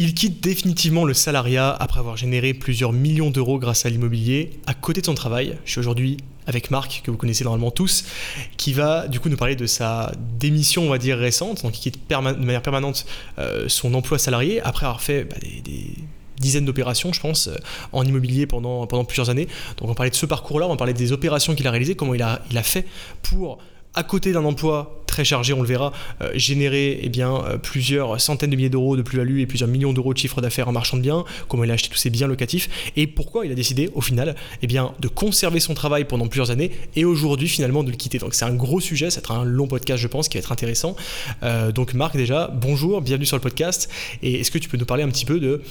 Il 0.00 0.14
quitte 0.14 0.40
définitivement 0.40 1.04
le 1.04 1.12
salariat 1.12 1.70
après 1.70 1.98
avoir 1.98 2.16
généré 2.16 2.54
plusieurs 2.54 2.92
millions 2.92 3.32
d'euros 3.32 3.58
grâce 3.58 3.84
à 3.84 3.90
l'immobilier 3.90 4.52
à 4.68 4.72
côté 4.72 5.00
de 5.00 5.06
son 5.06 5.14
travail. 5.14 5.58
Je 5.64 5.72
suis 5.72 5.80
aujourd'hui 5.80 6.18
avec 6.46 6.70
Marc, 6.70 7.02
que 7.02 7.10
vous 7.10 7.16
connaissez 7.16 7.42
normalement 7.42 7.72
tous, 7.72 8.04
qui 8.56 8.72
va 8.72 9.08
du 9.08 9.18
coup 9.18 9.28
nous 9.28 9.36
parler 9.36 9.56
de 9.56 9.66
sa 9.66 10.12
démission, 10.38 10.84
on 10.84 10.88
va 10.88 10.98
dire, 10.98 11.18
récente, 11.18 11.64
donc 11.64 11.76
il 11.76 11.80
quitte 11.80 11.98
de 12.08 12.14
manière 12.16 12.62
permanente 12.62 13.06
euh, 13.40 13.64
son 13.66 13.92
emploi 13.94 14.20
salarié 14.20 14.60
après 14.60 14.86
avoir 14.86 15.02
fait 15.02 15.24
bah, 15.24 15.34
des, 15.64 15.94
dizaines 16.38 16.64
d'opérations, 16.64 17.12
je 17.12 17.18
pense, 17.20 17.48
euh, 17.48 17.56
en 17.90 18.04
immobilier 18.04 18.46
pendant, 18.46 18.86
plusieurs 19.04 19.30
années. 19.30 19.48
Donc 19.78 19.90
on 19.90 19.94
parlait 19.94 20.10
de 20.10 20.14
ce 20.14 20.26
parcours-là, 20.26 20.66
on 20.66 20.70
va 20.70 20.76
parler 20.76 20.94
des 20.94 21.10
opérations 21.10 21.56
qu'il 21.56 21.66
a 21.66 21.72
réalisées, 21.72 21.96
comment 21.96 22.14
il 22.14 22.22
a 22.22 22.62
fait 22.62 22.86
pour, 23.22 23.58
à 23.94 24.02
côté 24.02 24.32
d'un 24.32 24.44
emploi 24.44 24.98
très 25.08 25.24
chargé, 25.24 25.52
on 25.52 25.62
le 25.62 25.66
verra, 25.66 25.92
euh, 26.22 26.30
générer 26.34 27.00
eh 27.02 27.08
bien, 27.08 27.42
euh, 27.44 27.58
plusieurs 27.58 28.20
centaines 28.20 28.50
de 28.50 28.56
milliers 28.56 28.68
d'euros 28.68 28.96
de 28.96 29.02
plus-value 29.02 29.40
et 29.40 29.46
plusieurs 29.46 29.68
millions 29.68 29.92
d'euros 29.92 30.12
de 30.12 30.18
chiffre 30.18 30.40
d'affaires 30.40 30.68
en 30.68 30.72
marchand 30.72 30.96
de 30.96 31.02
biens, 31.02 31.24
comment 31.48 31.64
il 31.64 31.70
a 31.72 31.74
acheté 31.74 31.88
tous 31.88 31.96
ses 31.96 32.10
biens 32.10 32.28
locatifs, 32.28 32.92
et 32.94 33.08
pourquoi 33.08 33.44
il 33.44 33.50
a 33.50 33.56
décidé 33.56 33.90
au 33.94 34.00
final 34.00 34.36
eh 34.62 34.66
bien, 34.68 34.92
de 35.00 35.08
conserver 35.08 35.58
son 35.58 35.74
travail 35.74 36.04
pendant 36.04 36.28
plusieurs 36.28 36.52
années 36.52 36.70
et 36.94 37.04
aujourd'hui 37.04 37.48
finalement 37.48 37.82
de 37.82 37.90
le 37.90 37.96
quitter. 37.96 38.18
Donc 38.18 38.34
c'est 38.34 38.44
un 38.44 38.54
gros 38.54 38.80
sujet, 38.80 39.10
ça 39.10 39.16
va 39.16 39.20
être 39.20 39.32
un 39.32 39.44
long 39.44 39.66
podcast 39.66 40.00
je 40.00 40.06
pense 40.06 40.28
qui 40.28 40.36
va 40.36 40.40
être 40.40 40.52
intéressant. 40.52 40.94
Euh, 41.42 41.72
donc 41.72 41.94
Marc 41.94 42.16
déjà, 42.16 42.52
bonjour, 42.54 43.00
bienvenue 43.00 43.26
sur 43.26 43.36
le 43.36 43.42
podcast, 43.42 43.90
et 44.22 44.40
est-ce 44.40 44.50
que 44.50 44.58
tu 44.58 44.68
peux 44.68 44.76
nous 44.76 44.86
parler 44.86 45.02
un 45.02 45.08
petit 45.08 45.24
peu 45.24 45.40
de 45.40 45.62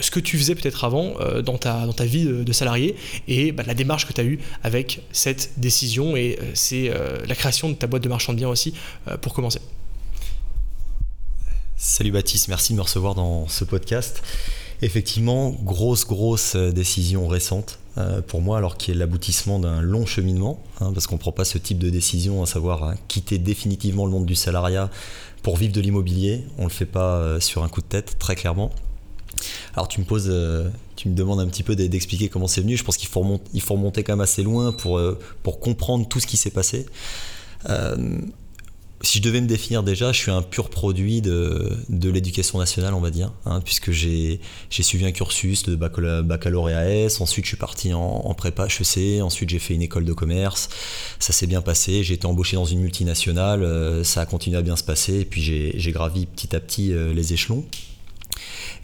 ce 0.00 0.10
que 0.10 0.20
tu 0.20 0.38
faisais 0.38 0.54
peut-être 0.54 0.84
avant 0.84 1.16
dans, 1.44 1.58
ta, 1.58 1.84
dans 1.84 1.92
ta 1.92 2.04
vie 2.04 2.24
de, 2.24 2.52
salarié 2.52 2.94
et 3.26 3.52
bah, 3.52 3.64
la 3.66 3.74
démarche 3.74 4.06
que 4.06 4.12
tu 4.12 4.20
as 4.20 4.24
eue 4.24 4.38
avec 4.62 5.02
cette 5.12 5.52
décision 5.56 6.16
et 6.16 6.38
c'est 6.54 6.90
la 7.26 7.34
création 7.34 7.63
de 7.68 7.74
ta 7.74 7.86
boîte 7.86 8.02
de 8.02 8.08
marchand 8.08 8.32
de 8.32 8.38
biens 8.38 8.48
aussi 8.48 8.74
euh, 9.08 9.16
pour 9.16 9.34
commencer. 9.34 9.60
Salut 11.76 12.12
Baptiste, 12.12 12.48
merci 12.48 12.72
de 12.72 12.78
me 12.78 12.82
recevoir 12.82 13.14
dans 13.14 13.46
ce 13.48 13.64
podcast. 13.64 14.22
Effectivement, 14.80 15.50
grosse, 15.50 16.06
grosse 16.06 16.56
euh, 16.56 16.72
décision 16.72 17.28
récente 17.28 17.78
euh, 17.98 18.22
pour 18.22 18.40
moi, 18.40 18.58
alors 18.58 18.76
qui 18.76 18.90
est 18.90 18.94
l'aboutissement 18.94 19.58
d'un 19.58 19.82
long 19.82 20.06
cheminement, 20.06 20.62
hein, 20.80 20.92
parce 20.92 21.06
qu'on 21.06 21.16
ne 21.16 21.20
prend 21.20 21.32
pas 21.32 21.44
ce 21.44 21.58
type 21.58 21.78
de 21.78 21.90
décision, 21.90 22.42
à 22.42 22.46
savoir 22.46 22.84
hein, 22.84 22.94
quitter 23.08 23.38
définitivement 23.38 24.06
le 24.06 24.12
monde 24.12 24.26
du 24.26 24.34
salariat 24.34 24.90
pour 25.42 25.56
vivre 25.56 25.72
de 25.72 25.80
l'immobilier. 25.80 26.44
On 26.58 26.62
ne 26.62 26.68
le 26.68 26.72
fait 26.72 26.86
pas 26.86 27.38
sur 27.40 27.64
un 27.64 27.68
coup 27.68 27.82
de 27.82 27.86
tête, 27.86 28.18
très 28.18 28.34
clairement. 28.34 28.72
Alors 29.74 29.88
tu 29.88 30.00
me 30.00 30.06
poses, 30.06 30.32
tu 30.96 31.08
me 31.10 31.14
demandes 31.14 31.40
un 31.40 31.46
petit 31.46 31.62
peu 31.62 31.76
d'expliquer 31.76 32.30
comment 32.30 32.46
c'est 32.46 32.62
venu. 32.62 32.78
Je 32.78 32.84
pense 32.84 32.96
qu'il 32.96 33.08
faut, 33.08 33.20
remonter, 33.20 33.60
faut 33.60 33.74
remonter 33.74 34.02
quand 34.02 34.14
même 34.14 34.22
assez 34.22 34.42
loin 34.42 34.72
pour, 34.72 34.98
pour 35.42 35.60
comprendre 35.60 36.08
tout 36.08 36.18
ce 36.18 36.26
qui 36.26 36.38
s'est 36.38 36.50
passé 36.50 36.86
si 39.04 39.18
je 39.18 39.22
devais 39.22 39.40
me 39.40 39.46
définir 39.46 39.82
déjà, 39.82 40.12
je 40.12 40.18
suis 40.18 40.30
un 40.30 40.42
pur 40.42 40.70
produit 40.70 41.20
de, 41.20 41.76
l'éducation 41.88 42.58
nationale, 42.58 42.94
on 42.94 43.00
va 43.00 43.10
dire, 43.10 43.32
hein, 43.44 43.60
puisque 43.64 43.90
j'ai 43.90 44.40
suivi 44.70 45.04
un 45.04 45.12
cursus 45.12 45.64
de 45.64 45.76
baccalauréat 45.76 46.88
S, 46.88 47.20
ensuite 47.20 47.44
je 47.44 47.50
suis 47.50 47.56
parti 47.56 47.92
en, 47.92 48.34
prépa 48.34 48.66
HEC, 48.66 49.22
ensuite 49.22 49.50
j'ai 49.50 49.58
fait 49.58 49.74
une 49.74 49.82
école 49.82 50.04
de 50.04 50.12
commerce, 50.12 50.68
ça 51.18 51.32
s'est 51.32 51.46
bien 51.46 51.60
passé, 51.60 52.02
j'ai 52.02 52.14
été 52.14 52.26
embauché 52.26 52.56
dans 52.56 52.64
une 52.64 52.80
multinationale, 52.80 53.62
euh, 53.62 54.04
ça 54.04 54.22
a 54.22 54.26
continué 54.26 54.56
à 54.56 54.62
bien 54.62 54.76
se 54.76 54.84
passer, 54.84 55.20
et 55.20 55.24
puis 55.24 55.42
j'ai 55.42 55.92
gravi 55.92 56.26
petit 56.26 56.56
à 56.56 56.60
petit 56.60 56.92
euh, 56.92 57.12
les 57.12 57.32
échelons. 57.32 57.64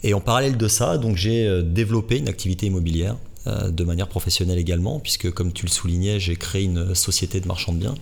Et 0.03 0.15
en 0.15 0.21
parallèle 0.21 0.57
de 0.57 0.69
ça, 0.69 0.99
donc 0.99 1.17
j'ai 1.17 1.47
euh, 1.47 1.63
développé 1.63 2.19
une 2.19 2.29
activité 2.29 2.67
immobilière 2.67 3.17
de 3.47 3.85
manière 3.85 4.07
professionnelle 4.07 4.59
également, 4.59 5.01
puisque 5.01 5.31
comme 5.31 5.55
tu 5.55 5.65
le 5.65 5.71
soulignais, 5.71 6.21
j'ai 6.21 6.37
créé 6.37 6.63
une 6.63 6.95
société 6.95 7.41
de 7.41 7.49
marchand 7.49 7.73
de 7.73 7.79
biens. 7.79 7.95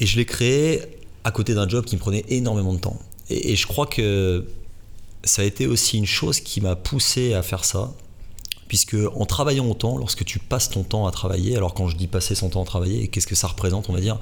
Et 0.00 0.06
je 0.06 0.16
l'ai 0.16 0.24
créé 0.24 0.82
à 1.24 1.30
côté 1.30 1.54
d'un 1.54 1.68
job 1.68 1.84
qui 1.84 1.96
me 1.96 2.00
prenait 2.00 2.24
énormément 2.28 2.72
de 2.72 2.78
temps. 2.78 2.98
Et, 3.30 3.56
je 3.56 3.66
crois 3.66 3.86
que 3.86 4.46
ça 5.24 5.42
a 5.42 5.44
été 5.44 5.66
aussi 5.66 5.96
une 5.96 6.06
chose 6.06 6.40
qui 6.40 6.60
m'a 6.60 6.76
poussé 6.76 7.34
à 7.34 7.42
faire 7.42 7.64
ça. 7.64 7.92
Puisque 8.68 8.96
en 9.14 9.26
travaillant 9.26 9.68
autant, 9.68 9.98
lorsque 9.98 10.24
tu 10.24 10.38
passes 10.38 10.70
ton 10.70 10.82
temps 10.82 11.06
à 11.06 11.12
travailler, 11.12 11.56
alors 11.56 11.74
quand 11.74 11.88
je 11.88 11.96
dis 11.96 12.06
passer 12.06 12.34
son 12.34 12.48
temps 12.48 12.62
à 12.62 12.64
travailler, 12.64 13.08
qu'est-ce 13.08 13.26
que 13.26 13.34
ça 13.34 13.46
représente 13.46 13.88
On 13.88 13.92
va 13.92 14.00
dire, 14.00 14.18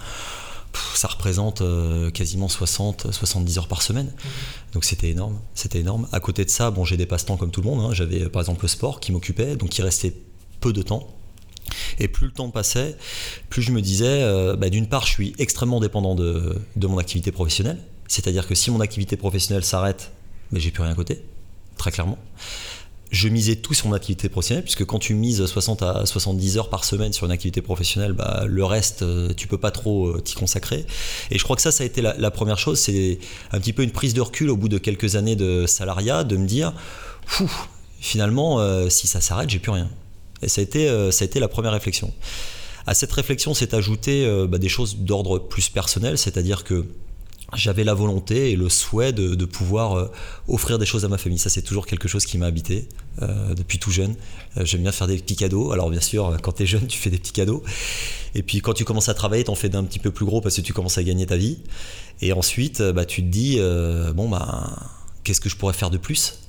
ça 0.95 1.09
représente 1.09 1.63
euh, 1.63 2.11
quasiment 2.11 2.49
60, 2.49 3.13
70 3.13 3.59
heures 3.59 3.69
par 3.69 3.83
semaine. 3.83 4.13
Donc 4.73 4.85
c'était 4.85 5.09
énorme, 5.09 5.39
c'était 5.55 5.79
énorme. 5.79 6.09
À 6.13 6.21
côté 6.21 6.45
de 6.45 6.51
ça, 6.51 6.71
bon, 6.71 6.85
j'ai 6.85 6.97
des 6.97 7.07
passe-temps 7.07 7.37
comme 7.37 7.51
tout 7.51 7.63
le 7.63 7.71
monde. 7.71 7.81
Hein. 7.81 7.95
J'avais 7.95 8.29
par 8.29 8.43
exemple 8.43 8.63
le 8.63 8.69
sport 8.69 9.01
qui 9.01 9.13
m'occupait, 9.13 9.57
donc 9.57 9.79
il 9.79 9.83
restait 9.83 10.13
peu 10.61 10.73
de 10.73 10.83
temps 10.83 11.09
et 11.99 12.09
plus 12.09 12.27
le 12.27 12.33
temps 12.33 12.51
passait, 12.51 12.97
plus 13.49 13.63
je 13.63 13.73
me 13.73 13.81
disais, 13.81 14.23
euh, 14.23 14.57
bah, 14.57 14.71
d'une 14.71 14.87
part, 14.87 15.07
je 15.07 15.13
suis 15.13 15.35
extrêmement 15.39 15.81
dépendant 15.81 16.15
de, 16.15 16.61
mon 16.77 16.99
activité 16.99 17.33
professionnelle. 17.33 17.79
C'est-à-dire 18.09 18.47
que 18.47 18.55
si 18.55 18.71
mon 18.71 18.81
activité 18.81 19.17
professionnelle 19.17 19.65
s'arrête, 19.65 20.13
j'ai 20.53 20.71
plus 20.71 20.83
rien 20.83 20.93
à 20.93 20.95
côté, 20.95 21.23
très 21.79 21.91
clairement. 21.91 22.19
Je 23.11 23.29
misais 23.29 23.57
tout 23.57 23.75
sur 23.75 23.89
mon 23.89 23.95
activité 23.95 24.29
professionnelle, 24.31 24.65
puisque 24.65 24.87
quand 24.87 24.99
tu 24.99 25.15
mises 25.15 25.45
60 25.45 25.83
à 25.83 26.07
70 26.07 26.57
heures 26.57 26.71
par 26.71 26.85
semaine 26.85 27.13
sur 27.13 27.27
une 27.27 27.33
activité 27.33 27.61
professionnelle, 27.61 28.15
bah, 28.15 28.45
le 28.47 28.65
reste, 28.65 29.03
euh, 29.03 29.33
tu 29.37 29.49
peux 29.49 29.59
pas 29.59 29.71
trop 29.71 30.09
euh, 30.09 30.21
t'y 30.21 30.35
consacrer. 30.35 30.87
Et 31.31 31.39
je 31.39 31.45
crois 31.45 31.57
que 31.57 31.63
ça, 31.63 31.73
ça 31.73 31.85
a 31.85 31.87
été 31.87 32.01
la, 32.01 32.31
première 32.31 32.59
chose, 32.59 32.79
c'est 32.79 33.19
un 33.53 33.61
petit 33.61 33.73
peu 33.73 33.83
une 33.83 33.93
prise 33.93 34.15
de 34.15 34.21
recul 34.21 34.51
au 34.51 34.57
bout 34.57 34.69
de 34.69 34.79
quelques 34.79 35.17
années 35.17 35.37
de 35.37 35.67
salariat, 35.67 36.25
de 36.25 36.37
me 36.37 36.47
dire, 36.47 36.73
finalement, 38.01 38.61
si 38.89 39.07
ça 39.07 39.21
s'arrête, 39.21 39.51
j'ai 39.51 39.59
plus 39.59 39.73
rien. 39.73 39.91
Et 40.43 40.49
ça 40.49 40.61
a 40.61 40.65
été, 40.65 40.89
euh, 40.89 41.11
a 41.11 41.25
été 41.25 41.41
la 41.41 41.49
première 41.49 41.73
réflexion. 41.73 42.13
À 42.87 42.95
cette 42.95 43.13
réflexion 43.13 43.55
s'est 43.55 43.75
ajouté 43.75 44.27
euh, 44.27 44.47
bah, 44.47 44.59
des 44.59 44.69
choses 44.69 44.97
d'ordre 44.97 45.39
plus 45.39 45.69
personnel, 45.69 46.19
c'est-à-dire 46.19 46.65
que 46.65 46.85
j'avais 47.55 47.85
la 47.85 47.95
volonté 47.95 48.51
et 48.51 48.57
le 48.57 48.69
souhait 48.71 49.13
de, 49.13 49.45
pouvoir 49.45 49.95
euh, 49.95 50.11
offrir 50.49 50.79
des 50.79 50.87
choses 50.87 51.05
à 51.05 51.09
ma 51.09 51.19
famille. 51.19 51.39
Ça, 51.39 51.51
c'est 51.51 51.63
toujours 51.63 51.87
quelque 51.87 52.09
chose 52.09 52.25
qui 52.25 52.39
m'a 52.39 52.47
habité 52.47 52.89
depuis 53.55 53.79
tout 53.79 53.91
jeune. 53.91 54.15
J'aime 54.57 54.81
bien 54.81 54.91
faire 54.91 55.07
des 55.07 55.19
petits 55.19 55.37
cadeaux. 55.37 55.71
Alors, 55.71 55.91
bien 55.91 56.01
sûr, 56.01 56.35
quand 56.43 56.53
tu 56.53 56.63
es 56.63 56.67
jeune, 56.67 56.87
tu 56.87 56.99
fais 56.99 57.11
des 57.11 57.19
petits 57.19 57.33
cadeaux. 57.33 57.63
Et 58.35 58.43
puis, 58.43 58.63
quand 58.63 58.73
tu 58.73 58.87
commences 58.87 59.11
à 59.11 59.15
travailler, 59.15 59.45
tu 59.45 59.51
en 59.51 59.55
fais 59.55 59.69
d'un 59.69 59.85
petit 59.85 59.99
peu 59.99 60.11
plus 60.11 60.25
gros 60.25 60.41
parce 60.41 60.57
que 60.57 60.63
tu 60.63 60.73
commences 60.73 60.97
à 60.97 61.05
gagner 61.05 61.27
ta 61.27 61.37
vie. 61.37 61.59
Et 62.23 62.33
ensuite, 62.33 62.81
bah, 62.81 63.05
tu 63.05 63.23
te 63.23 63.29
dis, 63.29 63.61
bon, 64.15 64.31
bah, 64.31 64.79
qu'est-ce 65.25 65.43
que 65.43 65.51
je 65.51 65.57
pourrais 65.57 65.75
faire 65.75 65.91
de 65.91 65.99
plus? 65.99 66.42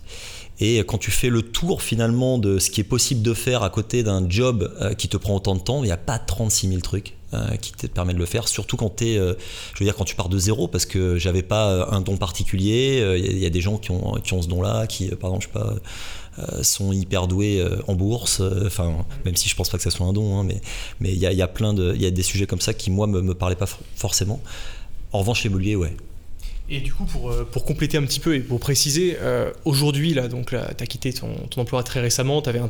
Et 0.60 0.80
quand 0.80 0.98
tu 0.98 1.12
fais 1.12 1.30
le 1.30 1.42
tour 1.42 1.82
finalement 1.82 2.38
de 2.38 2.60
ce 2.60 2.70
qui 2.70 2.82
est 2.82 2.86
possible 2.86 3.22
de 3.22 3.34
faire 3.34 3.64
à 3.64 3.70
côté 3.70 4.04
d'un 4.04 4.30
job 4.30 4.72
euh, 4.82 4.94
qui 4.94 5.10
te 5.10 5.18
prend 5.18 5.36
autant 5.36 5.56
de 5.56 5.60
temps, 5.60 5.84
il 5.84 5.88
n'y 5.88 5.92
a 5.92 5.98
pas 5.98 6.20
36 6.20 6.70
000 6.70 6.80
trucs 6.82 7.16
euh, 7.34 7.56
qui 7.56 7.72
te 7.72 7.88
permettent 7.88 8.18
de 8.18 8.22
le 8.22 8.28
faire, 8.28 8.48
surtout 8.48 8.78
quand, 8.78 9.02
es, 9.02 9.18
euh, 9.18 9.34
je 9.74 9.80
veux 9.80 9.86
dire, 9.86 9.96
quand 9.96 10.06
tu 10.06 10.16
pars 10.16 10.30
de 10.30 10.38
zéro, 10.38 10.68
parce 10.68 10.86
que 10.86 11.18
j'avais 11.18 11.42
pas 11.42 11.90
un 11.92 12.02
don 12.02 12.18
particulier. 12.18 13.04
Il 13.18 13.40
y, 13.40 13.46
a 13.48 13.50
des 13.50 13.62
gens 13.62 13.78
qui 13.78 13.90
ont, 13.90 14.14
qui 14.24 14.34
ont 14.34 14.44
ce 14.44 14.48
don-là, 14.48 14.86
qui, 14.86 15.08
par 15.08 15.32
exemple, 15.32 15.48
je 15.52 15.60
sais 15.60 16.48
pas, 16.48 16.64
sont 16.64 16.92
hyper 16.92 17.28
doués 17.28 17.66
en 17.88 17.96
bourse, 17.96 18.42
enfin, 18.66 19.06
même 19.26 19.36
si 19.36 19.50
je 19.50 19.56
pense 19.56 19.70
pas 19.70 19.78
que 19.78 19.84
ça 19.84 19.92
soit 19.92 20.06
un 20.06 20.14
don, 20.14 20.40
hein, 20.40 20.44
mais 20.44 20.62
mais 21.00 21.12
il 21.12 21.18
y 21.18 21.26
a, 21.26 21.34
y 21.34 21.42
a, 21.42 21.48
plein 21.48 21.74
de, 21.74 21.96
y 21.96 22.06
a 22.06 22.12
des 22.12 22.24
sujets 22.24 22.46
comme 22.46 22.62
ça 22.62 22.74
qui 22.74 22.92
moi 22.92 23.08
me, 23.08 23.22
me 23.22 23.34
parlaient 23.34 23.56
pas 23.56 23.70
forcément. 23.96 24.40
En 25.12 25.20
revanche, 25.20 25.44
l'immobilier, 25.44 25.76
ouais. 25.76 25.96
Et 26.70 26.80
du 26.80 26.94
coup, 26.94 27.06
pour, 27.06 27.30
euh, 27.30 27.48
pour, 27.50 27.66
compléter 27.66 27.98
un 27.98 28.04
petit 28.04 28.20
peu 28.20 28.36
et 28.36 28.40
pour 28.40 28.60
préciser, 28.60 29.18
euh, 29.20 29.52
aujourd'hui, 29.66 30.14
là, 30.14 30.28
donc 30.28 30.50
tu 30.50 30.56
as 30.56 30.88
quitté 30.88 31.12
ton, 31.12 31.34
ton, 31.50 31.62
emploi 31.62 31.84
très 31.84 32.00
récemment, 32.00 32.42
tu 32.42 32.50
avais 32.50 32.60
un 32.60 32.70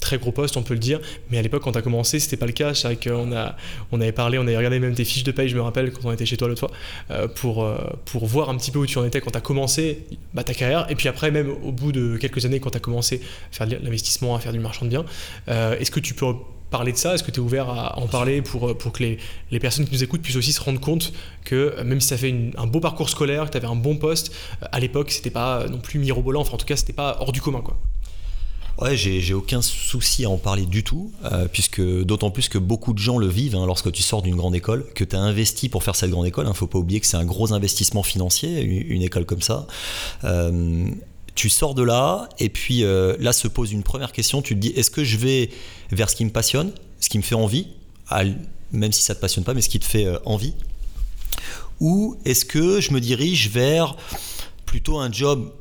très 0.00 0.18
gros 0.18 0.32
poste, 0.32 0.56
on 0.56 0.62
peut 0.62 0.74
le 0.74 0.80
dire, 0.80 1.00
mais 1.30 1.38
à 1.38 1.42
l'époque, 1.42 1.62
quand 1.62 1.72
tu 1.72 1.78
as 1.78 1.82
commencé, 1.82 2.18
c'était 2.18 2.36
pas 2.36 2.46
le 2.46 2.52
cas. 2.52 2.74
C'est 2.74 2.86
vrai 2.88 2.96
qu'on 2.96 3.32
a, 3.32 3.56
on 3.92 4.00
avait 4.00 4.12
parlé, 4.12 4.38
on 4.38 4.42
avait 4.42 4.56
regardé 4.56 4.78
même 4.78 4.94
tes 4.94 5.04
fiches 5.04 5.24
de 5.24 5.32
paye, 5.32 5.48
je 5.48 5.56
me 5.56 5.60
rappelle, 5.60 5.92
quand 5.92 6.08
on 6.08 6.12
était 6.12 6.26
chez 6.26 6.36
toi 6.36 6.48
l'autre 6.48 6.60
fois, 6.60 6.70
euh, 7.10 7.28
pour, 7.28 7.68
pour 8.06 8.26
voir 8.26 8.48
un 8.48 8.56
petit 8.56 8.70
peu 8.70 8.78
où 8.78 8.86
tu 8.86 8.98
en 8.98 9.04
étais 9.04 9.20
quand 9.20 9.30
tu 9.30 9.38
as 9.38 9.42
commencé 9.42 10.06
bah, 10.32 10.42
ta 10.42 10.54
carrière, 10.54 10.86
et 10.90 10.94
puis 10.94 11.08
après, 11.08 11.30
même 11.30 11.50
au 11.50 11.72
bout 11.72 11.92
de 11.92 12.16
quelques 12.16 12.44
années, 12.46 12.60
quand 12.60 12.70
tu 12.70 12.78
as 12.78 12.80
commencé 12.80 13.20
à 13.52 13.56
faire 13.56 13.66
de 13.66 13.76
l'investissement, 13.82 14.34
à 14.34 14.40
faire 14.40 14.52
du 14.52 14.60
marchand 14.60 14.86
de 14.86 14.90
biens, 14.90 15.04
est-ce 15.46 15.90
que 15.90 16.00
tu 16.00 16.14
peux 16.14 16.26
parler 16.70 16.92
de 16.92 16.96
ça 16.96 17.14
Est-ce 17.14 17.22
que 17.22 17.30
tu 17.30 17.40
es 17.40 17.42
ouvert 17.42 17.68
à 17.68 17.98
en 17.98 18.06
parler 18.06 18.42
pour, 18.42 18.76
pour 18.76 18.92
que 18.92 19.02
les, 19.02 19.18
les, 19.50 19.60
personnes 19.60 19.86
qui 19.86 19.92
nous 19.92 20.02
écoutent 20.02 20.22
puissent 20.22 20.36
aussi 20.36 20.52
se 20.52 20.60
rendre 20.60 20.80
compte 20.80 21.12
que 21.44 21.80
même 21.82 22.00
si 22.00 22.08
ça 22.08 22.16
fait 22.16 22.34
un 22.56 22.66
beau 22.66 22.80
parcours 22.80 23.08
scolaire, 23.08 23.46
que 23.46 23.50
tu 23.50 23.56
avais 23.56 23.66
un 23.66 23.76
bon 23.76 23.96
poste, 23.96 24.32
à 24.72 24.80
l'époque, 24.80 25.10
c'était 25.10 25.30
pas 25.30 25.66
non 25.68 25.78
plus 25.78 25.98
mirobolant, 25.98 26.40
enfin 26.40 26.54
en 26.54 26.58
tout 26.58 26.66
cas, 26.66 26.76
c'était 26.76 26.92
pas 26.92 27.18
hors 27.20 27.32
du 27.32 27.40
commun. 27.40 27.60
quoi. 27.60 27.76
Ouais, 28.78 28.94
j'ai 28.94 29.32
aucun 29.32 29.62
souci 29.62 30.26
à 30.26 30.30
en 30.30 30.36
parler 30.36 30.66
du 30.66 30.84
tout, 30.84 31.10
euh, 31.24 31.48
puisque 31.50 31.80
d'autant 31.80 32.30
plus 32.30 32.50
que 32.50 32.58
beaucoup 32.58 32.92
de 32.92 32.98
gens 32.98 33.16
le 33.16 33.26
vivent 33.26 33.56
hein, 33.56 33.64
lorsque 33.64 33.90
tu 33.90 34.02
sors 34.02 34.20
d'une 34.20 34.36
grande 34.36 34.54
école, 34.54 34.84
que 34.94 35.02
tu 35.02 35.16
as 35.16 35.18
investi 35.18 35.70
pour 35.70 35.82
faire 35.82 35.96
cette 35.96 36.10
grande 36.10 36.26
école. 36.26 36.44
Il 36.44 36.48
hein, 36.48 36.50
ne 36.50 36.56
faut 36.56 36.66
pas 36.66 36.78
oublier 36.78 37.00
que 37.00 37.06
c'est 37.06 37.16
un 37.16 37.24
gros 37.24 37.54
investissement 37.54 38.02
financier, 38.02 38.60
une, 38.60 39.00
école 39.00 39.24
comme 39.24 39.40
ça. 39.40 39.66
Euh, 40.24 40.90
tu 41.36 41.50
sors 41.50 41.74
de 41.74 41.82
là, 41.82 42.28
et 42.40 42.48
puis 42.48 42.82
euh, 42.82 43.14
là 43.20 43.32
se 43.32 43.46
pose 43.46 43.70
une 43.70 43.82
première 43.82 44.10
question, 44.10 44.42
tu 44.42 44.54
te 44.54 44.58
dis, 44.58 44.68
est-ce 44.70 44.90
que 44.90 45.04
je 45.04 45.18
vais 45.18 45.50
vers 45.92 46.10
ce 46.10 46.16
qui 46.16 46.24
me 46.24 46.30
passionne, 46.30 46.72
ce 46.98 47.08
qui 47.08 47.18
me 47.18 47.22
fait 47.22 47.34
envie, 47.36 47.68
même 48.72 48.90
si 48.90 49.02
ça 49.02 49.12
ne 49.12 49.16
te 49.16 49.20
passionne 49.20 49.44
pas, 49.44 49.54
mais 49.54 49.60
ce 49.60 49.68
qui 49.68 49.78
te 49.78 49.84
fait 49.84 50.06
euh, 50.06 50.18
envie? 50.24 50.54
Ou 51.78 52.16
est-ce 52.24 52.46
que 52.46 52.80
je 52.80 52.92
me 52.92 53.00
dirige 53.00 53.50
vers 53.50 53.96
plutôt 54.64 54.98
un 54.98 55.12
job 55.12 55.52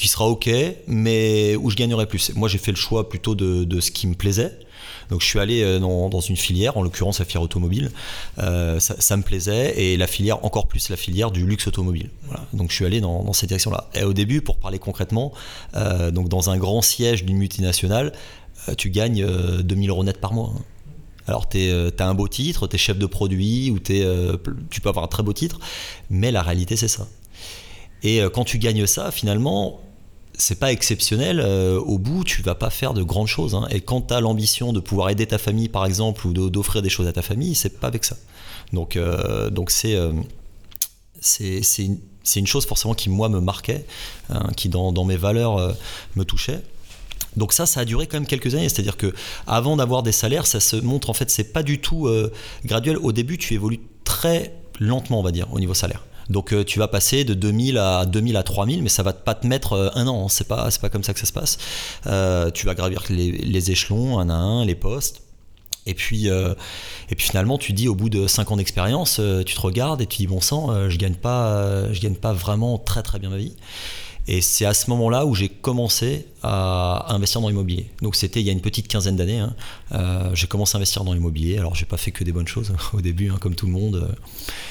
qui 0.00 0.08
sera 0.08 0.26
ok, 0.26 0.48
mais 0.86 1.56
où 1.56 1.68
je 1.68 1.76
gagnerai 1.76 2.06
plus. 2.06 2.34
Moi, 2.34 2.48
j'ai 2.48 2.56
fait 2.56 2.70
le 2.70 2.78
choix 2.78 3.10
plutôt 3.10 3.34
de, 3.34 3.80
ce 3.80 3.90
qui 3.90 4.06
me 4.06 4.14
plaisait. 4.14 4.58
Donc 5.10 5.20
je 5.20 5.26
suis 5.26 5.38
allé 5.38 5.62
euh, 5.62 5.78
dans, 5.78 6.20
une 6.20 6.38
filière, 6.38 6.78
en 6.78 6.82
l'occurrence 6.82 7.18
la 7.18 7.26
filière 7.26 7.42
automobile. 7.42 7.90
Euh, 8.38 8.80
ça, 8.80 9.16
me 9.18 9.22
plaisait 9.22 9.78
et 9.78 9.98
la 9.98 10.06
filière, 10.06 10.42
encore 10.42 10.68
plus 10.68 10.88
la 10.88 10.96
filière 10.96 11.30
du 11.30 11.44
luxe 11.44 11.66
automobile. 11.66 12.08
Donc 12.54 12.70
je 12.70 12.76
suis 12.76 12.86
allé 12.86 13.02
dans, 13.02 13.30
cette 13.34 13.48
direction-là. 13.48 13.90
Et 13.92 14.04
au 14.04 14.14
début, 14.14 14.40
pour 14.40 14.56
parler 14.56 14.78
concrètement, 14.78 15.34
euh, 15.74 16.10
donc 16.10 16.30
dans 16.30 16.48
un 16.48 16.56
grand 16.56 16.80
siège 16.80 17.26
d'une 17.26 17.36
multinationale, 17.36 18.12
tu 18.78 18.88
gagnes 18.88 19.26
2000 19.60 19.90
euros 19.90 20.04
net 20.04 20.18
par 20.18 20.32
mois. 20.32 20.54
Hein. 20.56 20.62
Alors, 21.26 21.46
tu 21.46 21.58
as 21.60 22.08
un 22.08 22.14
beau 22.14 22.26
titre, 22.26 22.68
tu 22.68 22.76
es 22.76 22.78
chef 22.78 22.96
de 22.96 23.06
produit, 23.06 23.70
ou 23.70 23.76
es, 23.90 24.06
tu 24.70 24.80
peux 24.80 24.88
avoir 24.88 25.04
un 25.04 25.08
très 25.08 25.22
beau 25.22 25.34
titre, 25.34 25.60
mais 26.08 26.30
la 26.30 26.40
réalité, 26.40 26.76
c'est 26.76 26.88
ça. 26.88 27.06
Et 28.02 28.22
quand 28.32 28.44
tu 28.44 28.58
gagnes 28.58 28.86
ça, 28.86 29.10
finalement, 29.10 29.80
c'est 30.40 30.58
pas 30.58 30.72
exceptionnel. 30.72 31.40
Euh, 31.40 31.78
au 31.78 31.98
bout, 31.98 32.24
tu 32.24 32.42
vas 32.42 32.54
pas 32.54 32.70
faire 32.70 32.94
de 32.94 33.02
grandes 33.02 33.26
choses. 33.26 33.54
Hein. 33.54 33.66
Et 33.70 33.80
quand 33.80 34.08
tu 34.08 34.14
as 34.14 34.20
l'ambition 34.20 34.72
de 34.72 34.80
pouvoir 34.80 35.10
aider 35.10 35.26
ta 35.26 35.38
famille, 35.38 35.68
par 35.68 35.84
exemple, 35.84 36.26
ou 36.26 36.32
d'offrir 36.32 36.82
des 36.82 36.88
choses 36.88 37.06
à 37.06 37.12
ta 37.12 37.22
famille, 37.22 37.54
c'est 37.54 37.78
pas 37.78 37.88
avec 37.88 38.04
ça. 38.04 38.16
Donc, 38.72 38.96
euh, 38.96 39.50
donc 39.50 39.70
c'est 39.70 39.94
euh, 39.94 40.12
c'est 41.20 41.60
une, 42.36 42.46
chose 42.46 42.64
forcément 42.64 42.94
qui 42.94 43.10
moi 43.10 43.28
me 43.28 43.40
marquait, 43.40 43.84
hein, 44.30 44.48
qui 44.56 44.68
dans, 44.70 44.92
dans, 44.92 45.04
mes 45.04 45.16
valeurs 45.16 45.76
me 46.16 46.24
touchait. 46.24 46.62
Donc 47.36 47.52
ça, 47.52 47.66
ça 47.66 47.80
a 47.80 47.84
duré 47.84 48.06
quand 48.06 48.16
même 48.16 48.26
quelques 48.26 48.54
années. 48.54 48.70
C'est-à-dire 48.70 48.96
que 48.96 49.12
avant 49.46 49.76
d'avoir 49.76 50.02
des 50.02 50.12
salaires, 50.12 50.46
ça 50.46 50.60
se 50.60 50.76
montre 50.76 51.10
en 51.10 51.14
fait, 51.14 51.30
c'est 51.30 51.52
pas 51.52 51.62
du 51.62 51.78
tout 51.78 52.08
graduel. 52.64 52.96
Au 52.96 53.12
début, 53.12 53.36
tu 53.36 53.52
évolues 53.52 53.80
très 54.04 54.54
lentement, 54.78 55.20
on 55.20 55.22
va 55.22 55.32
dire, 55.32 55.52
au 55.52 55.60
niveau 55.60 55.74
salaire. 55.74 56.04
Donc 56.30 56.52
euh, 56.52 56.64
tu 56.64 56.78
vas 56.78 56.88
passer 56.88 57.24
de 57.24 57.34
2000 57.34 57.76
à 57.76 58.06
2000 58.06 58.36
à 58.36 58.42
3000, 58.42 58.82
mais 58.82 58.88
ça 58.88 59.02
va 59.02 59.12
pas 59.12 59.34
te 59.34 59.46
mettre 59.46 59.74
euh, 59.74 59.90
un 59.94 60.06
an. 60.06 60.28
C'est 60.28 60.46
pas 60.46 60.70
c'est 60.70 60.80
pas 60.80 60.88
comme 60.88 61.04
ça 61.04 61.12
que 61.12 61.20
ça 61.20 61.26
se 61.26 61.32
passe. 61.32 61.58
Euh, 62.06 62.50
tu 62.50 62.64
vas 62.66 62.74
gravir 62.74 63.02
les, 63.10 63.70
échelons 63.70 64.18
un 64.18 64.30
à 64.30 64.34
un, 64.34 64.64
les 64.64 64.76
postes. 64.76 65.22
Et 65.86 65.94
puis, 65.94 66.26
et 66.26 67.14
puis 67.16 67.26
finalement, 67.26 67.56
tu 67.56 67.72
dis 67.72 67.88
au 67.88 67.94
bout 67.94 68.10
de 68.10 68.26
5 68.26 68.52
ans 68.52 68.56
d'expérience, 68.58 69.18
tu 69.46 69.54
te 69.54 69.60
regardes 69.60 70.02
et 70.02 70.06
tu 70.06 70.18
dis 70.18 70.26
bon 70.26 70.40
sang, 70.40 70.88
je 70.90 70.96
gagne 70.98 71.14
pas, 71.14 71.90
je 71.92 72.00
gagne 72.00 72.14
pas 72.14 72.34
vraiment 72.34 72.76
très 72.76 73.02
très 73.02 73.18
bien 73.18 73.30
ma 73.30 73.38
vie. 73.38 73.56
Et 74.30 74.42
c'est 74.42 74.64
à 74.64 74.74
ce 74.74 74.88
moment-là 74.90 75.26
où 75.26 75.34
j'ai 75.34 75.48
commencé 75.48 76.24
à 76.44 77.12
investir 77.12 77.40
dans 77.40 77.48
l'immobilier. 77.48 77.90
Donc 78.00 78.14
c'était 78.14 78.38
il 78.40 78.46
y 78.46 78.48
a 78.48 78.52
une 78.52 78.60
petite 78.60 78.86
quinzaine 78.86 79.16
d'années. 79.16 79.40
Hein. 79.40 79.56
Euh, 79.90 80.30
j'ai 80.34 80.46
commencé 80.46 80.76
à 80.76 80.78
investir 80.78 81.02
dans 81.02 81.14
l'immobilier. 81.14 81.58
Alors 81.58 81.74
j'ai 81.74 81.84
pas 81.84 81.96
fait 81.96 82.12
que 82.12 82.22
des 82.22 82.30
bonnes 82.30 82.46
choses 82.46 82.72
au 82.92 83.00
début, 83.00 83.30
hein, 83.30 83.38
comme 83.40 83.56
tout 83.56 83.66
le 83.66 83.72
monde. 83.72 84.16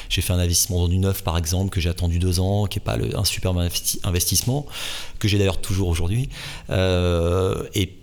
J'ai 0.07 0.21
fait 0.21 0.31
un 0.31 0.39
investissement 0.39 0.79
dans 0.79 0.87
du 0.87 0.97
neuf, 0.97 1.25
par 1.25 1.37
exemple, 1.37 1.71
que 1.71 1.81
j'ai 1.81 1.89
attendu 1.89 2.19
deux 2.19 2.39
ans, 2.39 2.67
qui 2.67 2.79
est 2.79 2.81
pas 2.81 2.97
un 2.97 3.25
super 3.25 3.53
investissement, 4.05 4.65
que 5.19 5.27
j'ai 5.27 5.37
d'ailleurs 5.37 5.59
toujours 5.59 5.89
aujourd'hui. 5.89 6.29
Euh, 6.69 7.67
et, 7.75 7.97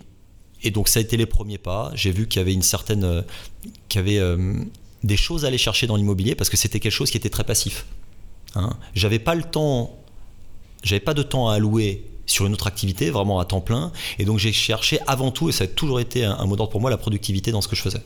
donc 0.69 0.89
ça 0.89 0.99
a 0.99 1.01
été 1.01 1.17
les 1.17 1.25
premiers 1.25 1.57
pas. 1.57 1.91
J'ai 1.95 2.11
vu 2.11 2.27
qu'il 2.27 2.39
y 2.39 2.41
avait 2.43 2.53
une 2.53 2.61
certaine, 2.61 3.23
qu'il 3.89 3.99
y 3.99 4.03
avait 4.03 4.19
euh, 4.19 4.53
des 5.03 5.17
choses 5.17 5.43
à 5.43 5.47
aller 5.47 5.57
chercher 5.57 5.87
dans 5.87 5.95
l'immobilier 5.95 6.35
parce 6.35 6.51
que 6.51 6.57
c'était 6.57 6.79
quelque 6.79 6.91
chose 6.91 7.09
qui 7.09 7.17
était 7.17 7.31
très 7.31 7.45
passif. 7.45 7.87
Hein. 8.53 8.77
J'avais 8.93 9.17
pas 9.17 9.33
le 9.33 9.43
temps 9.43 9.97
j'avais 10.83 10.99
pas 10.99 11.13
de 11.13 11.23
temps 11.23 11.49
à 11.49 11.55
allouer 11.55 12.03
sur 12.27 12.45
une 12.45 12.53
autre 12.53 12.67
activité, 12.67 13.09
vraiment 13.09 13.39
à 13.39 13.45
temps 13.45 13.61
plein. 13.61 13.91
Et 14.19 14.25
donc 14.25 14.37
j'ai 14.37 14.53
cherché 14.53 14.99
avant 15.07 15.31
tout, 15.31 15.49
et 15.49 15.51
ça 15.51 15.63
a 15.63 15.67
toujours 15.67 15.99
été 15.99 16.25
un, 16.25 16.45
mot 16.45 16.55
d'ordre 16.55 16.71
pour 16.71 16.81
moi, 16.81 16.89
la 16.89 16.97
productivité 16.97 17.51
dans 17.51 17.61
ce 17.61 17.67
que 17.67 17.75
je 17.75 17.81
faisais. 17.81 18.01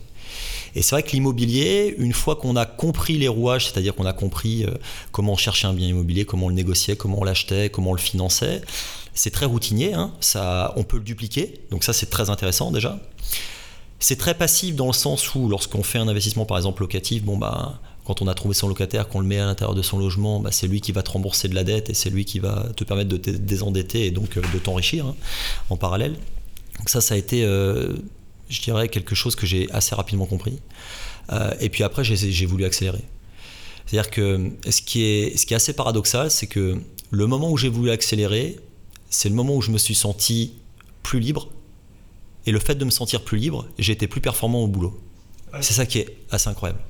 Et 0.74 0.80
c'est 0.80 0.94
vrai 0.94 1.02
que 1.02 1.10
l'immobilier, 1.10 1.94
une 1.98 2.14
fois 2.14 2.36
qu'on 2.36 2.56
a 2.56 2.64
compris 2.64 3.18
les 3.18 3.28
rouages, 3.28 3.66
c'est-à-dire 3.66 3.94
qu'on 3.94 4.06
a 4.06 4.14
compris 4.14 4.64
euh, 4.64 4.70
comment 5.10 5.32
on 5.32 5.36
cherchait 5.36 5.66
un 5.66 5.74
bien 5.74 5.88
immobilier, 5.88 6.24
comment 6.24 6.46
on 6.46 6.48
le 6.48 6.54
négociait, 6.54 6.96
comment 6.96 7.18
on 7.20 7.24
l'achetait, 7.24 7.68
comment 7.68 7.90
on 7.90 7.94
le 7.94 8.00
finançait, 8.00 8.62
c'est 9.12 9.30
très 9.30 9.44
routinier, 9.44 9.92
hein, 9.92 10.12
ça, 10.20 10.72
on 10.76 10.84
peut 10.84 10.96
le 10.96 11.02
dupliquer, 11.02 11.60
donc 11.70 11.84
ça 11.84 11.92
c'est 11.92 12.08
très 12.08 12.30
intéressant 12.30 12.70
déjà. 12.70 12.98
C'est 13.98 14.16
très 14.16 14.34
passif 14.34 14.74
dans 14.74 14.88
le 14.88 14.92
sens 14.94 15.34
où 15.34 15.48
lorsqu'on 15.48 15.82
fait 15.82 15.98
un 15.98 16.08
investissement 16.08 16.44
par 16.46 16.56
exemple 16.56 16.82
locatif, 16.82 17.22
bon 17.22 17.36
bah 17.36 17.80
quand 18.04 18.20
on 18.20 18.26
a 18.26 18.34
trouvé 18.34 18.54
son 18.54 18.68
locataire, 18.68 19.08
qu'on 19.08 19.20
le 19.20 19.26
met 19.26 19.38
à 19.38 19.46
l'intérieur 19.46 19.74
de 19.74 19.82
son 19.82 19.98
logement, 19.98 20.40
bah, 20.40 20.50
c'est 20.50 20.66
lui 20.66 20.80
qui 20.80 20.92
va 20.92 21.02
te 21.02 21.10
rembourser 21.10 21.48
de 21.48 21.54
la 21.54 21.64
dette 21.64 21.88
et 21.90 21.94
c'est 21.94 22.10
lui 22.10 22.24
qui 22.24 22.40
va 22.40 22.68
te 22.76 22.84
permettre 22.84 23.08
de 23.08 23.16
te 23.16 23.30
désendetter 23.30 24.06
et 24.06 24.10
donc 24.10 24.36
euh, 24.36 24.42
de 24.52 24.58
t'enrichir 24.58 25.06
hein, 25.06 25.14
en 25.70 25.76
parallèle. 25.76 26.14
Donc 26.78 26.88
ça, 26.88 27.00
ça 27.00 27.14
a 27.14 27.16
été, 27.16 27.44
euh, 27.44 27.92
je 28.48 28.60
dirais, 28.60 28.88
quelque 28.88 29.14
chose 29.14 29.36
que 29.36 29.46
j'ai 29.46 29.70
assez 29.70 29.94
rapidement 29.94 30.26
compris. 30.26 30.58
Euh, 31.30 31.54
et 31.60 31.68
puis 31.68 31.84
après, 31.84 32.02
j'ai 32.02 32.46
voulu 32.46 32.64
accélérer. 32.64 33.04
C'est-à-dire 33.86 34.10
que 34.10 34.50
ce 34.68 34.82
qui, 34.82 35.04
est, 35.04 35.36
ce 35.36 35.46
qui 35.46 35.54
est 35.54 35.56
assez 35.56 35.72
paradoxal, 35.72 36.30
c'est 36.30 36.46
que 36.46 36.80
le 37.10 37.26
moment 37.26 37.50
où 37.50 37.56
j'ai 37.56 37.68
voulu 37.68 37.90
accélérer, 37.90 38.58
c'est 39.10 39.28
le 39.28 39.34
moment 39.34 39.54
où 39.54 39.62
je 39.62 39.70
me 39.70 39.78
suis 39.78 39.94
senti 39.94 40.54
plus 41.02 41.20
libre. 41.20 41.50
Et 42.46 42.50
le 42.50 42.58
fait 42.58 42.74
de 42.74 42.84
me 42.84 42.90
sentir 42.90 43.22
plus 43.22 43.38
libre, 43.38 43.66
j'ai 43.78 43.92
été 43.92 44.08
plus 44.08 44.20
performant 44.20 44.64
au 44.64 44.66
boulot. 44.66 44.98
C'est 45.60 45.74
ça 45.74 45.86
qui 45.86 45.98
est 45.98 46.16
assez 46.30 46.48
incroyable. 46.48 46.80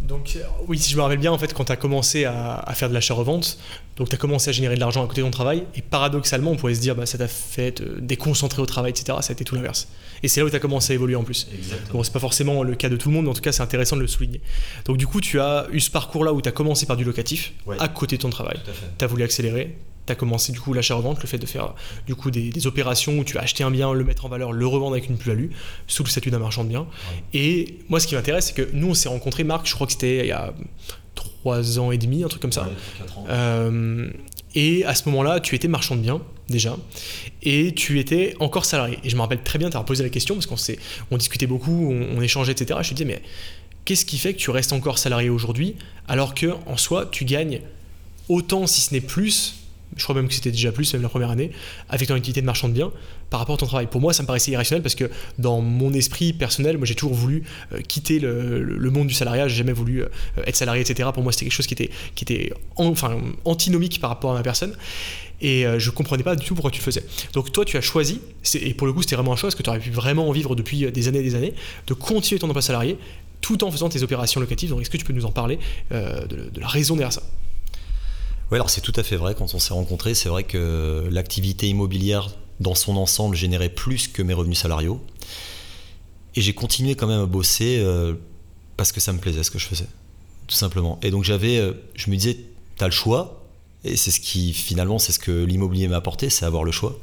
Donc, 0.00 0.38
oui, 0.66 0.78
si 0.78 0.90
je 0.90 0.96
me 0.96 1.02
rappelle 1.02 1.18
bien, 1.18 1.30
en 1.30 1.38
fait, 1.38 1.52
quand 1.52 1.64
tu 1.64 1.72
as 1.72 1.76
commencé 1.76 2.24
à, 2.24 2.54
à, 2.54 2.74
faire 2.74 2.88
de 2.88 2.94
l'achat-revente, 2.94 3.58
donc 3.96 4.08
tu 4.08 4.14
as 4.14 4.18
commencé 4.18 4.48
à 4.48 4.52
générer 4.52 4.74
de 4.74 4.80
l'argent 4.80 5.04
à 5.04 5.06
côté 5.06 5.20
de 5.20 5.26
ton 5.26 5.30
travail, 5.30 5.64
et 5.74 5.82
paradoxalement, 5.82 6.52
on 6.52 6.56
pourrait 6.56 6.74
se 6.74 6.80
dire, 6.80 6.96
bah, 6.96 7.04
ça 7.04 7.18
t'a 7.18 7.28
fait 7.28 7.72
te 7.72 8.00
déconcentrer 8.00 8.62
au 8.62 8.66
travail, 8.66 8.90
etc. 8.90 9.18
Ça 9.20 9.30
a 9.30 9.32
été 9.32 9.44
tout 9.44 9.54
l'inverse. 9.54 9.88
Et 10.22 10.28
c'est 10.28 10.40
là 10.40 10.46
où 10.46 10.50
tu 10.50 10.56
as 10.56 10.60
commencé 10.60 10.92
à 10.92 10.94
évoluer 10.94 11.16
en 11.16 11.22
plus. 11.22 11.46
Exactement. 11.54 11.98
Bon, 11.98 12.02
c'est 12.02 12.12
pas 12.12 12.18
forcément 12.18 12.62
le 12.62 12.74
cas 12.74 12.88
de 12.88 12.96
tout 12.96 13.10
le 13.10 13.14
monde, 13.14 13.24
mais 13.24 13.30
en 13.30 13.34
tout 13.34 13.42
cas, 13.42 13.52
c'est 13.52 13.62
intéressant 13.62 13.96
de 13.96 14.00
le 14.00 14.06
souligner. 14.06 14.40
Donc, 14.86 14.96
du 14.96 15.06
coup, 15.06 15.20
tu 15.20 15.38
as 15.38 15.66
eu 15.70 15.80
ce 15.80 15.90
parcours-là 15.90 16.32
où 16.32 16.40
tu 16.40 16.48
as 16.48 16.52
commencé 16.52 16.86
par 16.86 16.96
du 16.96 17.04
locatif, 17.04 17.52
ouais. 17.66 17.76
à 17.78 17.88
côté 17.88 18.16
de 18.16 18.22
ton 18.22 18.30
travail. 18.30 18.58
Tu 18.98 19.04
as 19.04 19.08
voulu 19.08 19.22
accélérer, 19.22 19.76
tu 20.10 20.12
as 20.12 20.16
commencé 20.16 20.52
du 20.52 20.60
coup 20.60 20.72
l'achat-revente, 20.72 21.20
le 21.22 21.26
fait 21.26 21.38
de 21.38 21.46
faire 21.46 21.74
du 22.06 22.14
coup 22.14 22.30
des, 22.30 22.50
des, 22.50 22.66
opérations 22.66 23.18
où 23.18 23.24
tu 23.24 23.34
vas 23.34 23.40
acheter 23.40 23.64
un 23.64 23.70
bien, 23.70 23.92
le 23.92 24.04
mettre 24.04 24.24
en 24.24 24.28
valeur, 24.28 24.52
le 24.52 24.66
revendre 24.66 24.92
avec 24.92 25.08
une 25.08 25.16
plus-value, 25.16 25.50
sous 25.86 26.02
le 26.02 26.08
statut 26.08 26.30
d'un 26.30 26.38
marchand 26.38 26.64
de 26.64 26.68
biens. 26.68 26.86
Ouais. 27.32 27.40
Et 27.40 27.78
moi, 27.88 28.00
ce 28.00 28.06
qui 28.06 28.14
m'intéresse, 28.14 28.46
c'est 28.46 28.54
que 28.54 28.68
nous, 28.72 28.90
on 28.90 28.94
s'est 28.94 29.08
rencontrés, 29.08 29.44
Marc, 29.44 29.66
je 29.66 29.74
crois 29.74 29.86
que 29.86 29.92
c'était 29.92 30.20
il 30.20 30.26
y 30.26 30.32
a 30.32 30.52
trois 31.14 31.78
ans 31.78 31.92
et 31.92 31.98
demi, 31.98 32.24
un 32.24 32.28
truc 32.28 32.42
comme 32.42 32.52
ça. 32.52 32.64
Ouais, 32.64 33.24
euh, 33.28 34.10
et 34.54 34.84
à 34.84 34.94
ce 34.94 35.08
moment-là, 35.08 35.40
tu 35.40 35.54
étais 35.54 35.68
marchand 35.68 35.96
de 35.96 36.00
biens 36.00 36.20
déjà, 36.48 36.76
et 37.42 37.72
tu 37.74 38.00
étais 38.00 38.34
encore 38.40 38.64
salarié. 38.64 38.98
Et 39.04 39.10
je 39.10 39.16
me 39.16 39.20
rappelle 39.20 39.42
très 39.42 39.58
bien, 39.58 39.70
tu 39.70 39.76
as 39.76 39.82
posé 39.82 40.02
la 40.02 40.10
question 40.10 40.34
parce 40.34 40.46
qu'on 40.46 40.56
on 41.12 41.16
discutait 41.16 41.46
beaucoup, 41.46 41.90
on, 41.92 42.18
on 42.18 42.20
échangeait, 42.20 42.52
etc. 42.52 42.80
Je 42.82 42.88
te 42.90 42.94
disais, 42.94 43.04
mais 43.04 43.22
qu'est-ce 43.84 44.04
qui 44.04 44.18
fait 44.18 44.34
que 44.34 44.38
tu 44.38 44.50
restes 44.50 44.72
encore 44.72 44.98
salarié 44.98 45.30
aujourd'hui 45.30 45.76
alors 46.08 46.34
que 46.34 46.54
en 46.66 46.76
soi, 46.76 47.06
tu 47.10 47.24
gagnes 47.24 47.60
autant, 48.28 48.66
si 48.66 48.80
ce 48.80 48.94
n'est 48.94 49.00
plus, 49.00 49.59
je 49.96 50.02
crois 50.02 50.14
même 50.14 50.28
que 50.28 50.34
c'était 50.34 50.50
déjà 50.50 50.72
plus, 50.72 50.92
même 50.92 51.02
la 51.02 51.08
première 51.08 51.30
année, 51.30 51.50
avec 51.88 52.08
ton 52.08 52.14
activité 52.14 52.40
de 52.40 52.46
marchand 52.46 52.68
de 52.68 52.74
biens 52.74 52.92
par 53.28 53.40
rapport 53.40 53.54
à 53.54 53.58
ton 53.58 53.66
travail. 53.66 53.86
Pour 53.86 54.00
moi, 54.00 54.12
ça 54.12 54.22
me 54.22 54.26
paraissait 54.26 54.52
irrationnel 54.52 54.82
parce 54.82 54.94
que 54.94 55.10
dans 55.38 55.60
mon 55.60 55.92
esprit 55.92 56.32
personnel, 56.32 56.78
moi 56.78 56.86
j'ai 56.86 56.94
toujours 56.94 57.14
voulu 57.14 57.44
euh, 57.72 57.80
quitter 57.80 58.18
le, 58.18 58.90
monde 58.90 59.06
du 59.06 59.14
salariat, 59.14 59.48
j'ai 59.48 59.56
jamais 59.56 59.72
voulu 59.72 60.02
euh, 60.02 60.08
être 60.46 60.56
salarié, 60.56 60.82
etc. 60.82 61.08
Pour 61.12 61.22
moi, 61.22 61.32
c'était 61.32 61.46
quelque 61.46 61.54
chose 61.54 61.66
qui 61.66 61.74
était, 61.74 62.52
enfin, 62.76 63.18
antinomique 63.44 64.00
par 64.00 64.10
rapport 64.10 64.32
à 64.32 64.34
ma 64.34 64.42
personne. 64.42 64.76
Et 65.40 65.66
euh, 65.66 65.78
je 65.78 65.90
comprenais 65.90 66.22
pas 66.22 66.36
du 66.36 66.44
tout 66.44 66.54
pourquoi 66.54 66.70
tu 66.70 66.80
faisais. 66.80 67.02
Donc 67.32 67.50
toi, 67.50 67.64
tu 67.64 67.76
as 67.76 67.80
choisi, 67.80 68.20
et 68.54 68.74
pour 68.74 68.86
le 68.86 68.92
coup, 68.92 69.00
c'était 69.02 69.16
vraiment 69.16 69.32
un 69.32 69.36
choix, 69.36 69.50
que 69.50 69.62
tu 69.62 69.70
aurais 69.70 69.78
pu 69.78 69.90
vraiment 69.90 70.28
en 70.28 70.32
vivre 70.32 70.54
depuis 70.54 70.90
des 70.92 71.08
années 71.08 71.20
et 71.20 71.22
des 71.22 71.34
années, 71.34 71.54
de 71.86 71.94
continuer 71.94 72.38
ton 72.38 72.48
emploi 72.48 72.62
salarié 72.62 72.98
tout 73.40 73.64
en 73.64 73.70
faisant 73.70 73.88
tes 73.88 74.02
opérations 74.02 74.40
locatives. 74.40 74.68
Donc 74.68 74.82
est-ce 74.82 74.90
que 74.90 74.98
tu 74.98 75.04
peux 75.04 75.14
nous 75.14 75.24
en 75.24 75.32
parler 75.32 75.58
de 75.90 76.60
la 76.60 76.68
raison 76.68 76.94
derrière 76.94 77.12
ça? 77.12 77.22
Oui, 78.50 78.56
alors 78.56 78.70
c'est 78.70 78.80
tout 78.80 78.92
à 78.96 79.02
fait 79.02 79.16
vrai. 79.16 79.34
Quand 79.36 79.54
on 79.54 79.58
s'est 79.58 79.74
rencontrés, 79.74 80.14
c'est 80.14 80.28
vrai 80.28 80.44
que 80.44 81.08
l'activité 81.10 81.68
immobilière 81.68 82.30
dans 82.58 82.74
son 82.74 82.96
ensemble 82.96 83.36
générait 83.36 83.68
plus 83.68 84.08
que 84.08 84.22
mes 84.22 84.34
revenus 84.34 84.58
salariaux. 84.58 85.00
Et 86.36 86.40
j'ai 86.40 86.52
continué 86.52 86.94
quand 86.94 87.06
même 87.06 87.22
à 87.22 87.26
bosser 87.26 87.78
euh, 87.80 88.14
parce 88.76 88.92
que 88.92 89.00
ça 89.00 89.12
me 89.12 89.18
plaisait 89.18 89.42
ce 89.42 89.50
que 89.50 89.58
je 89.58 89.66
faisais, 89.66 89.88
tout 90.46 90.54
simplement. 90.54 90.98
Et 91.02 91.10
donc 91.10 91.24
j'avais, 91.24 91.58
euh, 91.58 91.72
je 91.94 92.10
me 92.10 92.16
disais, 92.16 92.38
tu 92.76 92.84
as 92.84 92.86
le 92.86 92.92
choix. 92.92 93.36
Et 93.82 93.96
c'est 93.96 94.10
ce 94.10 94.20
qui, 94.20 94.52
finalement, 94.52 94.98
c'est 94.98 95.12
ce 95.12 95.18
que 95.18 95.44
l'immobilier 95.44 95.88
m'a 95.88 95.96
apporté, 95.96 96.28
c'est 96.28 96.44
avoir 96.44 96.64
le 96.64 96.72
choix. 96.72 96.98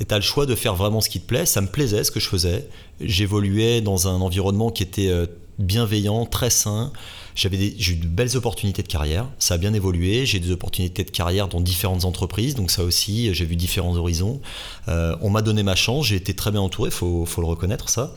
Et 0.00 0.04
tu 0.04 0.12
as 0.12 0.18
le 0.18 0.22
choix 0.22 0.44
de 0.44 0.54
faire 0.54 0.74
vraiment 0.74 1.00
ce 1.00 1.08
qui 1.08 1.20
te 1.20 1.26
plaît. 1.26 1.46
Ça 1.46 1.60
me 1.60 1.68
plaisait 1.68 2.04
ce 2.04 2.10
que 2.10 2.20
je 2.20 2.28
faisais. 2.28 2.68
J'évoluais 3.00 3.80
dans 3.80 4.08
un 4.08 4.20
environnement 4.20 4.70
qui 4.70 4.82
était 4.82 5.08
euh, 5.08 5.26
bienveillant, 5.58 6.26
très 6.26 6.50
sain. 6.50 6.92
J'avais 7.34 7.74
j'ai 7.76 7.94
eu 7.94 7.96
de 7.96 8.06
belles 8.06 8.36
opportunités 8.36 8.82
de 8.82 8.88
carrière, 8.88 9.28
ça 9.40 9.54
a 9.54 9.58
bien 9.58 9.74
évolué, 9.74 10.24
j'ai 10.24 10.38
des 10.38 10.52
opportunités 10.52 11.02
de 11.02 11.10
carrière 11.10 11.48
dans 11.48 11.60
différentes 11.60 12.04
entreprises, 12.04 12.54
donc 12.54 12.70
ça 12.70 12.84
aussi, 12.84 13.34
j'ai 13.34 13.44
vu 13.44 13.56
différents 13.56 13.96
horizons. 13.96 14.40
Euh, 14.88 15.16
on 15.20 15.30
m'a 15.30 15.42
donné 15.42 15.64
ma 15.64 15.74
chance, 15.74 16.06
j'ai 16.06 16.16
été 16.16 16.34
très 16.34 16.52
bien 16.52 16.60
entouré, 16.60 16.90
il 16.90 16.94
faut, 16.94 17.26
faut, 17.26 17.40
le 17.40 17.48
reconnaître 17.48 17.88
ça. 17.88 18.14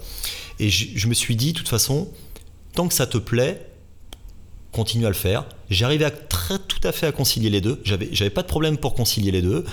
Et 0.60 0.70
je, 0.70 0.88
je 0.96 1.08
me 1.08 1.16
suis 1.16 1.36
dit, 1.36 1.54
de 1.54 1.58
toute 1.58 1.70
façon, 1.70 2.10
tant 2.76 2.88
que 2.88 2.94
ça 2.94 3.08
te 3.08 3.18
plaît, 3.18 3.68
continue 4.78 5.08
à 5.08 5.10
le 5.10 5.16
faire. 5.16 5.44
J'arrivais 5.72 6.06
à 6.06 6.12
très, 6.12 6.60
tout 6.60 6.80
à 6.84 6.92
fait 6.92 7.08
à 7.08 7.12
concilier 7.12 7.50
les 7.50 7.62
deux. 7.62 7.82
J'avais, 7.84 8.30
pas 8.30 8.44
de 8.44 8.48
problème 8.48 8.78
pour 8.78 8.94
concilier 8.94 9.32
les 9.32 9.42
deux. 9.42 9.66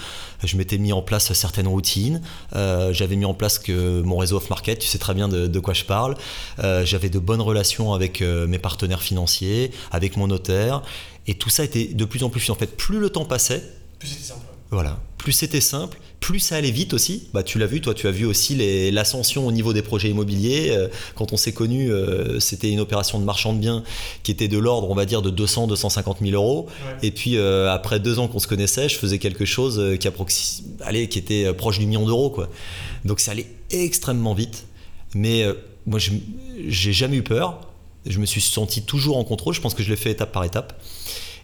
Je 0.43 0.57
m'étais 0.57 0.79
mis 0.79 0.95
en 0.95 1.03
place 1.03 1.31
certaines 1.35 1.69
routines. 1.69 2.23
Euh, 2.57 2.91
j'avais 2.95 3.15
mis 3.17 3.27
en 3.27 3.35
place 3.35 3.59
que 3.59 4.01
mon 4.01 4.17
réseau 4.17 4.39
off-market, 4.39 4.79
tu 4.79 4.89
sais 4.89 4.97
très 4.97 5.13
bien 5.13 5.29
de, 5.29 5.47
de 5.47 5.61
quoi 5.61 5.75
je 5.75 5.85
parle. 5.85 6.17
Euh, 6.59 6.87
j'avais 6.87 7.11
de 7.11 7.19
bonnes 7.19 7.43
relations 7.43 7.93
avec 7.93 8.23
euh, 8.23 8.47
mes 8.47 8.59
partenaires 8.59 9.03
financiers, 9.03 9.73
avec 9.93 10.17
mon 10.17 10.29
notaire. 10.29 10.81
Et 11.27 11.35
tout 11.35 11.51
ça 11.51 11.65
était 11.65 11.85
de 11.85 12.05
plus 12.07 12.23
en 12.23 12.31
plus. 12.31 12.49
En 12.49 12.55
fait, 12.55 12.75
plus 12.75 12.99
le 12.99 13.11
temps 13.11 13.27
passait, 13.27 13.63
plus 13.99 14.09
c'était 14.09 14.25
simple. 14.25 14.54
Voilà. 14.71 14.99
Plus 15.19 15.33
c'était 15.33 15.61
simple, 15.61 15.99
plus 16.21 16.39
ça 16.39 16.57
allait 16.57 16.71
vite 16.71 16.93
aussi. 16.93 17.29
Bah, 17.33 17.43
tu 17.43 17.59
l'as 17.59 17.67
vu, 17.67 17.81
toi, 17.81 17.95
tu 17.95 18.07
as 18.07 18.11
vu 18.11 18.27
aussi 18.27 18.91
l'ascension 18.91 19.47
au 19.47 19.53
niveau 19.53 19.73
des 19.73 19.83
projets 19.83 20.11
immobiliers. 20.11 20.71
Euh, 20.71 20.89
quand 21.15 21.33
on 21.33 21.37
s'est 21.37 21.53
connus, 21.53 21.91
euh, 21.93 22.41
c'était 22.41 22.71
une 22.71 22.81
opération 22.81 23.19
de 23.19 23.25
marchand 23.25 23.53
de 23.53 23.59
biens 23.59 23.85
qui 24.23 24.33
était 24.33 24.49
de 24.49 24.59
l'ordre, 24.59 24.91
on 24.91 24.95
va 24.95 25.07
dire, 25.07 25.23
de 25.23 25.31
200, 25.31 25.67
250 25.67 26.19
000 26.21 26.33
euros. 26.33 26.67
Et 27.03 27.11
puis, 27.11 27.37
euh, 27.37 27.73
après 27.73 28.01
deux 28.01 28.19
ans 28.19 28.29
qu'on 28.29 28.39
se 28.39 28.47
connaissait, 28.47 28.89
je 28.89 28.97
faisais 28.97 29.19
quelque 29.19 29.45
chose 29.45 29.99
qui, 29.99 30.09
allez, 30.81 31.09
qui 31.09 31.19
était 31.19 31.53
proche 31.55 31.79
du 31.79 31.87
million 31.87 32.05
d'euros. 32.05 32.31
Quoi. 32.31 32.51
Donc, 33.05 33.21
ça 33.21 33.33
allait 33.33 33.51
extrêmement 33.71 34.35
vite. 34.35 34.67
Mais 35.15 35.47
moi, 35.87 35.99
j'ai 35.99 36.93
jamais 36.93 37.17
eu 37.17 37.23
peur. 37.23 37.61
Je 38.07 38.19
me 38.19 38.27
suis 38.27 38.41
senti 38.41 38.83
toujours 38.83 39.17
en 39.17 39.25
contrôle. 39.25 39.55
Je 39.55 39.61
pense 39.61 39.75
que 39.75 39.83
je 39.83 39.91
l'ai 39.91 39.97
fait 39.97 40.11
étape 40.11 40.33
par 40.33 40.45
étape. 40.45 40.79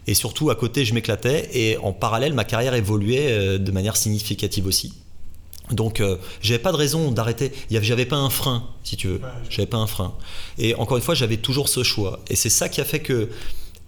Et 0.07 0.13
surtout, 0.13 0.49
à 0.49 0.55
côté, 0.55 0.85
je 0.85 0.93
m'éclatais. 0.93 1.49
Et 1.53 1.77
en 1.77 1.93
parallèle, 1.93 2.33
ma 2.33 2.43
carrière 2.43 2.73
évoluait 2.73 3.31
euh, 3.31 3.57
de 3.57 3.71
manière 3.71 3.97
significative 3.97 4.65
aussi. 4.65 4.93
Donc, 5.71 6.01
euh, 6.01 6.17
j'avais 6.41 6.59
pas 6.59 6.71
de 6.71 6.77
raison 6.77 7.11
d'arrêter. 7.11 7.51
J'avais 7.69 8.05
pas 8.05 8.17
un 8.17 8.29
frein, 8.29 8.67
si 8.83 8.97
tu 8.97 9.07
veux. 9.07 9.21
J'avais 9.49 9.67
pas 9.67 9.77
un 9.77 9.87
frein. 9.87 10.13
Et 10.57 10.75
encore 10.75 10.97
une 10.97 11.03
fois, 11.03 11.15
j'avais 11.15 11.37
toujours 11.37 11.69
ce 11.69 11.83
choix. 11.83 12.19
Et 12.29 12.35
c'est 12.35 12.49
ça 12.49 12.67
qui 12.67 12.81
a 12.81 12.85
fait 12.85 12.99
que 12.99 13.29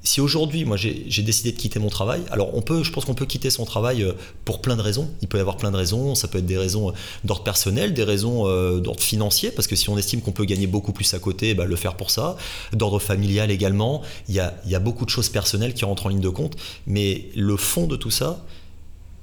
si 0.06 0.20
aujourd'hui, 0.20 0.66
moi, 0.66 0.76
j'ai 0.76 1.24
décidé 1.24 1.54
de 1.54 1.58
quitter 1.58 1.80
mon 1.80 1.88
travail, 1.88 2.24
alors 2.30 2.54
on 2.56 2.62
peut, 2.62 2.84
je 2.84 2.92
pense 2.92 3.06
qu'on 3.06 3.14
peut 3.14 3.26
quitter 3.26 3.50
son 3.50 3.64
travail 3.64 4.04
euh, 4.04 4.12
pour 4.44 4.62
plein 4.62 4.76
de 4.76 4.82
raisons. 4.82 5.10
Il 5.22 5.30
peut 5.30 5.38
y 5.38 5.42
avoir 5.42 5.56
plein 5.56 5.72
de 5.72 5.78
raisons. 5.78 6.14
Ça 6.14 6.28
peut 6.28 6.40
être 6.40 6.46
des 6.46 6.58
raisons 6.58 6.90
euh, 6.90 6.94
d'ordre 7.24 7.44
personnel, 7.44 7.94
des 7.94 8.04
raisons 8.04 8.46
euh, 8.46 8.82
d'ordre 8.82 9.02
financier, 9.02 9.50
parce 9.50 9.66
que 9.66 9.78
si 9.78 9.90
on 9.90 9.98
estime 9.98 10.22
qu'on 10.22 10.34
peut 10.34 10.44
gagner 10.44 10.68
beaucoup 10.68 10.92
plus 10.92 11.14
à 11.14 11.20
côté, 11.20 11.54
bah, 11.54 11.66
le 11.66 11.76
faire 11.78 11.96
pour 11.96 12.12
ça. 12.12 12.36
D'ordre 12.74 13.00
familial 13.00 13.50
également. 13.50 14.02
Il 14.28 14.36
y, 14.36 14.42
a, 14.42 14.54
il 14.66 14.72
y 14.72 14.76
a 14.76 14.80
beaucoup 14.80 15.06
de 15.06 15.10
choses 15.10 15.30
personnelles 15.30 15.74
qui 15.74 15.86
rentrent 15.86 16.08
en 16.08 16.10
ligne 16.10 16.20
de 16.20 16.30
compte. 16.30 16.58
Mais 16.86 17.30
le 17.36 17.56
fond 17.56 17.88
de 17.88 17.96
tout 17.96 18.12
ça, 18.12 18.46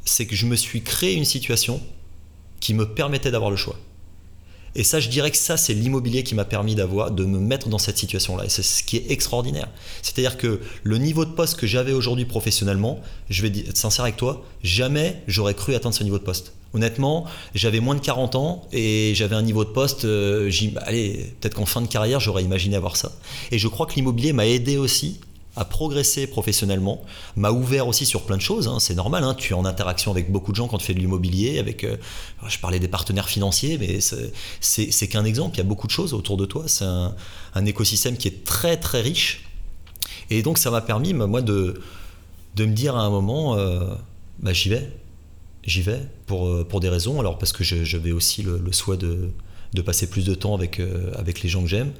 c'est 0.06 0.26
que 0.26 0.34
je 0.34 0.46
me 0.46 0.56
suis 0.56 0.80
créé 0.80 1.12
une 1.12 1.26
situation 1.26 1.80
qui 2.58 2.72
me 2.72 2.86
permettait 2.86 3.30
d'avoir 3.30 3.50
le 3.50 3.56
choix. 3.56 3.76
Et 4.74 4.84
ça, 4.84 5.00
je 5.00 5.08
dirais 5.08 5.30
que 5.30 5.36
ça, 5.36 5.56
c'est 5.56 5.74
l'immobilier 5.74 6.22
qui 6.22 6.34
m'a 6.34 6.44
permis 6.44 6.74
d'avoir, 6.74 7.10
de 7.10 7.24
me 7.24 7.38
mettre 7.38 7.68
dans 7.68 7.78
cette 7.78 7.98
situation-là. 7.98 8.44
Et 8.44 8.48
c'est 8.48 8.62
ce 8.62 8.82
qui 8.84 8.96
est 8.98 9.10
extraordinaire. 9.10 9.68
C'est-à-dire 10.02 10.36
que 10.36 10.60
le 10.82 10.98
niveau 10.98 11.24
de 11.24 11.30
poste 11.30 11.56
que 11.58 11.66
j'avais 11.66 11.92
aujourd'hui 11.92 12.24
professionnellement, 12.24 13.00
je 13.28 13.42
vais 13.42 13.48
être 13.48 13.76
sincère 13.76 14.04
avec 14.04 14.16
toi, 14.16 14.44
jamais 14.62 15.22
j'aurais 15.26 15.54
cru 15.54 15.74
atteindre 15.74 15.94
ce 15.94 16.04
niveau 16.04 16.18
de 16.18 16.24
poste. 16.24 16.52
Honnêtement, 16.72 17.24
j'avais 17.56 17.80
moins 17.80 17.96
de 17.96 18.00
40 18.00 18.36
ans 18.36 18.62
et 18.72 19.12
j'avais 19.16 19.34
un 19.34 19.42
niveau 19.42 19.64
de 19.64 19.70
poste, 19.70 20.04
euh, 20.04 20.48
allez, 20.82 21.34
peut-être 21.40 21.54
qu'en 21.54 21.66
fin 21.66 21.82
de 21.82 21.88
carrière, 21.88 22.20
j'aurais 22.20 22.44
imaginé 22.44 22.76
avoir 22.76 22.96
ça. 22.96 23.10
Et 23.50 23.58
je 23.58 23.66
crois 23.66 23.86
que 23.86 23.94
l'immobilier 23.94 24.32
m'a 24.32 24.46
aidé 24.46 24.76
aussi 24.76 25.18
à 25.60 25.66
progresser 25.66 26.26
professionnellement, 26.26 27.04
m'a 27.36 27.50
ouvert 27.50 27.86
aussi 27.86 28.06
sur 28.06 28.22
plein 28.22 28.38
de 28.38 28.42
choses. 28.42 28.66
Hein. 28.66 28.78
C'est 28.80 28.94
normal, 28.94 29.24
hein. 29.24 29.34
tu 29.34 29.52
es 29.52 29.54
en 29.54 29.66
interaction 29.66 30.10
avec 30.10 30.32
beaucoup 30.32 30.52
de 30.52 30.56
gens 30.56 30.68
quand 30.68 30.78
tu 30.78 30.86
fais 30.86 30.94
de 30.94 31.00
l'immobilier. 31.00 31.58
Avec, 31.58 31.84
euh, 31.84 31.98
je 32.48 32.58
parlais 32.58 32.78
des 32.78 32.88
partenaires 32.88 33.28
financiers, 33.28 33.76
mais 33.76 33.98
c'est 34.00 35.08
qu'un 35.08 35.26
exemple. 35.26 35.56
Il 35.56 35.58
y 35.58 35.60
a 35.60 35.64
beaucoup 35.64 35.86
de 35.86 35.92
choses 35.92 36.14
autour 36.14 36.38
de 36.38 36.46
toi. 36.46 36.64
C'est 36.66 36.86
un, 36.86 37.14
écosystème 37.66 38.16
qui 38.16 38.26
est 38.26 38.42
très 38.42 38.78
très 38.78 39.02
riche. 39.02 39.50
Et 40.30 40.42
donc 40.42 40.56
ça 40.56 40.70
m'a 40.70 40.80
permis, 40.80 41.12
moi, 41.12 41.42
de, 41.42 41.78
de 42.56 42.64
me 42.64 42.72
dire 42.72 42.96
à 42.96 43.02
un 43.02 43.10
moment, 43.10 43.54
euh, 43.56 43.80
bah, 44.38 44.54
j'y 44.54 44.70
vais, 44.70 44.90
j'y 45.64 45.82
vais 45.82 46.00
pour, 46.24 46.46
euh, 46.46 46.64
pour 46.66 46.80
des 46.80 46.88
raisons. 46.88 47.20
Alors 47.20 47.36
parce 47.36 47.52
que 47.52 47.64
j'avais 47.64 48.12
aussi 48.12 48.42
le, 48.42 48.72
souhait 48.72 48.96
de, 48.96 49.30
de, 49.74 49.82
passer 49.82 50.08
plus 50.08 50.24
de 50.24 50.34
temps 50.34 50.54
avec, 50.54 50.80
avec 51.18 51.42
les 51.42 51.50
gens 51.50 51.60
que 51.60 51.68
j'aime 51.68 51.92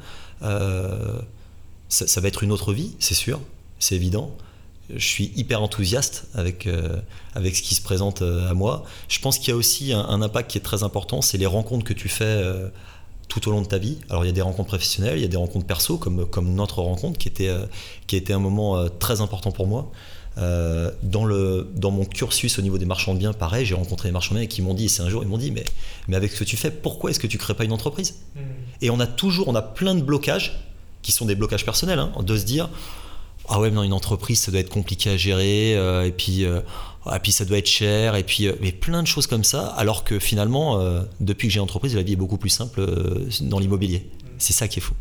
ça, 1.91 2.21
va 2.21 2.29
être 2.29 2.43
une 2.43 2.53
autre 2.53 2.73
vie, 2.73 2.93
c'est 2.99 3.15
sûr, 3.15 3.41
c'est 3.79 3.97
évident. 3.97 4.31
Je 4.95 5.05
suis 5.05 5.33
hyper 5.37 5.63
enthousiaste 5.63 6.27
avec, 6.35 6.67
euh, 6.67 7.01
avec 7.35 7.55
ce 7.55 7.63
qui 7.63 7.75
se 7.75 7.83
présente 7.83 8.23
euh, 8.23 8.51
à 8.51 8.55
moi. 8.55 8.85
Je 9.09 9.21
pense 9.21 9.39
qu'il 9.39 9.51
y 9.51 9.53
a 9.53 9.57
aussi 9.57 9.93
un, 9.93 10.23
impact 10.23 10.51
qui 10.51 10.59
est 10.59 10.63
très 10.63 10.83
important, 10.83 11.21
c'est 11.21 11.39
les 11.39 11.47
rencontres 11.47 11.85
que 11.85 11.93
tu 11.93 12.09
fais 12.09 12.25
euh, 12.25 12.69
tout 13.29 13.49
au 13.49 13.53
long 13.53 13.61
de 13.61 13.67
ta 13.67 13.79
vie. 13.79 13.99
Alors 14.09 14.25
il 14.25 14.29
y 14.29 14.31
a 14.31 14.35
des 14.35 14.43
rencontres 14.43 14.69
professionnelles, 14.69 15.19
il 15.19 15.23
y 15.23 15.25
a 15.25 15.29
des 15.29 15.37
rencontres 15.37 15.67
perso, 15.67 15.97
comme, 15.97 16.27
comme 16.27 16.55
notre 16.55 16.81
rencontre, 16.81 17.19
qui 17.19 17.29
était, 17.29 17.51
qui 18.07 18.17
a 18.17 18.19
été 18.19 18.33
un 18.33 18.41
moment 18.41 18.89
très 18.89 19.21
important 19.21 19.53
pour 19.53 19.69
moi. 19.69 19.93
dans, 20.37 21.25
le, 21.25 21.71
dans 21.77 21.93
mon 21.93 22.05
cursus 22.05 22.59
au 22.59 22.63
niveau 22.63 22.79
des 22.79 22.87
marchands 22.87 23.15
de 23.15 23.21
biens, 23.21 23.33
pareil, 23.33 23.65
j'ai 23.65 23.77
rencontré 23.77 24.09
des 24.09 24.13
marchands 24.13 24.35
de 24.35 24.41
biens 24.41 24.49
qui 24.49 24.63
m'ont 24.63 24.75
dit, 24.75 24.89
c'est 24.89 25.03
un 25.03 25.09
jour, 25.09 25.23
ils 25.23 25.29
m'ont 25.29 25.39
dit, 25.39 25.53
mais, 25.53 25.65
mais 26.09 26.17
avec 26.17 26.33
ce 26.33 26.41
que 26.41 26.45
tu 26.45 26.57
fais, 26.57 26.73
pourquoi 26.73 27.11
est-ce 27.11 27.21
que 27.21 27.29
tu 27.29 27.37
ne 27.37 27.41
crées 27.41 27.55
pas 27.55 27.65
une 27.65 27.73
entreprise? 27.73 28.17
Mmh. 28.35 28.41
Et 28.83 28.91
on 28.91 28.99
a 28.99 29.07
toujours, 29.07 29.47
on 29.47 29.55
a 29.55 29.63
plein 29.63 29.95
de 29.95 30.03
blocages 30.03 30.70
qui 31.03 31.13
sont 31.13 31.27
des 31.27 31.35
blocages 31.35 31.65
personnels, 31.65 31.99
hein, 31.99 32.13
de 32.23 32.37
se 32.37 32.45
dire 32.45 32.69
ah 33.53 33.59
ouais, 33.59 33.71
mais 33.71 33.77
dans 33.77 33.83
une 33.83 33.93
entreprise, 33.93 34.41
ça 34.41 34.53
doit 34.53 34.61
être 34.61 34.71
compliqué 34.71 35.11
à 35.11 35.17
gérer, 35.17 35.77
euh, 35.77 36.07
et 36.07 36.13
puis, 36.13 36.45
euh, 36.45 36.61
et 37.13 37.19
puis 37.19 37.33
ça 37.33 37.45
doit 37.45 37.59
être 37.59 37.69
cher, 37.69 38.15
et 38.15 38.23
puis 38.23 38.47
euh, 38.47 38.55
mais 38.61 38.71
plein 38.71 39.03
de 39.03 39.09
choses 39.09 39.27
comme 39.27 39.43
ça, 39.43 39.67
alors 39.77 40.05
que 40.05 40.21
finalement, 40.21 40.81
depuis 41.19 41.49
que 41.49 41.55
j'ai 41.55 41.61
entreprise, 41.61 41.97
la 41.97 42.03
vie 42.03 42.13
est 42.13 42.17
beaucoup 42.17 42.39
plus 42.39 42.51
simple 42.51 42.87
dans 43.43 43.59
l'immobilier. 43.59 44.09
C'est 44.39 44.53
ça 44.53 44.69
qui 44.69 44.79
est 44.79 44.83
fou 44.83 44.95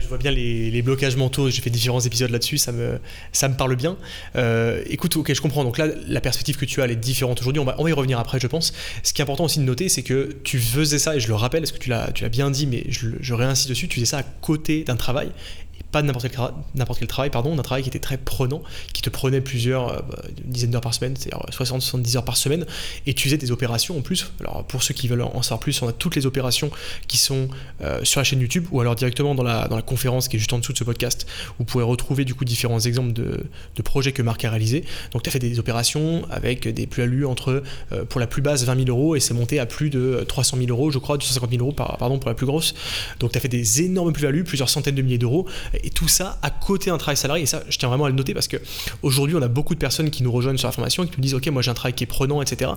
je 0.00 0.08
vois 0.08 0.18
bien 0.18 0.30
les, 0.30 0.82
blocages 0.82 1.16
mentaux, 1.16 1.48
j'ai 1.48 1.62
fait 1.62 1.70
différents 1.70 2.00
épisodes 2.00 2.30
là-dessus, 2.30 2.58
ça 2.58 2.72
me, 2.72 2.98
ça 3.32 3.48
me 3.48 3.54
parle 3.54 3.76
bien. 3.76 3.96
Euh, 4.34 4.82
écoute, 4.86 5.16
ok, 5.16 5.32
je 5.32 5.40
comprends. 5.40 5.64
Donc 5.64 5.78
là, 5.78 5.86
la 6.06 6.20
perspective 6.20 6.56
que 6.56 6.64
tu 6.64 6.80
as, 6.80 6.84
elle 6.84 6.90
est 6.90 6.96
différente 6.96 7.40
aujourd'hui. 7.40 7.60
On 7.60 7.64
va, 7.64 7.90
y 7.90 7.92
revenir 7.92 8.18
après, 8.18 8.40
je 8.40 8.46
pense. 8.46 8.72
Ce 9.02 9.12
qui 9.12 9.20
est 9.20 9.24
important 9.24 9.44
aussi 9.44 9.58
de 9.60 9.64
noter, 9.64 9.88
c'est 9.88 10.02
que 10.02 10.36
tu 10.42 10.58
faisais 10.58 10.98
ça, 10.98 11.16
et 11.16 11.20
je 11.20 11.28
le 11.28 11.34
rappelle, 11.34 11.62
parce 11.62 11.72
que 11.72 11.78
tu 11.78 11.88
l'as, 11.88 12.10
tu 12.12 12.24
l'as 12.24 12.28
bien 12.28 12.50
dit, 12.50 12.66
mais 12.66 12.84
je, 12.88 13.08
je 13.20 13.34
réinsiste 13.34 13.68
dessus, 13.68 13.88
tu 13.88 13.96
faisais 13.96 14.06
ça 14.06 14.18
à 14.18 14.22
côté 14.22 14.84
d'un 14.84 14.96
travail 14.96 15.30
pas 15.92 16.02
n'importe 16.02 16.28
quel, 16.28 16.40
n'importe 16.74 16.98
quel 16.98 17.08
travail, 17.08 17.30
pardon, 17.30 17.54
d'un 17.54 17.62
travail 17.62 17.82
qui 17.82 17.88
était 17.88 17.98
très 17.98 18.18
prenant, 18.18 18.62
qui 18.92 19.02
te 19.02 19.10
prenait 19.10 19.40
plusieurs 19.40 19.88
euh, 19.88 20.00
bah, 20.08 20.22
dizaines 20.44 20.70
d'heures 20.70 20.80
par 20.80 20.94
semaine, 20.94 21.14
c'est-à-dire 21.16 21.44
60-70 21.50 22.16
heures 22.16 22.24
par 22.24 22.36
semaine, 22.36 22.66
et 23.06 23.14
tu 23.14 23.24
faisais 23.24 23.38
des 23.38 23.50
opérations 23.50 23.96
en 23.96 24.02
plus. 24.02 24.30
Alors 24.40 24.64
pour 24.64 24.82
ceux 24.82 24.94
qui 24.94 25.08
veulent 25.08 25.22
en 25.22 25.42
savoir 25.42 25.60
plus, 25.60 25.80
on 25.82 25.88
a 25.88 25.92
toutes 25.92 26.16
les 26.16 26.26
opérations 26.26 26.70
qui 27.06 27.16
sont 27.18 27.48
euh, 27.82 28.00
sur 28.04 28.20
la 28.20 28.24
chaîne 28.24 28.40
YouTube 28.40 28.66
ou 28.70 28.80
alors 28.80 28.94
directement 28.94 29.34
dans 29.34 29.42
la, 29.42 29.68
dans 29.68 29.76
la 29.76 29.82
conférence 29.82 30.28
qui 30.28 30.36
est 30.36 30.38
juste 30.38 30.52
en 30.52 30.58
dessous 30.58 30.72
de 30.72 30.78
ce 30.78 30.84
podcast. 30.84 31.26
Vous 31.58 31.64
pourrez 31.64 31.84
retrouver 31.84 32.24
du 32.24 32.34
coup 32.34 32.44
différents 32.44 32.80
exemples 32.80 33.12
de, 33.12 33.46
de 33.74 33.82
projets 33.82 34.12
que 34.12 34.22
Marc 34.22 34.44
a 34.44 34.50
réalisés. 34.50 34.84
Donc 35.12 35.22
tu 35.22 35.28
as 35.28 35.32
fait 35.32 35.38
des 35.38 35.58
opérations 35.58 36.22
avec 36.30 36.68
des 36.68 36.86
plus-values 36.86 37.26
entre, 37.26 37.62
euh, 37.92 38.04
pour 38.04 38.20
la 38.20 38.26
plus 38.26 38.42
basse, 38.42 38.64
20 38.64 38.84
000 38.84 38.88
euros 38.88 39.16
et 39.16 39.20
c'est 39.20 39.34
monté 39.34 39.58
à 39.58 39.66
plus 39.66 39.90
de 39.90 40.24
300 40.26 40.56
000 40.58 40.70
euros, 40.70 40.90
je 40.90 40.98
crois, 40.98 41.16
250 41.16 41.50
000 41.50 41.62
euros 41.62 41.72
pardon, 41.72 42.18
pour 42.18 42.28
la 42.28 42.34
plus 42.34 42.46
grosse. 42.46 42.74
Donc 43.20 43.32
tu 43.32 43.38
as 43.38 43.40
fait 43.40 43.48
des 43.48 43.82
énormes 43.82 44.12
plus-values, 44.12 44.44
plusieurs 44.44 44.68
centaines 44.68 44.94
de 44.94 45.02
milliers 45.02 45.18
d'euros 45.18 45.46
et 45.82 45.90
tout 45.90 46.08
ça 46.08 46.38
à 46.42 46.50
côté 46.50 46.90
d'un 46.90 46.98
travail 46.98 47.16
salarié. 47.16 47.44
Et 47.44 47.46
ça, 47.46 47.62
je 47.68 47.78
tiens 47.78 47.88
vraiment 47.88 48.04
à 48.04 48.08
le 48.08 48.14
noter 48.14 48.34
parce 48.34 48.48
que 48.48 48.56
aujourd'hui, 49.02 49.36
on 49.36 49.42
a 49.42 49.48
beaucoup 49.48 49.74
de 49.74 49.78
personnes 49.78 50.10
qui 50.10 50.22
nous 50.22 50.32
rejoignent 50.32 50.58
sur 50.58 50.68
la 50.68 50.72
formation 50.72 51.04
et 51.04 51.06
qui 51.06 51.14
nous 51.16 51.22
disent 51.22 51.34
Ok, 51.34 51.46
moi 51.48 51.62
j'ai 51.62 51.70
un 51.70 51.74
travail 51.74 51.94
qui 51.94 52.04
est 52.04 52.08
prenant, 52.08 52.42
etc. 52.42 52.70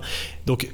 Donc, 0.46 0.68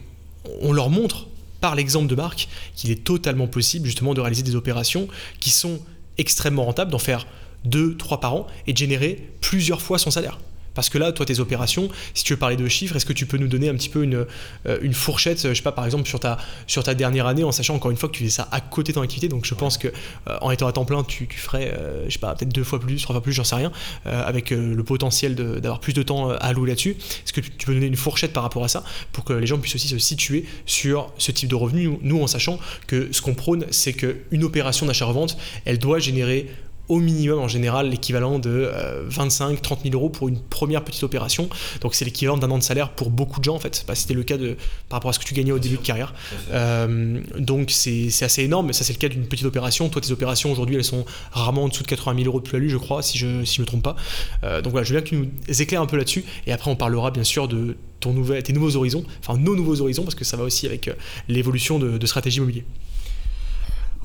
on 0.61 0.73
leur 0.73 0.91
montre 0.91 1.27
par 1.61 1.75
l'exemple 1.75 2.07
de 2.07 2.15
Marc 2.15 2.49
qu'il 2.75 2.91
est 2.91 3.05
totalement 3.05 3.47
possible 3.47 3.87
justement 3.87 4.15
de 4.15 4.21
réaliser 4.21 4.43
des 4.43 4.55
opérations 4.55 5.09
qui 5.41 5.51
sont 5.51 5.81
extrêmement 6.19 6.65
rentables, 6.65 6.91
d'en 6.91 6.99
faire 6.99 7.27
deux, 7.65 7.97
trois 7.97 8.21
par 8.21 8.35
an 8.35 8.47
et 8.67 8.73
de 8.73 8.79
générer 8.79 9.31
plusieurs 9.41 9.83
fois 9.83 9.99
son 9.99 10.11
salaire. 10.11 10.39
Parce 10.77 10.91
que 10.91 10.99
là, 10.99 11.11
toi, 11.11 11.27
tes 11.27 11.41
opérations, 11.41 11.89
si 12.15 12.23
tu 12.23 12.35
veux 12.35 12.39
parler 12.39 12.57
de 12.57 12.69
chiffres, 12.69 12.95
est-ce 12.95 13.07
que 13.07 13.13
tu 13.13 13.27
peux 13.27 13.39
nous 13.39 13.49
donner 13.49 13.69
un 13.69 13.75
petit 13.75 13.89
peu 13.89 14.05
une, 14.05 14.27
euh, 14.67 14.79
une 14.83 14.95
fourchette, 14.95 15.49
je 15.49 15.55
sais 15.55 15.63
pas, 15.63 15.73
par 15.73 15.85
exemple, 15.87 16.07
sur 16.07 16.21
ta, 16.21 16.39
sur 16.67 16.85
ta 16.85 16.95
dernière 16.95 17.27
année, 17.27 17.43
en 17.43 17.51
sachant 17.51 17.75
encore 17.75 17.91
une 17.91 17.97
fois 17.97 18.09
que 18.09 18.15
tu 18.15 18.23
fais 18.23 18.31
ça 18.31 18.47
à 18.53 18.61
côté 18.61 18.93
de 18.93 18.97
ton 18.97 19.03
activité. 19.03 19.29
Donc 19.29 19.47
je 19.47 19.55
pense 19.55 19.79
que 19.79 19.89
euh, 19.89 20.39
en 20.43 20.51
étant 20.51 20.69
à 20.69 20.73
temps 20.73 20.85
plein, 20.85 21.03
tu, 21.03 21.27
tu 21.27 21.39
ferais, 21.39 21.73
euh, 21.77 22.05
je 22.07 22.13
sais 22.13 22.19
pas, 22.19 22.35
peut-être 22.35 22.53
deux 22.53 22.63
fois 22.63 22.79
plus, 22.79 23.01
trois 23.03 23.15
fois 23.15 23.23
plus, 23.23 23.33
j'en 23.33 23.45
sais 23.45 23.57
rien, 23.57 23.73
avec 24.05 24.51
le 24.51 24.83
potentiel 24.85 25.35
d'avoir 25.35 25.81
plus 25.81 25.95
de 25.95 26.03
temps 26.03 26.31
à 26.31 26.35
allouer 26.37 26.69
là-dessus. 26.69 26.91
Est-ce 26.91 27.33
que 27.33 27.41
tu 27.41 27.67
peux 27.67 27.75
donner 27.75 27.87
une 27.87 27.97
fourchette 27.97 28.33
par 28.33 28.43
rapport 28.43 28.63
à 28.63 28.69
ça 28.69 28.85
pour 29.13 29.25
que 29.25 29.33
les 29.33 29.47
gens 29.47 29.59
puissent 29.59 29.75
aussi 29.75 29.89
se 29.89 29.99
situer 29.99 30.45
sur 30.67 31.13
ce 31.19 31.33
type 31.33 31.49
de 31.49 31.55
revenu, 31.55 31.99
nous 32.03 32.23
en 32.23 32.27
sachant 32.27 32.59
que 32.87 33.09
ce 33.13 33.23
qu'on 33.23 33.35
prône, 33.35 33.65
c'est 33.71 33.95
qu'une 33.95 34.45
opération 34.45 34.87
d'achat-revente, 34.87 35.37
elle 35.65 35.79
doit 35.79 35.99
générer 35.99 36.49
au 36.89 36.99
minimum 36.99 37.39
en 37.39 37.49
général 37.49 37.89
l'équivalent 37.89 38.39
de 38.39 38.71
25-30 39.11 39.83
000 39.83 39.95
euros 39.95 40.09
pour 40.09 40.29
une 40.29 40.41
première 40.41 40.85
petite 40.85 41.03
opération. 41.03 41.49
Donc 41.81 41.95
c'est 41.95 42.05
l'équivalent 42.05 42.37
d'un 42.37 42.51
an 42.51 42.59
de 42.59 42.63
salaire 42.63 42.91
pour 42.91 43.11
beaucoup 43.11 43.41
de 43.41 43.45
gens 43.45 43.55
en 43.55 43.59
fait. 43.59 43.85
C'était 43.95 44.15
le 44.15 44.23
cas 44.23 44.37
de, 44.37 44.57
par 44.89 44.99
rapport 44.99 45.11
à 45.11 45.13
ce 45.13 45.19
que 45.19 45.25
tu 45.25 45.35
gagnais 45.35 45.53
au 45.53 45.59
début 45.59 45.77
de 45.77 45.83
carrière. 45.83 46.15
Euh, 46.53 47.21
donc 47.39 47.71
c'est 47.71 48.11
assez 48.23 48.43
énorme, 48.43 48.69
mais 48.69 48.73
ça 48.73 48.85
c'est 48.85 48.93
le 48.93 48.99
cas 48.99 49.09
d'une 49.09 49.27
petite 49.27 49.47
opération. 49.47 49.89
Toi 49.89 50.01
tes 50.01 50.13
opérations 50.13 50.51
aujourd'hui 50.53 50.77
elles 50.77 50.85
sont 50.85 51.05
rarement 51.33 51.65
en 51.65 51.69
dessous 51.69 51.83
de 51.83 51.89
80 51.89 52.17
000 52.19 52.27
euros 52.29 52.41
de 52.41 52.45
plus-value 52.45 52.69
je 52.69 52.77
crois, 52.77 53.03
si 53.03 53.19
je 53.19 53.27
ne 53.27 53.45
si 53.45 53.61
me 53.61 53.67
trompe 53.67 53.83
pas. 53.83 53.97
Euh, 54.45 54.63
donc 54.63 54.73
voilà, 54.73 54.85
je 54.85 54.93
veux 54.93 55.01
bien 55.01 55.05
que 55.05 55.15
tu 55.15 55.31
nous 55.49 55.63
éclaires 55.63 55.81
un 55.81 55.87
peu 55.87 55.97
là-dessus 55.97 56.25
et 56.47 56.53
après 56.53 56.71
on 56.71 56.77
parlera 56.77 57.11
bien 57.11 57.25
sûr 57.25 57.49
de 57.49 57.77
ton 58.01 58.13
nouvel, 58.13 58.43
tes 58.43 58.53
nouveaux 58.53 58.77
horizons, 58.77 59.05
enfin 59.21 59.39
nos 59.39 59.57
nouveaux 59.57 59.81
horizons 59.81 60.03
parce 60.03 60.15
que 60.15 60.25
ça 60.25 60.37
va 60.37 60.45
aussi 60.45 60.67
avec 60.67 60.89
euh, 60.89 60.95
l'évolution 61.29 61.79
de, 61.79 61.99
de 61.99 62.07
stratégie 62.07 62.39
immobilière. 62.39 62.65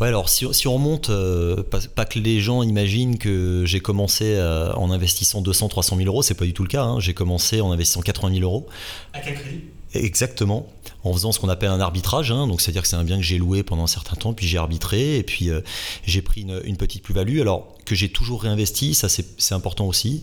Ouais, 0.02 0.08
alors 0.08 0.30
si, 0.30 0.48
on 0.66 0.74
remonte, 0.74 1.12
euh, 1.12 1.62
pas, 1.62 2.06
que 2.06 2.18
les 2.18 2.42
gens 2.42 2.64
imaginent 2.64 3.20
que 3.20 3.66
j'ai 3.68 3.82
commencé 3.82 4.34
euh, 4.36 4.74
en 4.74 4.90
investissant 4.90 5.42
200, 5.42 5.68
300 5.68 5.96
000 5.96 6.08
euros, 6.08 6.24
c'est 6.24 6.34
pas 6.34 6.46
du 6.46 6.54
tout 6.54 6.64
le 6.64 6.70
cas. 6.70 6.82
Hein. 6.82 7.00
J'ai 7.00 7.14
commencé 7.14 7.62
en 7.62 7.72
investissant 7.72 8.02
80 8.02 8.34
000 8.34 8.44
euros. 8.44 8.66
À 9.14 9.20
quel 9.20 9.36
crédit? 9.36 9.62
Exactement, 9.94 10.68
en 11.04 11.14
faisant 11.14 11.32
ce 11.32 11.40
qu'on 11.40 11.50
appelle 11.50 11.70
un 11.70 11.80
arbitrage, 11.80 12.32
hein. 12.32 12.48
donc 12.48 12.62
c'est-à-dire 12.62 12.82
que 12.82 12.88
c'est 12.88 12.96
un 12.96 13.04
bien 13.04 13.18
que 13.18 13.24
j'ai 13.24 13.38
loué 13.38 13.62
pendant 13.62 13.84
un 13.84 13.88
certain 13.88 14.16
temps, 14.16 14.34
puis 14.34 14.48
j'ai 14.48 14.58
arbitré, 14.58 15.18
et 15.18 15.24
puis 15.24 15.50
euh, 15.50 15.62
j'ai 16.04 16.24
pris 16.24 16.48
une, 16.64 16.78
petite 16.78 17.04
plus-value, 17.04 17.40
alors 17.40 17.76
que 17.86 17.94
j'ai 17.94 18.10
toujours 18.10 18.42
réinvesti, 18.42 18.96
ça 18.96 19.10
c'est 19.10 19.54
important 19.54 19.86
aussi, 19.86 20.22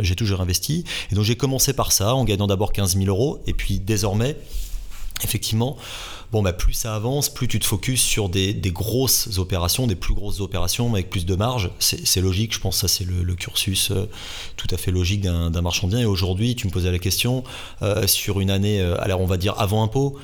j'ai 0.00 0.14
toujours 0.14 0.42
investi, 0.42 0.84
et 1.10 1.14
donc 1.14 1.24
j'ai 1.24 1.36
commencé 1.36 1.72
par 1.72 1.90
ça, 1.90 2.14
en 2.14 2.24
gagnant 2.24 2.46
d'abord 2.46 2.70
15 2.70 2.98
000 2.98 3.06
euros, 3.06 3.40
et 3.46 3.54
puis 3.54 3.80
désormais, 3.80 4.36
effectivement, 5.24 5.78
bon, 6.32 6.42
bah, 6.42 6.52
plus 6.52 6.72
ça 6.72 6.94
avance, 6.94 7.28
plus 7.28 7.48
tu 7.48 7.58
te 7.58 7.66
focuses 7.66 8.00
sur 8.00 8.28
des, 8.28 8.54
grosses 8.66 9.38
opérations, 9.38 9.86
des 9.86 9.96
plus 9.96 10.14
grosses 10.14 10.40
opérations 10.40 10.92
avec 10.92 11.10
plus 11.10 11.26
de 11.26 11.34
marge. 11.34 11.70
C'est 11.78 12.20
logique, 12.20 12.54
je 12.54 12.60
pense 12.60 12.78
ça 12.78 12.88
c'est 12.88 13.04
le, 13.04 13.34
cursus 13.34 13.90
euh, 13.90 14.08
tout 14.56 14.66
à 14.70 14.76
fait 14.76 14.90
logique 14.90 15.20
d'un 15.20 15.62
marchand 15.62 15.86
de 15.86 15.92
biens. 15.92 16.02
Et 16.02 16.06
aujourd'hui, 16.06 16.54
tu 16.54 16.66
me 16.66 16.72
posais 16.72 16.90
la 16.90 16.98
question, 16.98 17.44
euh, 17.82 18.06
sur 18.06 18.40
une 18.40 18.50
année, 18.50 18.80
euh, 18.80 19.00
alors 19.00 19.20
on 19.20 19.26
va 19.26 19.36
dire 19.36 19.54
avant 19.58 19.82
impôt, 19.82 20.18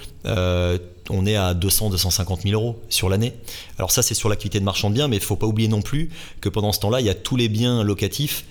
on 1.11 1.27
est 1.27 1.37
à 1.37 1.53
200-250 1.53 2.43
000 2.43 2.55
euros 2.55 2.81
sur 2.89 3.09
l'année. 3.09 3.35
Alors 3.79 3.91
ça 3.91 4.03
c'est 4.03 4.15
sur 4.15 4.29
l'activité 4.29 4.59
de 4.59 4.65
marchand 4.65 4.89
de 4.89 4.95
biens, 4.95 5.09
mais 5.09 5.17
il 5.17 5.23
faut 5.23 5.37
pas 5.37 5.47
oublier 5.47 5.69
non 5.69 5.83
plus 5.83 6.11
que 6.41 6.49
pendant 6.49 6.73
ce 6.73 6.81
temps-là, 6.81 7.01
il 7.01 7.07
y 7.07 7.11
a 7.11 7.15
tous 7.15 7.37
les 7.37 7.49
biens 7.49 7.83
locatifs 7.83 8.45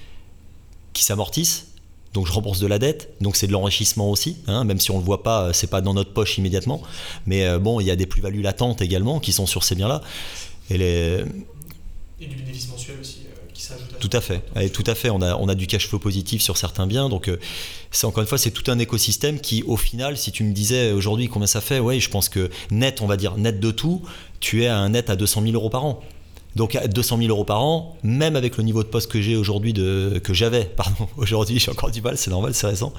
qui 0.94 1.04
s'amortissent 1.04 1.73
donc 2.14 2.28
je 2.28 2.32
rembourse 2.32 2.60
de 2.60 2.68
la 2.68 2.80
dette, 2.80 3.10
donc 3.22 3.36
c'est 3.36 3.48
de 3.48 3.52
l'enrichissement 3.52 4.10
aussi, 4.10 4.38
hein, 4.48 4.64
même 4.64 4.80
si 4.80 4.92
on 4.92 4.96
ne 4.96 5.00
le 5.00 5.06
voit 5.06 5.24
pas, 5.24 5.52
c'est 5.52 5.70
pas 5.70 5.82
dans 5.82 5.94
notre 5.94 6.14
poche 6.14 6.38
immédiatement, 6.38 6.82
mais 7.26 7.46
euh, 7.46 7.60
bon, 7.60 7.80
il 7.80 7.88
y 7.88 7.92
a 7.92 7.96
des 7.96 8.06
plus-values 8.06 8.42
latentes 8.42 8.82
également 8.82 9.20
qui 9.20 9.34
sont 9.34 9.48
sur 9.48 9.64
ces 9.64 9.76
biens-là. 9.76 10.02
Et, 10.70 10.78
les... 10.78 11.24
et 12.22 12.28
du 12.28 12.36
bénéfice 12.36 12.70
mensuel 12.70 12.98
aussi. 13.02 13.22
Euh, 13.26 13.30
qui 13.54 13.62
s'ajoute 13.62 14.00
tout 14.00 14.10
à 14.12 14.22
fait, 14.22 14.42
tout 14.72 14.84
à 14.88 14.96
fait. 14.96 15.10
On 15.10 15.22
a, 15.22 15.36
on 15.36 15.48
a 15.48 15.56
du 15.56 15.68
cash 15.68 15.88
flow 15.88 16.00
positif 16.00 16.42
sur 16.42 16.58
certains 16.58 16.88
biens, 16.88 17.10
donc 17.10 17.28
euh, 17.28 17.40
c'est 17.92 18.06
encore 18.06 18.22
une 18.22 18.28
fois 18.28 18.38
c'est 18.38 18.52
tout 18.52 18.70
un 18.72 18.80
écosystème 18.80 19.40
qui, 19.40 19.64
au 19.64 19.78
final, 19.78 20.18
si 20.18 20.32
tu 20.32 20.44
me 20.44 20.54
disais 20.54 20.92
aujourd'hui 20.92 21.28
combien 21.28 21.48
ça 21.48 21.62
fait, 21.62 21.80
ouais, 21.80 22.00
je 22.00 22.10
pense 22.10 22.30
que 22.30 22.50
net, 22.72 23.02
on 23.02 23.08
va 23.08 23.18
dire 23.18 23.38
net 23.38 23.60
de 23.60 23.72
tout, 23.72 24.02
tu 24.40 24.64
es 24.64 24.68
à 24.68 24.78
un 24.78 24.90
net 24.90 25.10
à 25.10 25.16
200 25.16 25.42
000 25.44 25.54
euros 25.54 25.70
par 25.70 25.86
an. 25.86 26.04
Donc 26.56 26.76
à 26.76 26.88
200 26.88 27.18
000 27.18 27.30
euros 27.30 27.46
par 27.46 27.64
an, 27.64 27.98
même 28.04 28.36
avec 28.36 28.58
le 28.58 28.64
niveau 28.64 28.84
de 28.84 28.88
poste 28.88 29.12
que 29.12 29.22
j'ai 29.22 29.36
aujourd'hui, 29.36 29.74
que 29.74 30.34
j'avais, 30.34 30.66
pardon, 30.78 31.08
aujourd'hui 31.18 31.60
j'ai 31.60 31.72
encore 31.72 31.92
du 31.92 32.02
mal, 32.02 32.18
c'est 32.18 32.32
normal, 32.32 32.54
c'est 32.54 32.68
récent, 32.68 32.94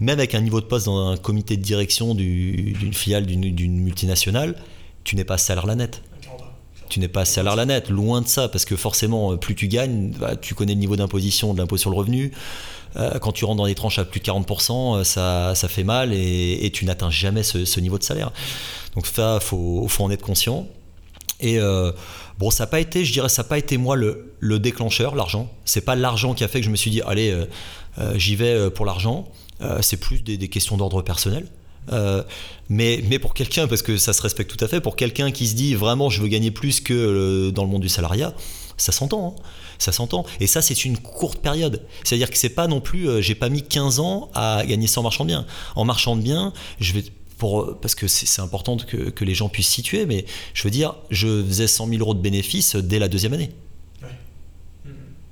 même 0.00 0.18
avec 0.18 0.34
un 0.34 0.40
niveau 0.40 0.60
de 0.60 0.66
poste 0.66 0.86
dans 0.86 1.08
un 1.08 1.16
comité 1.16 1.56
de 1.56 1.62
direction 1.62 2.14
d'une 2.14 2.94
filiale 2.94 3.26
d'une 3.26 3.80
multinationale, 3.80 4.56
tu 5.04 5.16
n'es 5.16 5.24
pas 5.24 5.38
salaire 5.38 5.66
la 5.66 5.74
net. 5.74 6.02
Tu 6.88 7.00
n'es 7.00 7.08
pas 7.08 7.24
salaire 7.24 7.56
la 7.56 7.66
net, 7.66 7.90
loin 7.90 8.22
de 8.22 8.28
ça, 8.28 8.48
parce 8.48 8.64
que 8.64 8.76
forcément, 8.76 9.36
plus 9.36 9.56
tu 9.56 9.66
gagnes, 9.66 10.12
bah, 10.20 10.36
tu 10.36 10.54
connais 10.54 10.74
le 10.74 10.78
niveau 10.78 10.94
d'imposition 10.94 11.52
de 11.52 11.58
l'impôt 11.58 11.76
sur 11.76 11.90
le 11.90 11.96
revenu. 11.96 12.32
Euh, 12.96 13.18
quand 13.18 13.32
tu 13.32 13.44
rentres 13.44 13.58
dans 13.58 13.66
des 13.66 13.74
tranches 13.74 13.98
à 13.98 14.04
plus 14.04 14.20
de 14.20 14.24
40%, 14.24 14.98
euh, 15.00 15.04
ça, 15.04 15.54
ça 15.54 15.68
fait 15.68 15.84
mal 15.84 16.12
et, 16.12 16.70
tu 16.72 16.84
n'atteins 16.84 17.10
jamais 17.10 17.42
ce, 17.42 17.80
niveau 17.80 17.98
de 17.98 18.02
salaire. 18.02 18.32
Donc 18.94 19.06
ça, 19.06 19.38
il 19.40 19.44
faut, 19.44 19.88
en 19.98 20.10
être 20.10 20.22
conscient. 20.22 20.66
Et 21.40 21.58
euh, 21.58 21.92
bon, 22.38 22.50
ça 22.50 22.64
n'a 22.64 22.66
pas 22.68 22.80
été, 22.80 23.04
je 23.04 23.12
dirais, 23.12 23.28
ça 23.28 23.42
n'a 23.42 23.48
pas 23.48 23.58
été 23.58 23.76
moi 23.76 23.96
le, 23.96 24.34
le 24.40 24.58
déclencheur, 24.58 25.14
l'argent. 25.14 25.50
C'est 25.64 25.80
pas 25.80 25.94
l'argent 25.94 26.34
qui 26.34 26.44
a 26.44 26.48
fait 26.48 26.60
que 26.60 26.66
je 26.66 26.70
me 26.70 26.76
suis 26.76 26.90
dit, 26.90 27.02
allez, 27.02 27.30
euh, 27.30 27.46
euh, 27.98 28.18
j'y 28.18 28.36
vais 28.36 28.70
pour 28.70 28.86
l'argent. 28.86 29.28
c'est 29.80 29.96
plus 29.96 30.22
des, 30.22 30.48
questions 30.48 30.76
d'ordre 30.76 31.02
personnel. 31.02 31.46
mais, 32.68 33.02
mais 33.08 33.18
pour 33.18 33.34
quelqu'un, 33.34 33.66
parce 33.66 33.82
que 33.82 33.96
ça 33.96 34.12
se 34.12 34.22
respecte 34.22 34.54
tout 34.54 34.62
à 34.64 34.68
fait, 34.68 34.80
pour 34.80 34.96
quelqu'un 34.96 35.30
qui 35.30 35.46
se 35.46 35.54
dit 35.54 35.74
vraiment 35.74 36.10
je 36.10 36.20
veux 36.20 36.28
gagner 36.28 36.50
plus 36.50 36.80
que 36.80 37.50
dans 37.50 37.64
le 37.64 37.70
monde 37.70 37.82
du 37.82 37.88
salariat, 37.88 38.34
ça 38.76 38.92
s'entend. 38.92 39.28
Hein. 39.28 39.42
ça 39.78 39.92
s'entend. 39.92 40.26
Et 40.40 40.46
ça, 40.46 40.60
c'est 40.60 40.84
une 40.84 40.98
courte 40.98 41.38
période. 41.38 41.82
C'est-à-dire 42.04 42.30
que 42.30 42.36
c'est 42.36 42.50
pas 42.50 42.66
non 42.66 42.80
plus, 42.80 43.22
j'ai 43.22 43.34
pas 43.34 43.48
mis 43.48 43.62
15 43.62 44.00
ans 44.00 44.30
à 44.34 44.64
gagner 44.66 44.86
100 44.86 45.02
marchand 45.02 45.24
de 45.24 45.30
biens. 45.30 45.46
En 45.74 45.84
marchand 45.84 46.16
de 46.16 46.22
biens, 46.22 46.52
je 46.80 46.92
vais 46.92 47.04
pour, 47.38 47.78
parce 47.80 47.94
que 47.94 48.08
c'est 48.08 48.40
important 48.40 48.76
que, 48.76 49.10
que, 49.10 49.24
les 49.24 49.34
gens 49.34 49.48
puissent 49.48 49.68
situer, 49.68 50.06
mais 50.06 50.24
je 50.54 50.62
veux 50.62 50.70
dire, 50.70 50.94
je 51.10 51.42
faisais 51.44 51.66
100 51.66 51.88
000 51.88 52.00
euros 52.00 52.14
de 52.14 52.20
bénéfices 52.20 52.76
dès 52.76 52.98
la 52.98 53.08
deuxième 53.08 53.34
année. 53.34 53.50
Ouais. 54.02 54.08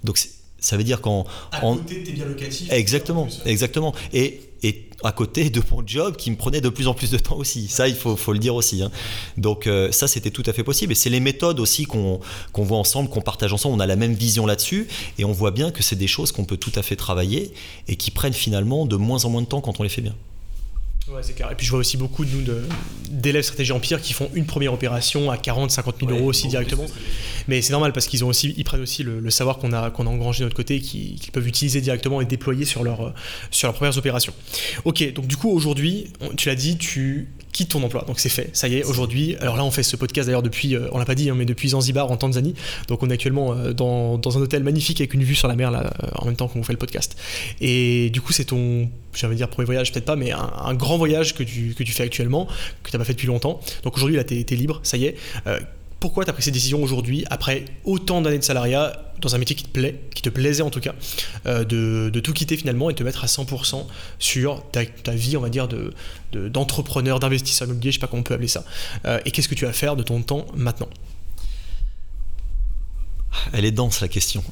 Donc 0.02 0.18
ça 0.64 0.76
veut 0.76 0.84
dire 0.84 1.00
qu'en. 1.00 1.26
À 1.52 1.60
côté, 1.60 2.02
t'es 2.02 2.12
bien 2.12 2.24
locatif. 2.24 2.70
Exactement, 2.72 3.28
exactement. 3.44 3.94
Et, 4.12 4.40
et 4.62 4.88
à 5.02 5.12
côté 5.12 5.50
de 5.50 5.62
mon 5.70 5.86
job 5.86 6.16
qui 6.16 6.30
me 6.30 6.36
prenait 6.36 6.62
de 6.62 6.70
plus 6.70 6.88
en 6.88 6.94
plus 6.94 7.10
de 7.10 7.18
temps 7.18 7.36
aussi. 7.36 7.68
Ça, 7.68 7.86
il 7.86 7.94
faut, 7.94 8.16
faut 8.16 8.32
le 8.32 8.38
dire 8.38 8.54
aussi. 8.54 8.82
Hein. 8.82 8.90
Donc 9.36 9.66
euh, 9.66 9.92
ça, 9.92 10.08
c'était 10.08 10.30
tout 10.30 10.42
à 10.46 10.54
fait 10.54 10.64
possible. 10.64 10.92
Et 10.92 10.94
c'est 10.94 11.10
les 11.10 11.20
méthodes 11.20 11.60
aussi 11.60 11.84
qu'on 11.84 12.20
voit 12.54 12.78
ensemble, 12.78 13.10
qu'on 13.10 13.20
partage 13.20 13.52
ensemble. 13.52 13.76
On 13.76 13.80
a 13.80 13.86
la 13.86 13.96
même 13.96 14.14
vision 14.14 14.46
là-dessus. 14.46 14.88
Et 15.18 15.24
on 15.26 15.32
voit 15.32 15.50
bien 15.50 15.70
que 15.70 15.82
c'est 15.82 15.96
des 15.96 16.06
choses 16.06 16.32
qu'on 16.32 16.46
peut 16.46 16.56
tout 16.56 16.72
à 16.74 16.82
fait 16.82 16.96
travailler 16.96 17.52
et 17.88 17.96
qui 17.96 18.10
prennent 18.10 18.32
finalement 18.32 18.86
de 18.86 18.96
moins 18.96 19.26
en 19.26 19.30
moins 19.30 19.42
de 19.42 19.46
temps 19.46 19.60
quand 19.60 19.80
on 19.80 19.82
les 19.82 19.90
fait 19.90 20.02
bien. 20.02 20.14
Ouais, 21.08 21.22
c'est 21.22 21.34
clair. 21.34 21.50
Et 21.52 21.54
puis 21.54 21.66
je 21.66 21.70
vois 21.70 21.80
aussi 21.80 21.98
beaucoup 21.98 22.24
de 22.24 22.30
nous 22.30 22.44
d'élèves 23.10 23.42
stratégie 23.42 23.72
empire 23.72 24.00
qui 24.00 24.14
font 24.14 24.30
une 24.34 24.46
première 24.46 24.72
opération 24.72 25.30
à 25.30 25.36
40, 25.36 25.70
50 25.70 25.96
000 26.00 26.12
euros 26.12 26.28
aussi 26.28 26.48
directement. 26.48 26.86
Mais 27.46 27.60
c'est 27.60 27.72
normal 27.72 27.92
parce 27.92 28.06
qu'ils 28.06 28.24
ont 28.24 28.28
aussi, 28.28 28.54
ils 28.56 28.64
prennent 28.64 28.80
aussi 28.80 29.02
le, 29.02 29.30
savoir 29.30 29.58
qu'on 29.58 29.72
a, 29.72 29.90
qu'on 29.90 30.06
a 30.06 30.10
engrangé 30.10 30.40
de 30.40 30.44
notre 30.44 30.56
côté, 30.56 30.80
qu'ils 30.80 31.30
peuvent 31.32 31.46
utiliser 31.46 31.82
directement 31.82 32.22
et 32.22 32.24
déployer 32.24 32.64
sur, 32.64 32.84
leur, 32.84 33.12
sur 33.50 33.68
leurs 33.68 33.74
premières 33.74 33.98
opérations. 33.98 34.32
Ok, 34.84 35.12
donc 35.12 35.26
du 35.26 35.36
coup 35.36 35.50
aujourd'hui, 35.50 36.06
tu 36.36 36.48
l'as 36.48 36.54
dit, 36.54 36.78
tu 36.78 37.28
quitte 37.54 37.70
ton 37.70 37.82
emploi. 37.82 38.04
Donc 38.06 38.18
c'est 38.18 38.28
fait, 38.28 38.50
ça 38.52 38.68
y 38.68 38.76
est, 38.76 38.84
aujourd'hui. 38.84 39.36
Alors 39.36 39.56
là, 39.56 39.64
on 39.64 39.70
fait 39.70 39.84
ce 39.84 39.96
podcast 39.96 40.26
d'ailleurs 40.26 40.42
depuis, 40.42 40.74
euh, 40.74 40.88
on 40.92 40.98
l'a 40.98 41.04
pas 41.06 41.14
dit, 41.14 41.30
hein, 41.30 41.34
mais 41.36 41.46
depuis 41.46 41.70
Zanzibar 41.70 42.10
en 42.10 42.16
Tanzanie. 42.16 42.54
Donc 42.88 43.02
on 43.02 43.08
est 43.08 43.14
actuellement 43.14 43.52
euh, 43.52 43.72
dans, 43.72 44.18
dans, 44.18 44.36
un 44.36 44.42
hôtel 44.42 44.62
magnifique 44.64 45.00
avec 45.00 45.14
une 45.14 45.22
vue 45.22 45.36
sur 45.36 45.48
la 45.48 45.54
mer 45.54 45.70
là, 45.70 45.92
euh, 46.02 46.08
en 46.16 46.26
même 46.26 46.36
temps 46.36 46.48
qu'on 46.48 46.64
fait 46.64 46.72
le 46.72 46.78
podcast. 46.78 47.16
Et 47.60 48.10
du 48.10 48.20
coup, 48.20 48.32
c'est 48.32 48.46
ton, 48.46 48.90
j'allais 49.14 49.36
dire 49.36 49.48
premier 49.48 49.66
voyage, 49.66 49.92
peut-être 49.92 50.04
pas, 50.04 50.16
mais 50.16 50.32
un, 50.32 50.74
grand 50.74 50.93
voyage 50.98 51.34
que 51.34 51.42
tu, 51.42 51.74
fais 51.74 52.04
actuellement, 52.04 52.46
que 52.82 52.90
tu 52.90 52.96
n'as 52.96 52.98
pas 52.98 53.04
fait 53.04 53.14
depuis 53.14 53.26
longtemps. 53.26 53.60
Donc 53.82 53.96
aujourd'hui, 53.96 54.16
là, 54.16 54.24
tu 54.24 54.34
es, 54.38 54.56
libre, 54.56 54.80
ça 54.82 54.96
y 54.96 55.06
est 55.06 55.16
pourquoi 56.04 56.26
tu 56.26 56.28
as 56.28 56.34
pris 56.34 56.42
cette 56.42 56.52
décision 56.52 56.82
aujourd'hui, 56.82 57.24
après 57.30 57.64
autant 57.86 58.20
d'années 58.20 58.38
de 58.38 58.44
salariat, 58.44 58.92
dans 59.22 59.34
un 59.34 59.38
métier 59.38 59.56
qui 59.56 59.64
te 59.64 59.70
plaît, 59.70 59.98
qui 60.14 60.20
te 60.20 60.28
plaisait 60.28 60.62
en 60.62 60.68
tout 60.68 60.80
cas, 60.80 60.94
euh, 61.46 61.64
de, 61.64 62.20
tout 62.20 62.34
quitter 62.34 62.58
finalement 62.58 62.90
et 62.90 62.94
te 62.94 63.02
mettre 63.02 63.24
à 63.24 63.26
100% 63.26 63.86
sur 64.18 64.62
ta, 64.70 65.12
vie, 65.12 65.38
on 65.38 65.40
va 65.40 65.48
dire, 65.48 65.66
d'entrepreneur, 66.34 67.20
de, 67.20 67.22
d'investisseur 67.22 67.68
immobilier, 67.68 67.90
je 67.90 67.96
sais 67.96 68.00
pas 68.00 68.06
comment 68.06 68.20
on 68.20 68.22
peut 68.22 68.34
appeler 68.34 68.48
ça. 68.48 68.66
Euh, 69.06 69.18
et 69.24 69.30
qu'est-ce 69.30 69.48
que 69.48 69.54
tu 69.54 69.64
vas 69.64 69.72
faire 69.72 69.96
de 69.96 70.02
ton 70.02 70.20
temps 70.20 70.44
maintenant? 70.54 70.90
Elle 73.52 73.64
est 73.64 73.72
dense 73.72 74.00
la 74.00 74.08
question. 74.08 74.42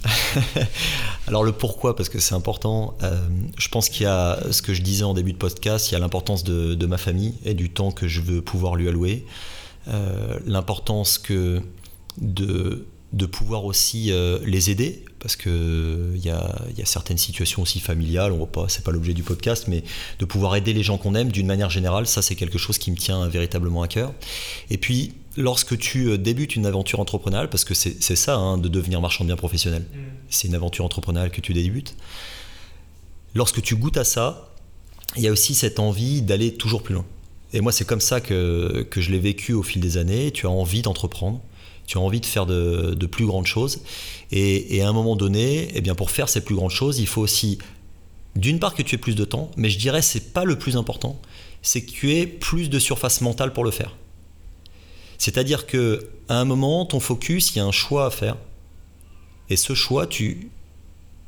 Alors 1.27 1.45
le 1.45 1.53
pourquoi, 1.53 1.97
parce 1.97 2.09
que 2.09 2.19
c'est 2.19 2.35
important. 2.35 2.97
Euh, 3.03 3.17
je 3.59 3.69
pense 3.69 3.89
qu'il 3.89 4.03
y 4.05 4.07
a 4.07 4.39
ce 4.51 4.63
que 4.63 4.75
je 4.75 4.83
disais 4.83 5.05
en 5.05 5.15
début 5.15 5.33
de 5.33 5.39
podcast, 5.39 5.91
il 5.91 5.93
y 5.93 5.97
a 5.97 5.99
l'importance 5.99 6.45
de, 6.45 6.87
ma 6.87 6.99
famille 6.99 7.35
et 7.45 7.55
du 7.55 7.71
temps 7.71 7.93
que 7.93 8.09
je 8.09 8.21
veux 8.21 8.43
pouvoir 8.43 8.75
lui 8.75 8.89
allouer. 8.89 9.25
Euh, 9.89 10.39
l'importance 10.47 11.19
que 11.19 11.63
de, 12.19 12.87
de 13.13 13.27
pouvoir 13.27 13.65
aussi 13.65 14.11
euh, 14.11 14.39
les 14.45 14.71
aider, 14.71 15.05
parce 15.19 15.37
qu'il 15.37 15.53
euh, 15.53 16.17
y 16.17 16.31
a, 16.31 16.63
y 16.77 16.83
a 16.83 16.87
certaines 16.87 17.19
situations 17.19 17.63
aussi 17.63 17.79
familiales, 17.79 18.33
on 18.33 18.39
voit 18.39 18.47
pas, 18.47 18.67
c'est 18.69 18.83
pas 18.83 18.91
l'objet 18.91 19.13
du 19.13 19.23
podcast, 19.23 19.67
mais 19.69 19.85
de 20.19 20.25
pouvoir 20.25 20.57
aider 20.57 20.73
les 20.73 20.83
gens 20.83 20.97
qu'on 20.97 21.15
aime 21.15 21.31
d'une 21.31 21.47
manière 21.47 21.69
générale, 21.69 22.07
ça 22.07 22.23
c'est 22.23 22.35
quelque 22.35 22.59
chose 22.59 22.79
qui 22.79 22.91
me 22.91 22.97
tient 22.97 23.29
véritablement 23.29 23.83
à 23.83 23.89
cœur. 23.89 24.15
Et 24.71 24.79
puis, 24.79 25.13
lorsque 25.37 25.77
tu 25.77 26.17
débutes 26.17 26.57
une 26.57 26.65
aventure 26.65 27.01
entrepreneuriale, 27.01 27.51
parce 27.51 27.65
que 27.65 27.75
c'est 27.75 28.17
ça, 28.17 28.37
hein, 28.37 28.57
de 28.57 28.69
devenir 28.69 29.01
marchand 29.03 29.25
de 29.25 29.29
biens 29.29 29.37
professionnel, 29.37 29.83
mm. 29.83 29.99
c'est 30.31 30.49
une 30.49 30.55
aventure 30.55 30.85
entrepreneuriale 30.85 31.31
que 31.31 31.43
tu 31.43 31.53
débutes, 31.53 31.95
lorsque 33.35 33.61
tu 33.61 33.77
goûtes 33.77 33.99
à 33.99 34.05
ça, 34.05 34.49
il 35.17 35.23
y 35.23 35.29
a 35.29 35.33
aussi 35.33 35.55
cette 35.55 35.79
envie 35.79 36.23
d'aller 36.23 36.55
toujours 36.55 36.83
plus 36.83 36.95
loin. 36.95 37.05
Et 37.53 37.61
moi, 37.61 37.73
c'est 37.73 37.85
comme 37.85 38.01
ça 38.01 38.21
que, 38.21 38.87
que 38.91 39.01
je 39.01 39.11
l'ai 39.11 39.19
vécu 39.19 39.53
au 39.53 39.63
fil 39.63 39.83
des 39.83 39.99
années. 39.99 40.31
Tu 40.31 40.47
as 40.47 40.51
envie 40.51 40.81
d'entreprendre, 40.81 41.43
tu 41.87 41.99
as 41.99 42.01
envie 42.01 42.21
de 42.21 42.27
faire 42.27 42.47
de, 42.47 43.07
plus 43.07 43.27
grandes 43.27 43.47
choses. 43.47 43.83
Et, 44.31 44.83
à 44.83 44.89
un 44.89 44.93
moment 44.93 45.17
donné, 45.17 45.69
eh 45.75 45.81
bien, 45.81 45.95
pour 45.95 46.11
faire 46.11 46.29
ces 46.29 46.43
plus 46.43 46.55
grandes 46.55 46.71
choses, 46.71 46.99
il 46.99 47.07
faut 47.07 47.21
aussi, 47.21 47.59
d'une 48.37 48.59
part, 48.59 48.75
que 48.75 48.83
tu 48.83 48.95
aies 48.95 48.99
plus 48.99 49.15
de 49.15 49.25
temps, 49.25 49.51
mais 49.57 49.69
je 49.69 49.79
dirais 49.79 50.03
c'est 50.03 50.33
pas 50.33 50.45
le 50.45 50.59
plus 50.59 50.77
important, 50.77 51.21
c'est 51.63 51.83
que 51.83 51.91
tu 51.91 52.13
aies 52.15 52.27
plus 52.27 52.71
de 52.71 52.79
surface 52.79 53.21
mentale 53.21 53.53
pour 53.53 53.65
le 53.65 53.71
faire. 53.71 53.97
C'est-à-dire 55.19 55.67
que 55.67 56.09
à 56.29 56.41
un 56.41 56.45
moment, 56.45 56.87
ton 56.87 56.99
focus, 56.99 57.55
il 57.55 57.59
y 57.59 57.61
a 57.61 57.65
un 57.65 57.73
choix 57.73 58.07
à 58.07 58.11
faire. 58.11 58.37
Et 59.51 59.57
ce 59.57 59.75
choix, 59.75 60.07
tu, 60.07 60.51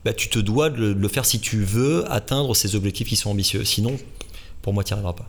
bah, 0.04 0.14
tu 0.14 0.28
te 0.28 0.38
dois 0.38 0.70
de 0.70 0.78
le, 0.78 0.92
le 0.94 1.08
faire 1.08 1.26
si 1.26 1.40
tu 1.40 1.62
veux 1.62 2.10
atteindre 2.10 2.56
ces 2.56 2.74
objectifs 2.74 3.08
qui 3.08 3.16
sont 3.16 3.30
ambitieux. 3.30 3.64
Sinon, 3.64 3.96
pour 4.62 4.72
moi, 4.72 4.82
tu 4.82 4.92
n'y 4.92 4.94
arriveras 4.94 5.12
pas 5.12 5.28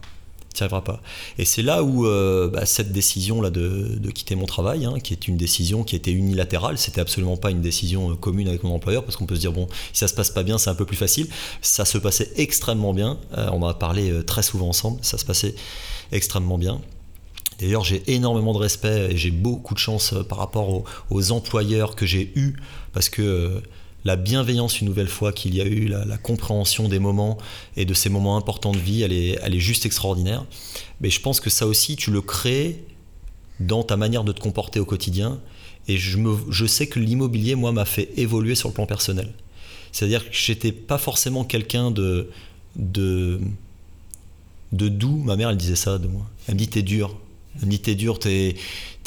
tu 0.56 0.64
arriveras 0.64 0.82
pas. 0.82 1.02
Et 1.38 1.46
c'est 1.46 1.62
là 1.62 1.84
où 1.84 2.06
euh, 2.06 2.50
bah, 2.50 2.66
cette 2.66 2.92
décision 2.92 3.42
là 3.42 3.50
de, 3.50 4.00
quitter 4.14 4.36
mon 4.36 4.46
travail, 4.46 4.86
hein, 4.86 4.96
qui 5.04 5.14
est 5.14 5.28
une 5.28 5.38
décision 5.38 5.84
qui 5.84 5.96
était 5.96 6.12
unilatérale, 6.12 6.78
c'était 6.78 7.02
absolument 7.02 7.38
pas 7.38 7.52
une 7.52 7.62
décision 7.62 8.12
euh, 8.12 8.16
commune 8.16 8.48
avec 8.48 8.64
mon 8.64 8.74
employeur, 8.74 9.04
parce 9.04 9.18
qu'on 9.18 9.26
peut 9.26 9.36
se 9.36 9.42
dire 9.42 9.52
bon, 9.52 9.68
si 9.94 10.00
ça 10.00 10.08
se 10.08 10.14
passe 10.14 10.30
pas 10.30 10.44
bien, 10.44 10.58
c'est 10.58 10.70
un 10.70 10.76
peu 10.76 10.86
plus 10.86 10.98
facile. 10.98 11.28
Ça 11.62 11.86
se 11.86 11.98
passait 11.98 12.32
extrêmement 12.38 12.94
bien. 12.94 13.18
Euh, 13.38 13.50
on 13.52 13.62
en 13.62 13.68
a 13.68 13.74
parlé 13.74 14.24
très 14.26 14.44
souvent 14.44 14.70
ensemble. 14.70 15.00
Ça 15.02 15.18
se 15.18 15.26
passait 15.26 15.56
extrêmement 16.12 16.58
bien. 16.58 16.82
D'ailleurs, 17.60 17.84
j'ai 17.84 18.04
énormément 18.08 18.54
de 18.54 18.58
respect 18.58 19.12
et 19.12 19.18
j'ai 19.18 19.32
beaucoup 19.32 19.74
de 19.74 19.80
chance 19.80 20.14
par 20.28 20.40
rapport 20.40 20.70
aux, 20.70 20.84
aux 21.10 21.32
employeurs 21.32 21.96
que 21.96 22.06
j'ai 22.06 22.32
eus, 22.36 22.56
parce 22.94 23.10
que 23.10 23.62
la 24.06 24.16
bienveillance 24.16 24.80
une 24.80 24.88
nouvelle 24.88 25.08
fois 25.08 25.34
qu'il 25.34 25.56
y 25.56 25.62
a 25.62 25.66
eu, 25.66 25.88
la, 25.88 26.18
compréhension 26.18 26.88
des 26.88 27.00
moments 27.00 27.38
et 27.76 27.86
de 27.86 27.94
ces 27.96 28.10
moments 28.10 28.38
importants 28.38 28.72
de 28.72 28.78
vie, 28.78 29.02
elle 29.02 29.12
est, 29.12 29.40
elle 29.42 29.56
est 29.56 29.60
juste 29.60 29.86
extraordinaire. 29.86 30.46
Mais 31.02 31.10
je 31.10 31.20
pense 31.20 31.40
que 31.40 31.50
ça 31.50 31.66
aussi, 31.66 31.96
tu 31.96 32.12
le 32.12 32.22
crées 32.22 32.84
dans 33.60 33.84
ta 33.84 33.98
manière 33.98 34.24
de 34.24 34.32
te 34.32 34.40
comporter 34.40 34.80
au 34.80 34.86
quotidien. 34.86 35.40
Et 35.88 35.98
je, 35.98 36.18
me, 36.18 36.38
je 36.50 36.68
sais 36.68 36.88
que 36.88 37.00
l'immobilier, 37.00 37.56
moi, 37.56 37.72
m'a 37.72 37.86
fait 37.86 38.10
évoluer 38.16 38.54
sur 38.54 38.70
le 38.70 38.76
plan 38.76 38.86
personnel. 38.86 39.34
C'est-à-dire 39.92 40.30
que 40.30 40.36
j'étais 40.36 40.72
pas 40.72 41.00
forcément 41.00 41.44
quelqu'un 41.44 41.90
de, 41.90 42.30
de, 42.76 43.40
de 44.72 44.88
doux. 44.88 45.18
Ma 45.18 45.36
mère, 45.36 45.50
elle 45.50 45.58
disait 45.58 45.76
ça 45.76 45.98
de 45.98 46.08
moi. 46.08 46.28
Elle 46.48 46.54
me 46.54 46.60
dit, 46.60 46.68
t'es 46.68 46.84
dur. 46.84 47.18
Me 47.62 47.70
dit, 47.70 47.80
t'es 47.80 47.96
dur, 47.96 48.20
t'es 48.20 48.56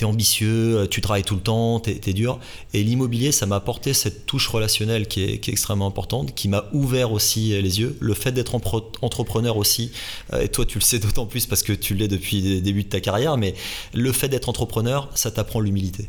es 0.00 0.04
ambitieux, 0.04 0.87
tu 0.90 1.00
travailles 1.00 1.24
tout 1.24 1.34
le 1.34 1.40
temps, 1.40 1.80
t'es 1.80 2.00
es 2.06 2.12
dur. 2.12 2.38
Et 2.72 2.82
l'immobilier, 2.82 3.32
ça 3.32 3.46
m'a 3.46 3.56
apporté 3.56 3.94
cette 3.94 4.26
touche 4.26 4.48
relationnelle 4.48 5.08
qui 5.08 5.22
est, 5.22 5.48
extrêmement 5.48 5.87
importante, 5.87 6.34
qui 6.34 6.48
m'a 6.48 6.64
ouvert 6.72 7.12
aussi 7.12 7.61
les 7.61 7.80
yeux. 7.80 7.96
Le 8.00 8.14
fait 8.14 8.32
d'être 8.32 8.54
entrepreneur 8.54 9.56
aussi, 9.56 9.90
euh, 10.32 10.42
et 10.42 10.48
toi 10.48 10.64
tu 10.64 10.78
le 10.78 10.84
sais 10.84 10.98
d'autant 10.98 11.26
plus 11.26 11.46
parce 11.46 11.62
que 11.62 11.72
tu 11.72 11.94
l'es 11.94 12.08
depuis 12.08 12.40
le 12.40 12.61
début 12.61 12.84
de 12.84 12.88
ta 12.88 13.00
carrière, 13.00 13.37
mais 13.37 13.54
le 13.92 14.12
fait 14.12 14.28
d'être 14.28 14.48
entrepreneur, 14.48 15.11
ça 15.14 15.30
t'apprend 15.30 15.61
l'humilité. 15.61 16.08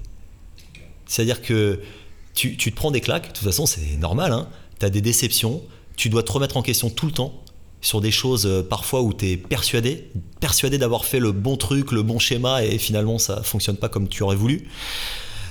C'est-à-dire 1.06 1.42
que 1.42 1.82
tu, 2.36 2.56
te 2.56 2.70
prends 2.70 2.92
des 2.92 3.02
claques, 3.02 3.30
de 3.30 3.34
toute 3.34 3.46
façon 3.46 3.66
c'est 3.66 3.98
normal, 3.98 4.32
hein. 4.32 4.48
tu 4.80 4.86
as 4.86 4.90
des 4.90 5.02
déceptions, 5.02 5.62
tu 5.96 6.10
dois 6.10 6.24
te 6.24 6.32
remettre 6.32 6.56
en 6.58 6.62
question 6.62 6.90
tout 6.90 7.08
le 7.08 7.12
temps 7.12 7.44
sur 7.82 8.02
des 8.02 8.12
choses 8.12 8.46
euh, 8.46 8.62
parfois 8.62 9.02
où 9.02 9.14
tu 9.14 9.32
es 9.32 9.38
persuadé, 9.38 10.10
persuadé 10.40 10.78
d'avoir 10.78 11.06
fait 11.06 11.20
le 11.20 11.32
bon 11.32 11.58
truc, 11.58 11.92
le 11.92 12.04
bon 12.04 12.20
schéma, 12.20 12.64
et 12.64 12.78
finalement 12.78 13.18
ça 13.18 13.42
fonctionne 13.44 13.78
pas 13.78 13.90
comme 13.90 14.08
tu 14.08 14.24
aurais 14.24 14.36
voulu. 14.36 14.68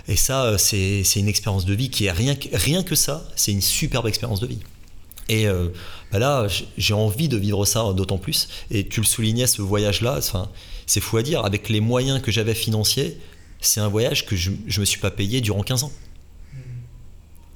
Et 0.09 0.17
ça, 0.17 0.45
euh, 0.45 0.59
c'est 0.59 1.03
une 1.17 1.29
expérience 1.29 1.65
de 1.65 1.75
vie 1.75 1.91
qui 1.91 2.07
est 2.07 2.11
rien 2.11 2.35
que, 2.35 2.49
rien 2.53 2.83
que 2.83 2.95
ça, 2.95 3.29
c'est 3.37 3.53
une 3.53 3.61
superbe 3.63 4.07
expérience 4.07 4.41
de 4.41 4.47
vie. 4.47 4.61
Et 5.29 5.47
euh, 5.47 5.69
bah 6.11 6.19
là, 6.19 6.47
j'ai 6.79 6.95
envie 6.95 7.29
de 7.29 7.37
vivre 7.37 7.67
ça 7.67 7.93
d'autant 7.93 8.17
plus. 8.17 8.49
Et 8.71 8.89
tu 8.89 9.01
le 9.01 9.07
soulignais, 9.07 9.47
ce 9.47 9.61
voyage-là, 9.61 10.21
c'est 10.87 11.01
fou 11.01 11.19
à 11.19 11.23
dire, 11.23 11.45
avec 11.45 11.69
les 11.69 11.81
moyens 11.81 12.23
que 12.23 12.33
j'avais 12.33 12.55
financiers, 12.55 13.19
c'est 13.61 13.81
un 13.81 13.89
voyage 13.89 14.25
que 14.25 14.37
je 14.37 14.51
ne 14.51 14.81
me 14.81 14.85
suis 14.87 15.01
pas 15.01 15.11
payé 15.11 15.43
durant 15.43 15.63
15 15.63 15.85
ans. 15.85 15.93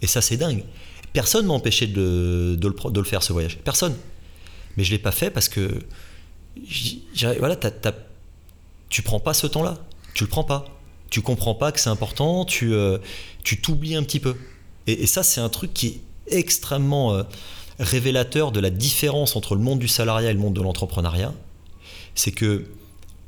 Et 0.02 0.06
ça, 0.06 0.20
c'est 0.20 0.36
dingue. 0.36 0.64
Personne 1.12 1.46
m'a 1.46 1.54
empêché 1.54 1.86
de, 1.86 2.56
de, 2.58 2.68
le, 2.68 3.04
faire, 3.04 3.22
ce 3.22 3.32
voyage. 3.32 3.58
Personne. 3.64 3.94
Mais 4.76 4.84
je 4.84 4.90
ne 4.90 4.96
l'ai 4.96 5.02
pas 5.02 5.12
fait 5.12 5.30
parce 5.30 5.48
que 5.48 5.82
voilà, 7.38 7.56
tu 7.56 7.68
tu 8.88 9.02
prends 9.02 9.20
pas 9.20 9.32
ce 9.32 9.46
temps-là. 9.46 9.78
Tu 10.14 10.24
le 10.24 10.28
prends 10.28 10.44
pas. 10.44 10.66
Tu 11.10 11.22
comprends 11.22 11.54
pas 11.54 11.72
que 11.72 11.80
c'est 11.80 11.90
important. 11.90 12.44
Tu 12.44 12.74
euh, 12.74 12.98
t'oublies 13.62 13.96
un 13.96 14.02
petit 14.02 14.20
peu. 14.20 14.36
Et, 14.86 15.06
ça, 15.06 15.22
c'est 15.22 15.40
un 15.40 15.48
truc 15.48 15.72
qui 15.72 15.86
est 15.86 16.00
extrêmement 16.38 17.14
euh, 17.14 17.22
révélateur 17.78 18.52
de 18.52 18.60
la 18.60 18.70
différence 18.70 19.34
entre 19.36 19.54
le 19.54 19.62
monde 19.62 19.78
du 19.78 19.88
salariat 19.88 20.30
et 20.30 20.34
le 20.34 20.40
monde 20.40 20.54
de 20.54 20.60
l'entrepreneuriat. 20.60 21.32
C'est 22.14 22.32
que 22.32 22.66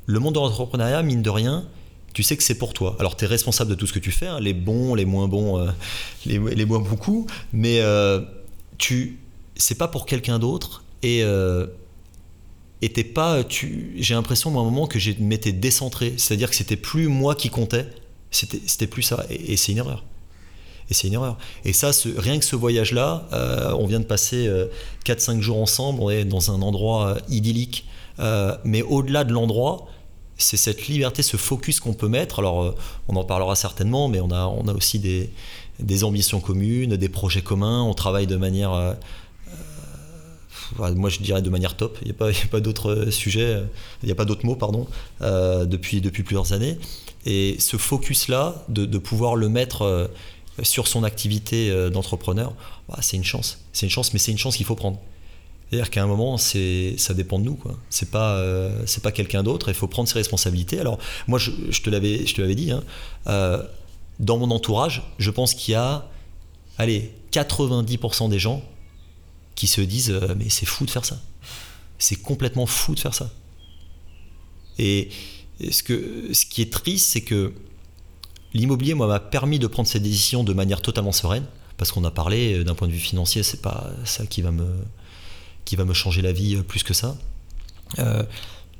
le 0.05 0.19
monde 0.19 0.35
de 0.35 0.39
l'entrepreneuriat, 0.39 1.01
mine 1.01 1.23
de 1.23 1.29
rien, 1.29 1.65
tu 2.13 2.21
sais 2.21 2.37
que 2.37 2.43
c'est 2.43 2.57
pour 2.57 2.73
toi. 2.73 2.95
Alors, 2.99 3.17
tu 3.17 3.25
es 3.25 3.27
responsable 3.27 3.71
de 3.71 3.75
tout 3.75 3.87
ce 3.87 3.93
que 3.93 3.99
tu 3.99 4.11
fais, 4.11 4.27
hein, 4.27 4.39
les 4.39 4.53
bons, 4.53 4.93
les 4.93 5.05
moins 5.05 5.27
bons, 5.27 5.59
euh, 5.59 5.71
les, 6.25 6.65
moins 6.65 6.79
beaucoup, 6.79 7.25
mais 7.53 7.81
tu 8.77 9.19
c'est 9.57 9.75
pas 9.75 9.87
pour 9.87 10.05
quelqu'un 10.05 10.37
d'autre 10.37 10.84
et 11.05 11.21
euh, 11.23 11.67
pas 13.13 13.43
j'ai 13.95 14.15
l'impression 14.15 14.49
à 14.57 14.61
un 14.61 14.63
moment 14.63 14.87
que 14.87 14.97
je 14.97 15.11
m'étais 15.19 15.51
décentré. 15.51 16.15
C'est-à-dire 16.17 16.49
que 16.49 16.55
c'était 16.55 16.75
plus 16.75 17.07
moi 17.07 17.35
qui 17.35 17.49
comptais. 17.49 17.87
C'était 18.31 18.87
plus 18.87 19.03
ça. 19.03 19.23
Et, 19.29 19.55
c'est 19.55 19.71
une 19.71 19.77
erreur. 19.77 20.03
Et 20.89 20.95
c'est 20.95 21.07
une 21.07 21.13
erreur. 21.13 21.37
Et 21.63 21.73
ça 21.73 21.91
rien 22.17 22.39
que 22.39 22.45
ce 22.45 22.55
voyage 22.55 22.91
là 22.91 23.27
euh, 23.33 23.73
on 23.77 23.85
vient 23.85 23.99
de 23.99 24.05
passer 24.05 24.49
4-5 25.05 25.37
euh, 25.37 25.41
jours 25.41 25.61
ensemble. 25.61 26.01
On 26.01 26.09
est 26.09 26.25
dans 26.25 26.51
un 26.51 26.61
endroit 26.63 27.07
euh, 27.07 27.19
idyllique. 27.29 27.85
Mais 28.63 28.81
au-delà 28.81 29.23
de 29.23 29.33
l'endroit 29.33 29.87
c'est 30.37 30.57
cette 30.57 30.87
liberté, 30.87 31.21
ce 31.21 31.37
focus 31.37 31.79
qu'on 31.79 31.93
peut 31.93 32.09
mettre. 32.09 32.39
Alors, 32.39 32.75
on 33.07 33.15
en 33.15 33.23
parlera 33.23 33.55
certainement, 33.55 34.09
mais 34.09 34.19
on 34.19 34.31
a, 34.31 34.47
on 34.47 34.67
a 34.67 34.73
aussi 34.73 34.99
des, 34.99 35.29
des 35.79 36.03
ambitions 36.03 36.41
communes, 36.41 36.97
des 36.97 37.07
projets 37.07 37.41
communs. 37.41 37.83
On 37.83 37.93
travaille 37.93 38.27
de 38.27 38.35
manière 38.35 38.97
moi 40.77 41.09
je 41.09 41.19
dirais 41.19 41.41
de 41.41 41.49
manière 41.49 41.75
top, 41.75 41.97
il 42.01 42.05
n'y 42.05 42.11
a 42.11 42.13
pas, 42.13 42.29
pas 42.51 42.59
d'autres 42.59 43.09
sujets, 43.11 43.61
il 44.03 44.05
n'y 44.05 44.11
a 44.11 44.15
pas 44.15 44.25
d'autres 44.25 44.45
mots, 44.45 44.55
pardon, 44.55 44.87
euh, 45.21 45.65
depuis, 45.65 46.01
plusieurs 46.01 46.53
années. 46.53 46.77
Et 47.25 47.55
ce 47.59 47.77
focus-là, 47.77 48.65
de, 48.69 48.97
pouvoir 48.97 49.35
le 49.35 49.49
mettre 49.49 49.81
euh, 49.81 50.07
sur 50.61 50.87
son 50.87 51.03
activité 51.03 51.71
euh, 51.71 51.89
d'entrepreneur, 51.89 52.53
bah, 52.87 52.99
c'est 53.01 53.17
une 53.17 53.23
chance. 53.23 53.59
C'est 53.73 53.85
une 53.85 53.91
chance, 53.91 54.13
mais 54.13 54.19
c'est 54.19 54.31
une 54.31 54.37
chance 54.37 54.57
qu'il 54.57 54.65
faut 54.65 54.75
prendre. 54.75 54.99
C'est-à-dire 55.69 55.89
qu'à 55.89 56.03
un 56.03 56.07
moment, 56.07 56.37
ça 56.37 57.13
dépend 57.15 57.39
de 57.39 57.43
nous. 57.43 57.55
Quoi. 57.55 57.75
C'est 57.89 58.11
pas, 58.11 59.11
quelqu'un 59.13 59.41
d'autre. 59.41 59.69
Il 59.69 59.73
faut 59.73 59.87
prendre 59.87 60.07
ses 60.07 60.19
responsabilités. 60.19 60.79
Alors, 60.79 60.99
moi, 61.27 61.39
je, 61.39 61.49
je 61.69 61.81
te 61.81 61.89
l'avais, 61.89 62.25
je 62.27 62.35
te 62.35 62.41
l'avais 62.41 62.53
dit. 62.53 62.71
Hein, 62.71 62.83
dans 64.19 64.37
mon 64.37 64.51
entourage, 64.51 65.03
je 65.17 65.31
pense 65.31 65.55
qu'il 65.55 65.73
y 65.73 65.75
a, 65.75 66.07
allez, 66.77 67.11
90% 67.31 68.29
des 68.29 68.39
gens 68.39 68.61
qui 69.55 69.67
se 69.67 69.81
disent 69.81 70.11
euh, 70.11 70.35
mais 70.37 70.49
c'est 70.49 70.65
fou 70.65 70.85
de 70.85 70.91
faire 70.91 71.05
ça. 71.05 71.19
C'est 71.97 72.17
complètement 72.17 72.65
fou 72.65 72.93
de 72.93 72.99
faire 72.99 73.13
ça. 73.13 73.31
Et 74.77 75.09
ce, 75.71 75.81
que, 75.81 76.33
ce 76.33 76.45
qui 76.45 76.61
est 76.61 76.71
triste, 76.71 77.07
c'est 77.07 77.21
que 77.21 77.53
l'immobilier, 78.53 78.93
moi, 78.93 79.07
m'a 79.07 79.19
permis 79.19 79.57
de 79.57 79.67
prendre 79.67 79.87
cette 79.87 80.03
décision 80.03 80.43
de 80.43 80.53
manière 80.53 80.81
totalement 80.81 81.13
sereine, 81.13 81.45
parce 81.77 81.91
qu'on 81.91 82.03
a 82.03 82.11
parlé 82.11 82.59
euh, 82.59 82.63
d'un 82.63 82.75
point 82.75 82.87
de 82.87 82.93
vue 82.93 82.99
financier, 82.99 83.43
c'est 83.43 83.61
pas 83.61 83.89
ça 84.03 84.25
qui 84.25 84.41
va 84.41 84.51
me, 84.51 84.67
qui 85.63 85.77
va 85.77 85.85
me 85.85 85.93
changer 85.93 86.21
la 86.21 86.33
vie 86.33 86.55
euh, 86.55 86.63
plus 86.63 86.83
que 86.83 86.93
ça. 86.93 87.17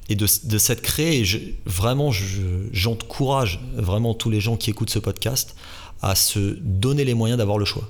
et 0.09 0.15
de, 0.15 0.25
de 0.25 1.23
je, 1.23 1.37
vraiment, 1.65 2.11
j'encourage 2.73 3.61
vraiment 3.75 4.13
tous 4.13 4.29
les 4.29 4.41
gens 4.41 4.57
qui 4.57 4.69
écoutent 4.69 4.89
ce 4.89 4.99
podcast 4.99 5.55
à 6.01 6.15
se 6.15 6.57
donner 6.59 7.05
les 7.05 7.13
moyens 7.13 7.37
d'avoir 7.37 7.57
le 7.57 7.65
choix. 7.65 7.89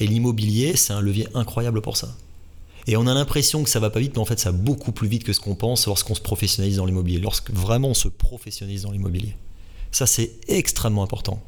Et 0.00 0.06
l'immobilier, 0.06 0.76
c'est 0.76 0.92
un 0.92 1.00
levier 1.00 1.28
incroyable 1.34 1.80
pour 1.80 1.96
ça. 1.96 2.14
Et 2.86 2.96
on 2.96 3.06
a 3.06 3.14
l'impression 3.14 3.62
que 3.62 3.68
ça 3.68 3.80
va 3.80 3.90
pas 3.90 4.00
vite, 4.00 4.12
mais 4.14 4.20
en 4.20 4.24
fait, 4.24 4.38
ça 4.38 4.50
va 4.50 4.56
beaucoup 4.56 4.92
plus 4.92 5.08
vite 5.08 5.24
que 5.24 5.32
ce 5.32 5.40
qu'on 5.40 5.54
pense 5.54 5.86
lorsqu'on 5.86 6.14
se 6.14 6.20
professionnalise 6.20 6.76
dans 6.76 6.86
l'immobilier, 6.86 7.18
lorsque 7.18 7.50
vraiment 7.50 7.88
on 7.88 7.94
se 7.94 8.08
professionnalise 8.08 8.82
dans 8.82 8.92
l'immobilier. 8.92 9.36
Ça, 9.90 10.06
c'est 10.06 10.32
extrêmement 10.48 11.02
important. 11.02 11.42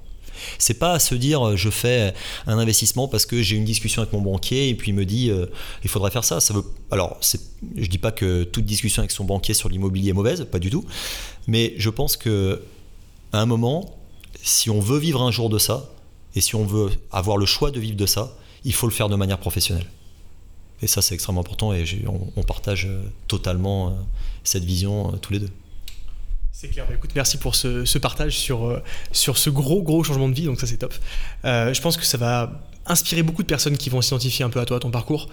C'est 0.59 0.75
pas 0.75 0.93
à 0.93 0.99
se 0.99 1.15
dire 1.15 1.47
euh, 1.47 1.57
je 1.57 1.71
fais 1.71 2.15
un 2.47 2.59
investissement 2.59 3.09
parce 3.09 3.27
que 3.27 3.43
j'ai 3.43 3.57
une 3.57 3.65
discussion 3.65 4.03
avec 4.03 4.13
mon 4.13 4.21
banquier 4.21 4.69
et 4.69 4.75
puis 4.75 4.91
il 4.91 4.95
me 4.95 5.05
dit 5.05 5.31
euh, 5.31 5.47
il 5.85 5.91
faudrait 5.91 6.11
faire 6.11 6.25
ça. 6.25 6.41
ça 6.41 6.55
veut... 6.55 6.65
Alors, 6.91 7.19
je 7.77 7.87
dis 7.87 7.99
pas 7.99 8.13
que 8.13 8.45
toute 8.45 8.65
discussion 8.65 9.01
avec 9.01 9.11
son 9.11 9.25
banquier 9.25 9.55
sur 9.55 9.69
l'immobilier 9.69 10.11
est 10.11 10.15
mauvaise, 10.15 10.47
pas 10.51 10.59
du 10.59 10.71
tout. 10.71 10.85
Mais 11.47 11.75
je 11.79 11.91
pense 11.91 12.17
que 12.17 12.63
à 13.33 13.41
un 13.41 13.47
moment, 13.47 13.99
si 14.43 14.71
on 14.71 14.81
veut 14.81 14.99
vivre 14.99 15.23
un 15.23 15.31
jour 15.31 15.49
de 15.49 15.59
ça, 15.59 15.91
et 16.35 16.40
si 16.40 16.55
on 16.55 16.64
veut 16.64 16.90
avoir 17.11 17.37
le 17.37 17.47
choix 17.47 17.71
de 17.71 17.81
vivre 17.81 17.97
de 17.97 18.07
ça, 18.07 18.37
il 18.64 18.73
faut 18.73 18.87
le 18.87 18.93
faire 18.93 19.09
de 19.09 19.16
manière 19.16 19.38
professionnelle. 19.38 19.87
Et 20.83 20.87
ça, 20.87 21.03
c'est 21.03 21.14
extrêmement 21.14 21.40
important 21.43 21.73
et 21.73 21.85
on, 22.37 22.43
partage 22.43 22.87
euh, 22.87 23.03
totalement 23.29 23.88
euh, 23.88 23.93
cette 24.45 24.64
vision 24.64 25.12
euh, 25.12 25.16
tous 25.16 25.33
les 25.33 25.38
deux. 25.38 25.51
C'est 26.61 26.68
clair. 26.68 26.85
Bah, 26.87 26.94
écoute, 26.94 27.12
merci 27.14 27.38
pour 27.38 27.55
ce, 27.55 27.96
partage 27.96 28.38
sur, 28.38 28.83
sur 29.12 29.38
ce 29.38 29.49
gros, 29.49 29.83
gros 29.83 30.05
changement 30.05 30.29
de 30.29 30.35
vie. 30.35 30.44
Donc, 30.44 30.61
ça, 30.61 30.66
c'est 30.66 30.77
top. 30.77 30.92
je 31.42 31.81
pense 31.81 31.96
que 31.96 32.05
ça 32.05 32.18
va 32.18 32.53
inspirer 32.85 33.23
beaucoup 33.23 33.42
de 33.42 33.46
personnes 33.46 33.79
qui 33.79 33.88
vont 33.88 34.03
s'identifier 34.03 34.44
un 34.44 34.51
peu 34.51 34.61
à 34.61 34.66
toi, 34.66 34.77
à 34.77 34.81
ton 34.81 34.90
parcours, 34.90 35.31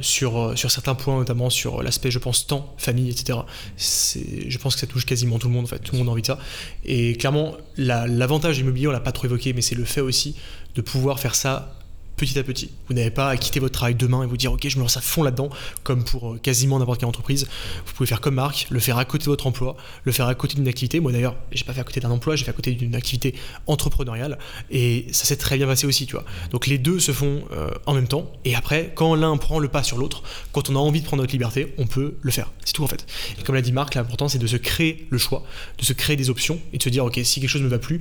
sur, 0.00 0.58
sur 0.58 0.72
certains 0.72 0.96
points, 0.96 1.18
notamment 1.18 1.50
sur 1.50 1.84
l'aspect, 1.84 2.10
je 2.10 2.18
pense, 2.18 2.48
temps, 2.48 2.74
famille, 2.78 3.10
etc. 3.10 3.38
Je 3.76 4.58
pense 4.58 4.74
que 4.74 4.80
ça 4.80 4.88
touche 4.88 5.06
quasiment 5.06 5.38
tout 5.38 5.46
le 5.46 5.54
monde, 5.54 5.66
en 5.66 5.68
fait. 5.68 5.78
Tout 5.78 5.92
le 5.92 5.98
monde 5.98 6.08
a 6.08 6.10
envie 6.10 6.22
de 6.22 6.26
ça. 6.26 6.38
Et 6.84 7.14
clairement, 7.14 7.56
l'avantage 7.76 8.58
immobilier, 8.58 8.88
on 8.88 8.92
l'a 8.92 8.98
pas 8.98 9.12
trop 9.12 9.26
évoqué, 9.26 9.52
mais 9.52 9.62
c'est 9.62 9.76
le 9.76 9.84
fait 9.84 10.00
aussi 10.00 10.34
de 10.74 10.80
pouvoir 10.80 11.20
faire 11.20 11.36
ça 11.36 11.79
petit 12.20 12.38
à 12.38 12.42
petit. 12.42 12.70
Vous 12.86 12.94
n'avez 12.94 13.10
pas 13.10 13.30
à 13.30 13.36
quitter 13.38 13.60
votre 13.60 13.72
travail 13.72 13.94
demain 13.94 14.22
et 14.22 14.26
vous 14.26 14.36
dire 14.36 14.52
ok 14.52 14.68
je 14.68 14.76
me 14.76 14.82
lance 14.82 14.98
à 14.98 15.00
fond 15.00 15.22
là-dedans, 15.22 15.48
comme 15.84 16.04
pour 16.04 16.34
euh, 16.34 16.38
quasiment 16.38 16.78
n'importe 16.78 17.00
quelle 17.00 17.08
entreprise. 17.08 17.48
Vous 17.86 17.94
pouvez 17.94 18.06
faire 18.06 18.20
comme 18.20 18.34
Marc, 18.34 18.66
le 18.68 18.78
faire 18.78 18.98
à 18.98 19.06
côté 19.06 19.24
de 19.24 19.30
votre 19.30 19.46
emploi, 19.46 19.74
le 20.04 20.12
faire 20.12 20.26
à 20.26 20.34
côté 20.34 20.54
d'une 20.54 20.68
activité. 20.68 21.00
Moi 21.00 21.12
d'ailleurs, 21.12 21.34
j'ai 21.50 21.64
pas 21.64 21.72
fait 21.72 21.80
à 21.80 21.84
côté 21.84 21.98
d'un 21.98 22.10
emploi, 22.10 22.36
j'ai 22.36 22.44
fait 22.44 22.50
à 22.50 22.54
côté 22.54 22.72
d'une 22.72 22.94
activité 22.94 23.34
entrepreneuriale 23.66 24.38
et 24.70 25.06
ça 25.12 25.24
s'est 25.24 25.38
très 25.38 25.56
bien 25.56 25.66
passé 25.66 25.86
aussi, 25.86 26.06
tu 26.06 26.12
vois. 26.12 26.24
Donc 26.50 26.66
les 26.66 26.76
deux 26.76 27.00
se 27.00 27.12
font 27.12 27.42
euh, 27.52 27.70
en 27.86 27.94
même 27.94 28.06
temps 28.06 28.30
et 28.44 28.54
après, 28.54 28.92
quand 28.94 29.14
l'un 29.14 29.36
prend 29.38 29.58
le 29.58 29.68
pas 29.68 29.82
sur 29.82 29.96
l'autre, 29.96 30.22
quand 30.52 30.68
on 30.68 30.76
a 30.76 30.78
envie 30.78 31.00
de 31.00 31.06
prendre 31.06 31.22
notre 31.22 31.32
liberté, 31.32 31.74
on 31.78 31.86
peut 31.86 32.16
le 32.20 32.30
faire. 32.30 32.52
C'est 32.66 32.74
tout 32.74 32.84
en 32.84 32.88
fait. 32.88 33.06
Et 33.38 33.42
comme 33.44 33.54
l'a 33.54 33.62
dit 33.62 33.72
Marc, 33.72 33.94
l'important 33.94 34.28
c'est 34.28 34.38
de 34.38 34.46
se 34.46 34.56
créer 34.56 35.06
le 35.08 35.16
choix, 35.16 35.42
de 35.78 35.84
se 35.86 35.94
créer 35.94 36.16
des 36.16 36.28
options 36.28 36.60
et 36.74 36.78
de 36.78 36.82
se 36.82 36.90
dire 36.90 37.06
ok 37.06 37.18
si 37.24 37.40
quelque 37.40 37.48
chose 37.48 37.62
ne 37.62 37.68
va 37.68 37.78
plus, 37.78 38.00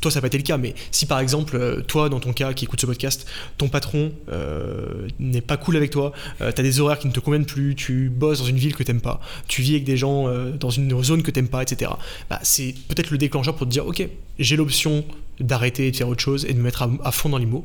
toi 0.00 0.10
ça 0.10 0.16
n'a 0.16 0.20
pas 0.22 0.28
été 0.28 0.38
le 0.38 0.44
cas, 0.44 0.56
mais 0.56 0.74
si 0.90 1.04
par 1.04 1.20
exemple 1.20 1.56
euh, 1.56 1.82
toi 1.82 2.08
dans 2.08 2.20
ton 2.20 2.32
cas 2.32 2.54
qui 2.54 2.64
écoute 2.64 2.80
ce 2.80 2.86
podcast, 2.86 3.26
ton 3.58 3.68
patron 3.68 4.12
euh, 4.30 5.08
n'est 5.18 5.40
pas 5.40 5.56
cool 5.56 5.76
avec 5.76 5.90
toi, 5.90 6.12
euh, 6.40 6.52
tu 6.52 6.60
as 6.60 6.64
des 6.64 6.80
horaires 6.80 6.98
qui 6.98 7.06
ne 7.06 7.12
te 7.12 7.20
conviennent 7.20 7.46
plus, 7.46 7.74
tu 7.74 8.08
bosses 8.08 8.40
dans 8.40 8.46
une 8.46 8.56
ville 8.56 8.74
que 8.74 8.82
t'aimes 8.82 9.00
pas, 9.00 9.20
tu 9.48 9.62
vis 9.62 9.72
avec 9.72 9.84
des 9.84 9.96
gens 9.96 10.28
euh, 10.28 10.52
dans 10.52 10.70
une 10.70 11.02
zone 11.02 11.22
que 11.22 11.30
t'aimes 11.30 11.48
pas, 11.48 11.62
etc. 11.62 11.90
Bah, 12.28 12.40
c'est 12.42 12.74
peut-être 12.88 13.10
le 13.10 13.18
déclencheur 13.18 13.56
pour 13.56 13.66
te 13.66 13.72
dire 13.72 13.86
ok, 13.86 14.06
j'ai 14.38 14.56
l'option 14.56 15.04
d'arrêter 15.38 15.86
et 15.86 15.90
de 15.90 15.96
faire 15.96 16.08
autre 16.08 16.22
chose 16.22 16.44
et 16.44 16.52
de 16.52 16.58
me 16.58 16.64
mettre 16.64 16.88
à, 17.02 17.12
fond 17.12 17.28
dans 17.28 17.38
l'IMO. 17.38 17.64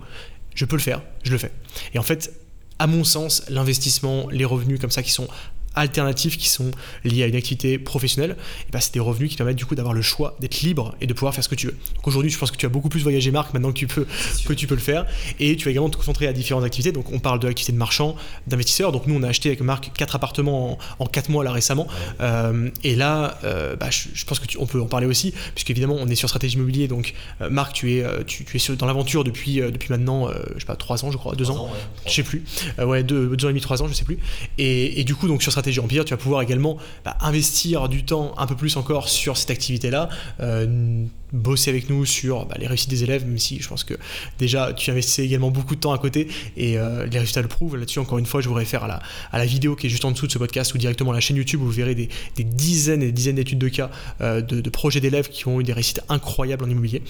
je 0.53 0.65
peux 0.65 0.75
le 0.75 0.81
faire, 0.81 1.01
je 1.23 1.31
le 1.31 1.37
fais. 1.37 1.51
Et 1.93 1.99
en 1.99 2.03
fait, 2.03 2.33
à 2.79 2.87
mon 2.87 3.03
sens, 3.03 3.43
l'investissement, 3.49 4.27
les 4.29 4.45
revenus 4.45 4.79
comme 4.79 4.91
ça 4.91 5.03
qui 5.03 5.11
sont 5.11 5.27
alternatifs 5.75 6.37
qui 6.37 6.49
sont 6.49 6.71
liés 7.03 7.23
à 7.23 7.27
une 7.27 7.35
activité 7.35 7.77
professionnelle, 7.77 8.35
et 8.67 8.71
bah, 8.71 8.81
c'est 8.81 8.93
des 8.93 8.99
revenus 8.99 9.29
qui 9.29 9.37
permettent 9.37 9.57
du 9.57 9.65
coup 9.65 9.75
d'avoir 9.75 9.93
le 9.93 10.01
choix 10.01 10.35
d'être 10.39 10.61
libre 10.61 10.95
et 11.01 11.07
de 11.07 11.13
pouvoir 11.13 11.33
faire 11.33 11.43
ce 11.43 11.49
que 11.49 11.55
tu 11.55 11.67
veux. 11.67 11.75
Donc 11.95 12.07
aujourd'hui, 12.07 12.31
je 12.31 12.37
pense 12.37 12.51
que 12.51 12.57
tu 12.57 12.65
as 12.65 12.69
beaucoup 12.69 12.89
plus 12.89 13.01
voyagé, 13.01 13.31
Marc, 13.31 13.53
maintenant 13.53 13.71
que 13.71 13.77
tu 13.77 13.87
peux, 13.87 14.05
que 14.45 14.53
tu 14.53 14.67
peux 14.67 14.75
le 14.75 14.81
faire. 14.81 15.05
Et 15.39 15.55
tu 15.55 15.65
vas 15.65 15.71
également 15.71 15.89
te 15.89 15.97
concentrer 15.97 16.27
à 16.27 16.33
différentes 16.33 16.63
activités. 16.63 16.91
Donc 16.91 17.11
on 17.11 17.19
parle 17.19 17.39
de 17.39 17.47
l'activité 17.47 17.71
de 17.71 17.77
marchand, 17.77 18.15
d'investisseur. 18.47 18.91
Donc 18.91 19.07
nous, 19.07 19.15
on 19.15 19.23
a 19.23 19.27
acheté 19.27 19.49
avec 19.49 19.61
Marc 19.61 19.91
quatre 19.95 20.15
appartements 20.15 20.77
en, 20.99 21.05
quatre 21.05 21.29
mois 21.29 21.43
là 21.43 21.51
récemment. 21.51 21.87
Euh, 22.21 22.69
et 22.83 22.95
là, 22.95 23.37
euh, 23.43 23.75
bah, 23.75 23.89
je, 23.89 24.25
pense 24.25 24.39
que 24.39 24.45
on 24.59 24.65
peut 24.65 24.81
en 24.81 24.87
parler 24.87 25.07
aussi, 25.07 25.33
puisque 25.53 25.69
évidemment, 25.69 25.97
on 25.99 26.07
est 26.07 26.15
sur 26.15 26.29
stratégie 26.29 26.55
immobilier. 26.55 26.87
Donc 26.87 27.13
euh, 27.41 27.49
Marc, 27.49 27.73
tu 27.73 27.93
es, 27.93 28.05
tu, 28.25 28.45
es 28.55 28.75
dans 28.75 28.85
l'aventure 28.85 29.23
depuis, 29.23 29.55
depuis 29.55 29.89
maintenant, 29.89 30.29
je 30.55 30.59
sais 30.59 30.65
pas, 30.65 30.75
trois 30.75 31.03
ans, 31.05 31.11
je 31.11 31.17
crois, 31.17 31.35
deux 31.35 31.49
ans, 31.49 31.69
je 32.05 32.13
sais 32.13 32.23
plus. 32.23 32.43
ouais, 32.77 33.03
deux, 33.03 33.35
deux 33.35 33.45
ans 33.45 33.49
et 33.49 33.53
demi, 33.53 33.61
trois 33.61 33.81
ans, 33.81 33.87
je 33.87 33.93
sais 33.93 34.05
plus. 34.05 34.19
Et, 34.57 34.99
et 34.99 35.03
du 35.03 35.15
coup, 35.15 35.27
donc 35.27 35.41
sur 35.41 35.51
stratégie 35.51 35.64
Empire, 35.79 36.05
tu 36.05 36.11
vas 36.11 36.17
pouvoir 36.17 36.41
également 36.41 36.77
bah, 37.03 37.17
investir 37.21 37.89
du 37.89 38.03
temps 38.03 38.33
un 38.37 38.47
peu 38.47 38.55
plus 38.55 38.77
encore 38.77 39.09
sur 39.09 39.37
cette 39.37 39.51
activité-là, 39.51 40.09
euh, 40.39 41.05
bosser 41.33 41.69
avec 41.69 41.89
nous 41.89 42.05
sur 42.05 42.45
bah, 42.45 42.55
les 42.57 42.67
réussites 42.67 42.89
des 42.89 43.03
élèves, 43.03 43.25
même 43.25 43.37
si 43.37 43.61
je 43.61 43.67
pense 43.67 43.83
que 43.83 43.95
déjà 44.39 44.73
tu 44.73 44.91
investissais 44.91 45.25
également 45.25 45.51
beaucoup 45.51 45.75
de 45.75 45.79
temps 45.79 45.91
à 45.91 45.97
côté 45.97 46.27
et 46.55 46.77
euh, 46.77 47.05
les 47.05 47.19
résultats 47.19 47.41
le 47.41 47.47
prouvent. 47.47 47.75
Là-dessus, 47.77 47.99
encore 47.99 48.17
une 48.17 48.25
fois, 48.25 48.41
je 48.41 48.47
vous 48.47 48.55
réfère 48.55 48.83
à 48.83 49.37
la, 49.37 49.45
vidéo 49.45 49.75
qui 49.75 49.87
est 49.87 49.89
juste 49.89 50.05
en 50.05 50.11
dessous 50.11 50.27
de 50.27 50.31
ce 50.31 50.37
podcast 50.37 50.73
ou 50.73 50.77
directement 50.77 51.11
à 51.11 51.13
la 51.13 51.19
chaîne 51.19 51.37
YouTube 51.37 51.61
où 51.61 51.65
vous 51.65 51.71
verrez 51.71 51.95
des, 51.95 52.09
dizaines 52.37 53.01
et 53.01 53.07
des 53.07 53.11
dizaines 53.11 53.35
d'études 53.35 53.59
de 53.59 53.69
cas 53.69 53.89
euh, 54.21 54.41
de, 54.41 54.69
projets 54.69 54.99
d'élèves 54.99 55.29
qui 55.29 55.47
ont 55.47 55.61
eu 55.61 55.63
des 55.63 55.73
réussites 55.73 56.01
incroyables 56.09 56.65
en 56.65 56.69
immobilier. 56.69 57.01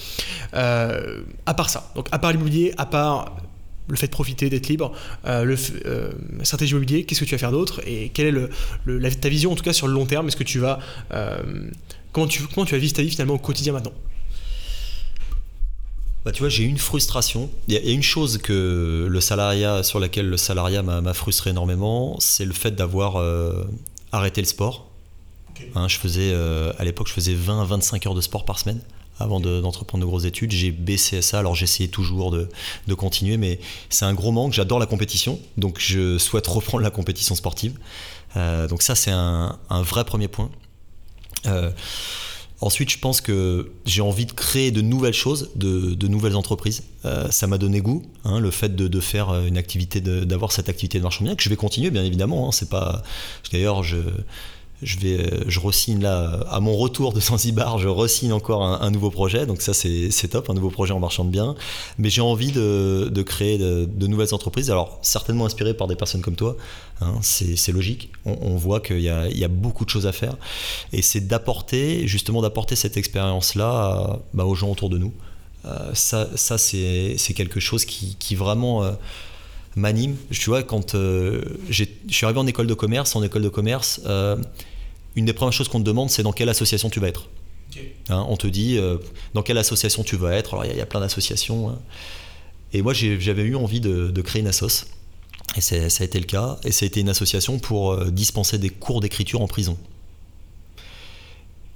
à 0.53 1.53
part 1.55 1.69
ça, 1.69 1.91
donc 1.95 2.07
à 2.11 2.19
part 2.19 2.31
l'immobilier, 2.31 2.73
à 2.77 2.85
part 2.85 3.35
le 3.87 3.95
fait 3.95 4.07
de 4.07 4.11
profiter, 4.11 4.49
d'être 4.49 4.67
libre, 4.67 4.91
euh, 5.25 5.43
le, 5.43 5.55
euh, 5.85 6.11
stratégie 6.43 6.71
immobilier, 6.71 7.03
qu'est-ce 7.05 7.19
que 7.19 7.25
tu 7.25 7.35
vas 7.35 7.39
faire 7.39 7.51
d'autre 7.51 7.81
et 7.85 8.09
quelle 8.09 8.27
est 8.27 8.49
le, 8.85 9.11
ta 9.11 9.29
vision 9.29 9.51
en 9.51 9.55
tout 9.55 9.63
cas 9.63 9.73
sur 9.73 9.87
le 9.87 9.93
long 9.93 10.05
terme? 10.05 10.27
Est-ce 10.27 10.37
que 10.37 10.43
tu 10.43 10.59
vas 10.59 10.79
euh, 11.13 11.41
comment 12.11 12.27
tu 12.27 12.43
comment 12.43 12.65
tu 12.65 12.73
vas 12.73 12.79
vivre 12.79 12.93
ta 12.93 13.01
vie 13.01 13.09
finalement 13.09 13.35
au 13.35 13.39
quotidien 13.39 13.73
maintenant? 13.73 13.93
Bah, 16.23 16.31
tu 16.31 16.39
vois, 16.39 16.49
j'ai 16.49 16.63
une 16.63 16.79
frustration. 16.79 17.51
Il 17.67 17.75
y, 17.75 17.77
a 17.77 17.93
une 17.93 18.01
chose 18.01 18.39
que 18.39 19.07
le 19.07 19.21
salariat, 19.21 19.83
sur 19.83 19.99
laquelle 19.99 20.27
le 20.27 20.37
salariat 20.37 20.81
m'a 20.81 21.13
frustré 21.13 21.51
énormément, 21.51 22.15
c'est 22.19 22.45
le 22.45 22.53
fait 22.53 22.71
d'avoir 22.71 23.23
arrêté 24.11 24.41
le 24.41 24.47
sport. 24.47 24.89
Hein, 25.75 25.87
je 25.87 25.99
faisais, 25.99 26.33
à 26.33 26.83
l'époque, 26.83 27.09
je 27.09 27.13
faisais 27.13 27.35
20 27.35 27.61
à 27.61 27.65
25 27.65 28.07
heures 28.07 28.15
de 28.15 28.21
sport 28.21 28.43
par 28.43 28.57
semaine 28.57 28.81
avant 29.19 29.39
d'entreprendre 29.39 30.03
de, 30.03 30.07
grosses 30.07 30.25
études. 30.25 30.51
J'ai 30.51 30.71
baissé 30.71 31.21
ça, 31.21 31.39
alors 31.39 31.55
j'essayais 31.55 31.89
toujours 31.89 32.31
de, 32.31 32.47
continuer, 32.95 33.37
mais 33.37 33.59
c'est 33.89 34.05
un 34.05 34.13
gros 34.13 34.31
manque. 34.31 34.53
J'adore 34.53 34.79
la 34.79 34.85
compétition, 34.85 35.39
donc 35.57 35.79
je 35.79 36.17
souhaite 36.17 36.47
reprendre 36.47 36.83
la 36.83 36.91
compétition 36.91 37.35
sportive. 37.35 37.77
Euh, 38.37 38.67
donc 38.67 38.81
ça, 38.81 38.95
c'est 38.95 39.11
un, 39.11 39.57
vrai 39.69 40.05
premier 40.05 40.27
point. 40.27 40.49
Euh, 41.45 41.71
ensuite, 42.61 42.89
je 42.89 42.99
pense 42.99 43.21
que 43.21 43.71
j'ai 43.85 44.01
envie 44.01 44.25
de 44.25 44.31
créer 44.31 44.71
de 44.71 44.81
nouvelles 44.81 45.13
choses, 45.13 45.51
de, 45.55 46.07
nouvelles 46.07 46.35
entreprises. 46.35 46.83
Euh, 47.05 47.29
ça 47.31 47.47
m'a 47.47 47.57
donné 47.57 47.81
goût, 47.81 48.03
hein, 48.23 48.39
le 48.39 48.51
fait 48.51 48.75
de, 48.75 48.99
faire 48.99 49.33
une 49.45 49.57
activité, 49.57 50.01
d'avoir 50.01 50.51
cette 50.51 50.69
activité 50.69 50.97
de 50.97 51.03
marchand 51.03 51.23
bien, 51.23 51.35
que 51.35 51.43
je 51.43 51.49
vais 51.49 51.55
continuer, 51.55 51.89
bien 51.91 52.03
évidemment. 52.03 52.47
Hein, 52.47 52.51
c'est 52.51 52.69
pas 52.69 53.03
d'ailleurs 53.51 53.83
je 53.83 53.97
je 54.85 54.99
vais, 54.99 55.19
euh, 55.19 55.43
je 55.47 55.59
resigne 55.59 56.01
là, 56.01 56.39
à 56.49 56.59
mon 56.59 56.75
retour 56.77 57.11
de 57.11 57.19
Zanzibar, 57.19 57.79
je 57.79 57.87
resigne 57.87 58.31
encore 58.31 58.63
un, 58.63 58.91
nouveau 58.91 59.09
projet, 59.09 59.45
donc 59.45 59.61
ça 59.61 59.73
c'est 59.73 60.27
top, 60.29 60.49
un 60.49 60.53
nouveau 60.53 60.69
projet 60.69 60.93
en 60.93 60.99
marchand 60.99 61.25
de 61.25 61.31
biens. 61.31 61.55
Mais 61.97 62.09
j'ai 62.09 62.21
envie 62.21 62.51
de, 62.51 63.21
créer 63.25 63.57
de, 63.57 64.07
nouvelles 64.07 64.33
entreprises, 64.33 64.69
alors 64.69 64.99
certainement 65.01 65.45
inspiré 65.45 65.73
par 65.73 65.87
des 65.87 65.95
personnes 65.95 66.21
comme 66.21 66.35
toi, 66.35 66.55
hein, 67.01 67.15
c'est 67.21 67.71
logique. 67.71 68.11
On, 68.25 68.55
voit 68.55 68.79
qu'il 68.79 69.01
y, 69.01 69.09
a, 69.09 69.47
beaucoup 69.47 69.85
de 69.85 69.89
choses 69.89 70.05
à 70.07 70.11
faire, 70.11 70.37
et 70.93 71.01
c'est 71.01 71.27
d'apporter, 71.27 72.07
justement 72.07 72.41
d'apporter 72.41 72.75
cette 72.75 72.95
expérience-là 72.95 74.19
bah, 74.33 74.45
aux 74.45 74.55
gens 74.55 74.71
autour 74.71 74.89
de 74.89 74.99
nous. 74.99 75.13
Euh, 75.65 75.93
ça, 75.93 76.29
ça 76.35 76.59
c'est 76.59 77.33
quelque 77.35 77.59
chose 77.59 77.85
qui, 77.85 78.35
vraiment 78.35 78.83
euh, 78.83 78.91
m'anime. 79.75 80.15
Tu 80.29 80.49
vois, 80.51 80.61
quand 80.61 80.95
je 80.95 81.83
suis 82.07 82.25
arrivé 82.25 82.39
en 82.39 82.45
école 82.47 82.67
de 82.67 82.75
commerce, 82.75 83.15
en 83.15 83.23
école 83.23 83.41
de 83.41 83.49
commerce, 83.49 84.01
une 85.15 85.25
des 85.25 85.33
premières 85.33 85.53
choses 85.53 85.67
qu'on 85.67 85.79
te 85.79 85.85
demande, 85.85 86.09
c'est 86.09 86.23
dans 86.23 86.33
quelle 86.33 86.49
association 86.49 86.89
tu 86.89 86.99
vas 86.99 87.07
être. 87.07 87.29
Hein, 88.09 88.25
on 88.29 88.37
te 88.37 88.47
dit 88.47 88.77
euh, 88.77 88.97
dans 89.33 89.41
quelle 89.41 89.57
association 89.57 90.03
tu 90.03 90.15
vas 90.15 90.33
être. 90.33 90.53
Alors 90.53 90.65
il 90.65 90.75
y, 90.75 90.81
a 90.81 90.85
plein 90.85 90.99
d'associations. 90.99 91.69
Hein. 91.69 91.79
Et 92.73 92.81
moi 92.81 92.93
j'avais 92.93 93.43
eu 93.43 93.55
envie 93.55 93.79
de, 93.79 94.21
créer 94.21 94.41
une 94.41 94.47
assoce. 94.47 94.87
Et 95.57 95.61
ça 95.61 95.75
a 95.75 96.03
été 96.03 96.19
le 96.19 96.25
cas. 96.25 96.57
Et 96.63 96.71
ça 96.71 96.85
a 96.85 96.87
été 96.87 96.99
une 96.99 97.09
association 97.09 97.59
pour 97.59 97.93
euh, 97.93 98.11
dispenser 98.11 98.57
des 98.57 98.69
cours 98.69 99.01
d'écriture 99.01 99.41
en 99.41 99.47
prison. 99.47 99.77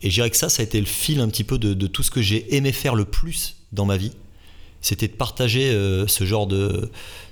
Et 0.02 0.10
je 0.10 0.15
dirais 0.15 0.30
que 0.30 0.38
ça, 0.38 0.49
ça 0.49 0.62
a 0.62 0.65
été 0.65 0.80
le 0.80 0.86
fil 0.86 1.19
un 1.19 1.28
petit 1.28 1.43
peu 1.43 1.58
de, 1.58 1.88
tout 1.88 2.04
ce 2.04 2.12
que 2.12 2.21
j'ai 2.21 2.56
aimé 2.56 2.71
faire 2.71 2.95
le 2.95 3.06
plus 3.06 3.58
dans 3.73 3.86
ma 3.86 3.97
vie. 3.97 4.13
C'était 4.82 5.10
de 5.10 5.13
partager 5.13 5.71
euh, 5.71 6.08
ce 6.08 6.23
genre 6.23 6.47
de, 6.47 6.89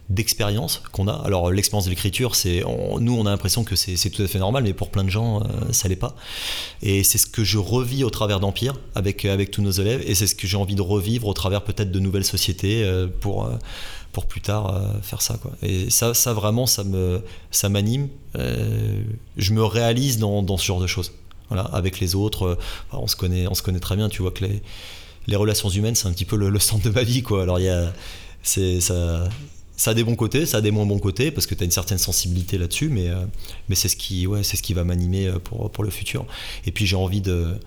d'expérience 0.09 0.81
qu'on 0.93 1.07
a. 1.07 1.13
Alors 1.13 1.51
l'expérience 1.51 1.85
de 1.85 1.89
l'écriture, 1.89 2.35
c'est 2.35 2.63
nous 2.99 3.17
on 3.17 3.25
a 3.25 3.29
l'impression 3.29 3.63
que 3.63 3.75
c'est 3.75 4.09
tout 4.09 4.21
à 4.21 4.27
fait 4.27 4.39
normal, 4.39 4.63
mais 4.63 4.73
pour 4.73 4.89
plein 4.89 5.03
de 5.03 5.09
gens 5.09 5.41
euh, 5.41 5.43
ça 5.71 5.89
l'est 5.89 5.97
pas. 5.97 6.15
Et 6.81 7.03
c'est 7.03 7.17
ce 7.17 7.27
que 7.27 7.43
je 7.43 7.57
revis 7.57 8.03
au 8.03 8.09
travers 8.09 8.39
d'Empire 8.39 8.75
avec 8.95 9.25
avec 9.25 9.51
tous 9.51 9.61
nos 9.61 9.71
élèves, 9.71 10.01
et 10.05 10.15
c'est 10.15 10.27
ce 10.27 10.35
que 10.35 10.47
j'ai 10.47 10.57
envie 10.57 10.75
de 10.75 10.81
revivre 10.81 11.27
au 11.27 11.33
travers 11.33 11.63
peut-être 11.63 11.91
de 11.91 11.99
nouvelles 11.99 12.23
sociétés 12.23 12.83
euh, 12.83 13.07
pour 13.07 13.45
euh, 13.45 13.57
pour 14.13 14.25
plus 14.25 14.41
tard 14.41 14.81
faire 15.03 15.21
ça. 15.21 15.37
Et 15.61 15.89
ça 15.89 16.13
ça 16.13 16.33
vraiment 16.33 16.65
ça 16.65 16.83
me 16.83 17.21
ça 17.51 17.69
m'anime. 17.69 18.07
je 18.33 19.53
me 19.53 19.63
réalise 19.63 20.17
dans, 20.17 20.41
dans, 20.41 20.57
ce 20.57 20.65
genre 20.65 20.79
de 20.79 20.87
choses. 20.87 21.11
Voilà, 21.49 21.63
avec 21.65 21.99
les 21.99 22.15
autres, 22.15 22.57
on 22.91 23.05
se 23.05 23.15
connaît 23.15 23.45
on 23.47 23.53
se 23.53 23.61
connaît 23.61 23.79
très 23.79 23.95
bien. 23.95 24.09
Tu 24.09 24.23
vois 24.23 24.31
que 24.31 24.45
les 24.45 24.63
les 25.27 25.35
relations 25.35 25.69
humaines 25.69 25.93
c'est 25.93 26.07
un 26.07 26.13
petit 26.13 26.25
peu 26.25 26.35
le, 26.35 26.49
le 26.49 26.59
centre 26.59 26.83
de 26.83 26.89
ma 26.89 27.03
vie 27.03 27.21
quoi. 27.21 27.43
Alors 27.43 27.59
il 27.59 27.65
y 27.65 27.69
a 27.69 27.93
c'est 28.41 28.81
ça 28.81 29.27
ça 29.77 29.91
a 29.91 29.93
des 29.93 30.03
bons 30.03 30.15
côtés, 30.15 30.47
ça 30.47 30.57
a 30.57 30.61
des 30.61 30.71
moins 30.71 30.87
bons 30.87 30.97
côtés, 30.97 31.29
parce 31.29 31.45
que 31.45 31.53
tu 31.53 31.61
as 31.61 31.65
une 31.65 31.71
certaine 31.71 31.99
sensibilité 31.99 32.57
là-dessus, 32.57 32.89
mais, 32.89 33.09
euh, 33.09 33.23
mais 33.69 33.75
c'est 33.75 33.87
ce, 33.87 33.95
qui, 33.95 34.25
ouais, 34.25 34.41
ce 34.41 34.59
qui 34.61 34.73
va 34.73 34.83
m'animer 34.83 35.27
euh, 35.27 35.39
pour, 35.39 35.71
pour 35.71 35.83
le 35.83 35.91
futur. 35.91 36.25
Et 36.65 36.71
puis 36.71 36.85
j'ai 36.85 36.95
envie 36.95 37.21
de... 37.21 37.59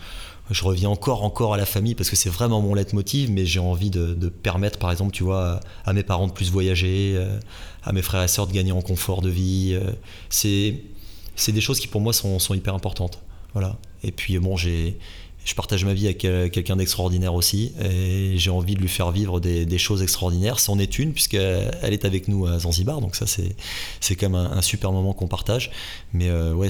Je 0.50 0.64
reviens 0.64 0.88
encore, 0.88 1.22
encore 1.22 1.54
à 1.54 1.56
la 1.56 1.64
famille, 1.64 1.94
parce 1.94 2.10
que 2.10 2.16
c'est 2.16 2.28
vraiment 2.28 2.60
mon 2.60 2.74
leitmotiv, 2.74 3.30
mais 3.30 3.46
j'ai 3.46 3.60
envie 3.60 3.90
de, 3.90 4.28
permettre, 4.28 4.80
par 4.80 4.90
exemple, 4.90 5.12
tu 5.12 5.22
vois, 5.22 5.60
à 5.84 5.92
mes 5.92 6.02
parents 6.02 6.26
de 6.26 6.32
plus 6.32 6.50
voyager, 6.50 7.12
euh, 7.14 7.38
à 7.84 7.92
mes 7.92 8.02
frères 8.02 8.24
et 8.24 8.28
sœurs 8.28 8.48
de 8.48 8.52
gagner 8.52 8.72
en 8.72 8.82
confort 8.82 9.22
de 9.22 9.30
vie. 9.30 9.78
C'est 10.28 10.82
des 11.52 11.60
choses 11.60 11.78
qui, 11.78 11.86
pour 11.86 12.00
moi, 12.00 12.12
sont, 12.12 12.40
sont 12.40 12.54
hyper 12.54 12.74
importantes. 12.74 13.20
Voilà. 13.52 13.76
Et 14.02 14.10
puis, 14.10 14.36
bon, 14.40 14.56
j'ai 14.56 14.98
je 15.44 15.54
partage 15.54 15.84
ma 15.84 15.94
vie 15.94 16.06
avec 16.06 16.18
quelqu'un 16.18 16.76
d'extraordinaire 16.76 17.34
aussi 17.34 17.72
et 17.82 18.34
j'ai 18.36 18.50
envie 18.50 18.74
de 18.74 18.80
lui 18.80 18.88
faire 18.88 19.10
vivre 19.10 19.40
des, 19.40 19.78
choses 19.78 20.02
extraordinaires. 20.02 20.60
C'en 20.60 20.78
est 20.78 20.98
une 20.98 21.12
puisqu'elle 21.12 21.92
est 21.92 22.04
avec 22.04 22.28
nous 22.28 22.46
à 22.46 22.58
Zanzibar, 22.58 23.00
donc 23.00 23.16
ça 23.16 23.26
c'est, 23.26 23.56
c'est 24.00 24.16
quand 24.16 24.28
même 24.28 24.40
un, 24.40 24.62
super 24.62 24.92
moment 24.92 25.12
qu'on 25.14 25.28
partage. 25.28 25.70
Mais 26.12 26.28
euh, 26.28 26.52
ouais, 26.52 26.68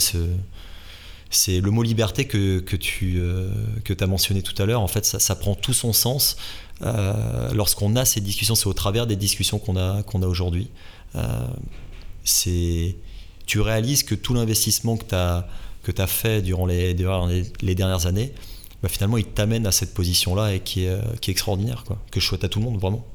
c'est 1.31 1.61
le 1.61 1.71
mot 1.71 1.83
liberté 1.83 2.27
que, 2.27 2.61
que 2.61 2.77
tu 2.77 3.19
euh, 3.19 3.51
que 3.85 3.93
as 3.99 4.07
mentionné 4.07 4.43
tout 4.43 4.61
à 4.63 4.67
l'heure. 4.67 4.81
En 4.81 4.89
fait, 4.89 5.05
ça, 5.05 5.37
prend 5.37 5.55
tout 5.55 5.75
son 5.75 5.93
sens 5.93 6.37
euh, 6.83 7.53
lorsqu'on 7.53 7.97
a 7.97 8.05
ces 8.05 8.21
discussions. 8.21 8.55
C'est 8.55 8.69
au 8.69 8.73
travers 8.73 9.07
des 9.07 9.17
discussions 9.17 9.59
qu'on 9.59 9.77
a, 9.77 10.03
qu'on 10.05 10.23
a 10.23 10.27
aujourd'hui. 10.27 10.69
c'est, 12.25 12.97
tu 13.47 13.61
réalises 13.61 14.05
que 14.05 14.15
tout 14.15 14.33
l'investissement 14.33 14.97
que 14.97 15.07
tu 15.07 15.15
as 15.17 15.49
que 15.83 15.93
tu 15.93 16.03
as 16.03 16.07
fait 16.07 16.43
durant 16.43 16.67
les, 16.67 16.95
les 17.63 17.75
dernières 17.75 18.07
années, 18.07 18.35
bah, 18.83 18.89
finalement, 18.89 19.19
il 19.19 19.27
t'amène 19.27 19.67
à 19.67 19.73
cette 19.73 19.95
position-là 19.95 20.55
et 20.55 20.61
qui 20.61 20.85
est, 20.85 20.89
euh, 20.89 21.03
qui 21.21 21.31
est 21.31 21.33
extraordinaire, 21.33 21.85
quoi, 21.85 22.03
que 22.11 22.21
je 22.21 22.27
souhaite 22.27 22.45
à 22.45 22.49
tout 22.49 22.61
le 22.61 22.65
monde, 22.65 22.81
vraiment. 22.81 23.07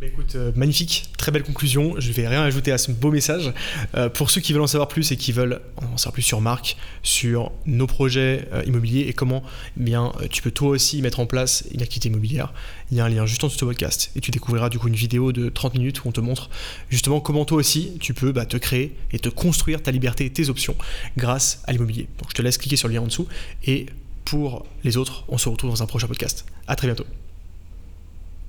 Bah, 0.00 0.06
écoute, 0.06 0.34
euh, 0.34 0.52
magnifique, 0.54 1.10
très 1.16 1.30
belle 1.30 1.42
conclusion. 1.42 1.94
Je 1.98 2.12
vais 2.12 2.26
rien 2.26 2.42
ajouter 2.42 2.72
à 2.72 2.78
ce 2.78 2.90
beau 2.90 3.10
message. 3.10 3.52
Euh, 3.94 4.08
pour 4.08 4.30
ceux 4.30 4.40
qui 4.40 4.52
veulent 4.52 4.62
en 4.62 4.66
savoir 4.68 4.88
plus 4.88 5.12
et 5.12 5.16
qui 5.16 5.32
veulent 5.32 5.60
en 5.76 5.96
savoir 5.96 6.12
plus 6.12 6.22
sur 6.22 6.40
Marc, 6.40 6.76
sur 7.02 7.52
nos 7.66 7.86
projets 7.86 8.48
immobiliers 8.66 9.02
et 9.02 9.12
comment 9.12 9.44
eh 9.78 9.82
bien, 9.82 10.12
tu 10.30 10.42
peux 10.42 10.50
toi 10.50 10.70
aussi 10.70 11.02
mettre 11.02 11.20
en 11.20 11.26
place 11.26 11.64
une 11.72 11.82
activité 11.82 12.08
immobilière, 12.08 12.52
il 12.90 12.98
y 12.98 13.00
a 13.00 13.04
un 13.04 13.08
lien 13.08 13.26
juste 13.26 13.44
en 13.44 13.46
dessous 13.46 13.56
de 13.56 13.60
ce 13.60 13.64
podcast 13.64 14.10
et 14.16 14.20
tu 14.20 14.32
découvriras 14.32 14.70
du 14.70 14.78
coup 14.80 14.88
une 14.88 14.96
vidéo 14.96 15.30
de 15.30 15.48
30 15.48 15.74
minutes 15.74 16.04
où 16.04 16.08
on 16.08 16.12
te 16.12 16.20
montre 16.20 16.50
justement 16.90 17.20
comment 17.20 17.44
toi 17.44 17.58
aussi 17.58 17.96
tu 18.00 18.12
peux 18.12 18.32
bah, 18.32 18.44
te 18.44 18.56
créer 18.56 18.96
et 19.12 19.20
te 19.20 19.28
construire 19.28 19.82
ta 19.82 19.92
liberté 19.92 20.24
et 20.24 20.30
tes 20.30 20.48
options 20.48 20.74
grâce 21.16 21.62
à 21.66 21.72
l'immobilier. 21.72 22.08
Donc 22.18 22.30
je 22.30 22.34
te 22.34 22.42
laisse 22.42 22.58
cliquer 22.58 22.76
sur 22.76 22.88
le 22.88 22.94
lien 22.94 23.02
en 23.02 23.06
dessous 23.06 23.28
et 23.64 23.86
pour 24.24 24.66
les 24.84 24.96
autres, 24.96 25.24
on 25.28 25.38
se 25.38 25.48
retrouve 25.48 25.70
dans 25.70 25.82
un 25.82 25.86
prochain 25.86 26.06
podcast. 26.06 26.44
À 26.66 26.76
très 26.76 26.86
bientôt. 26.86 27.04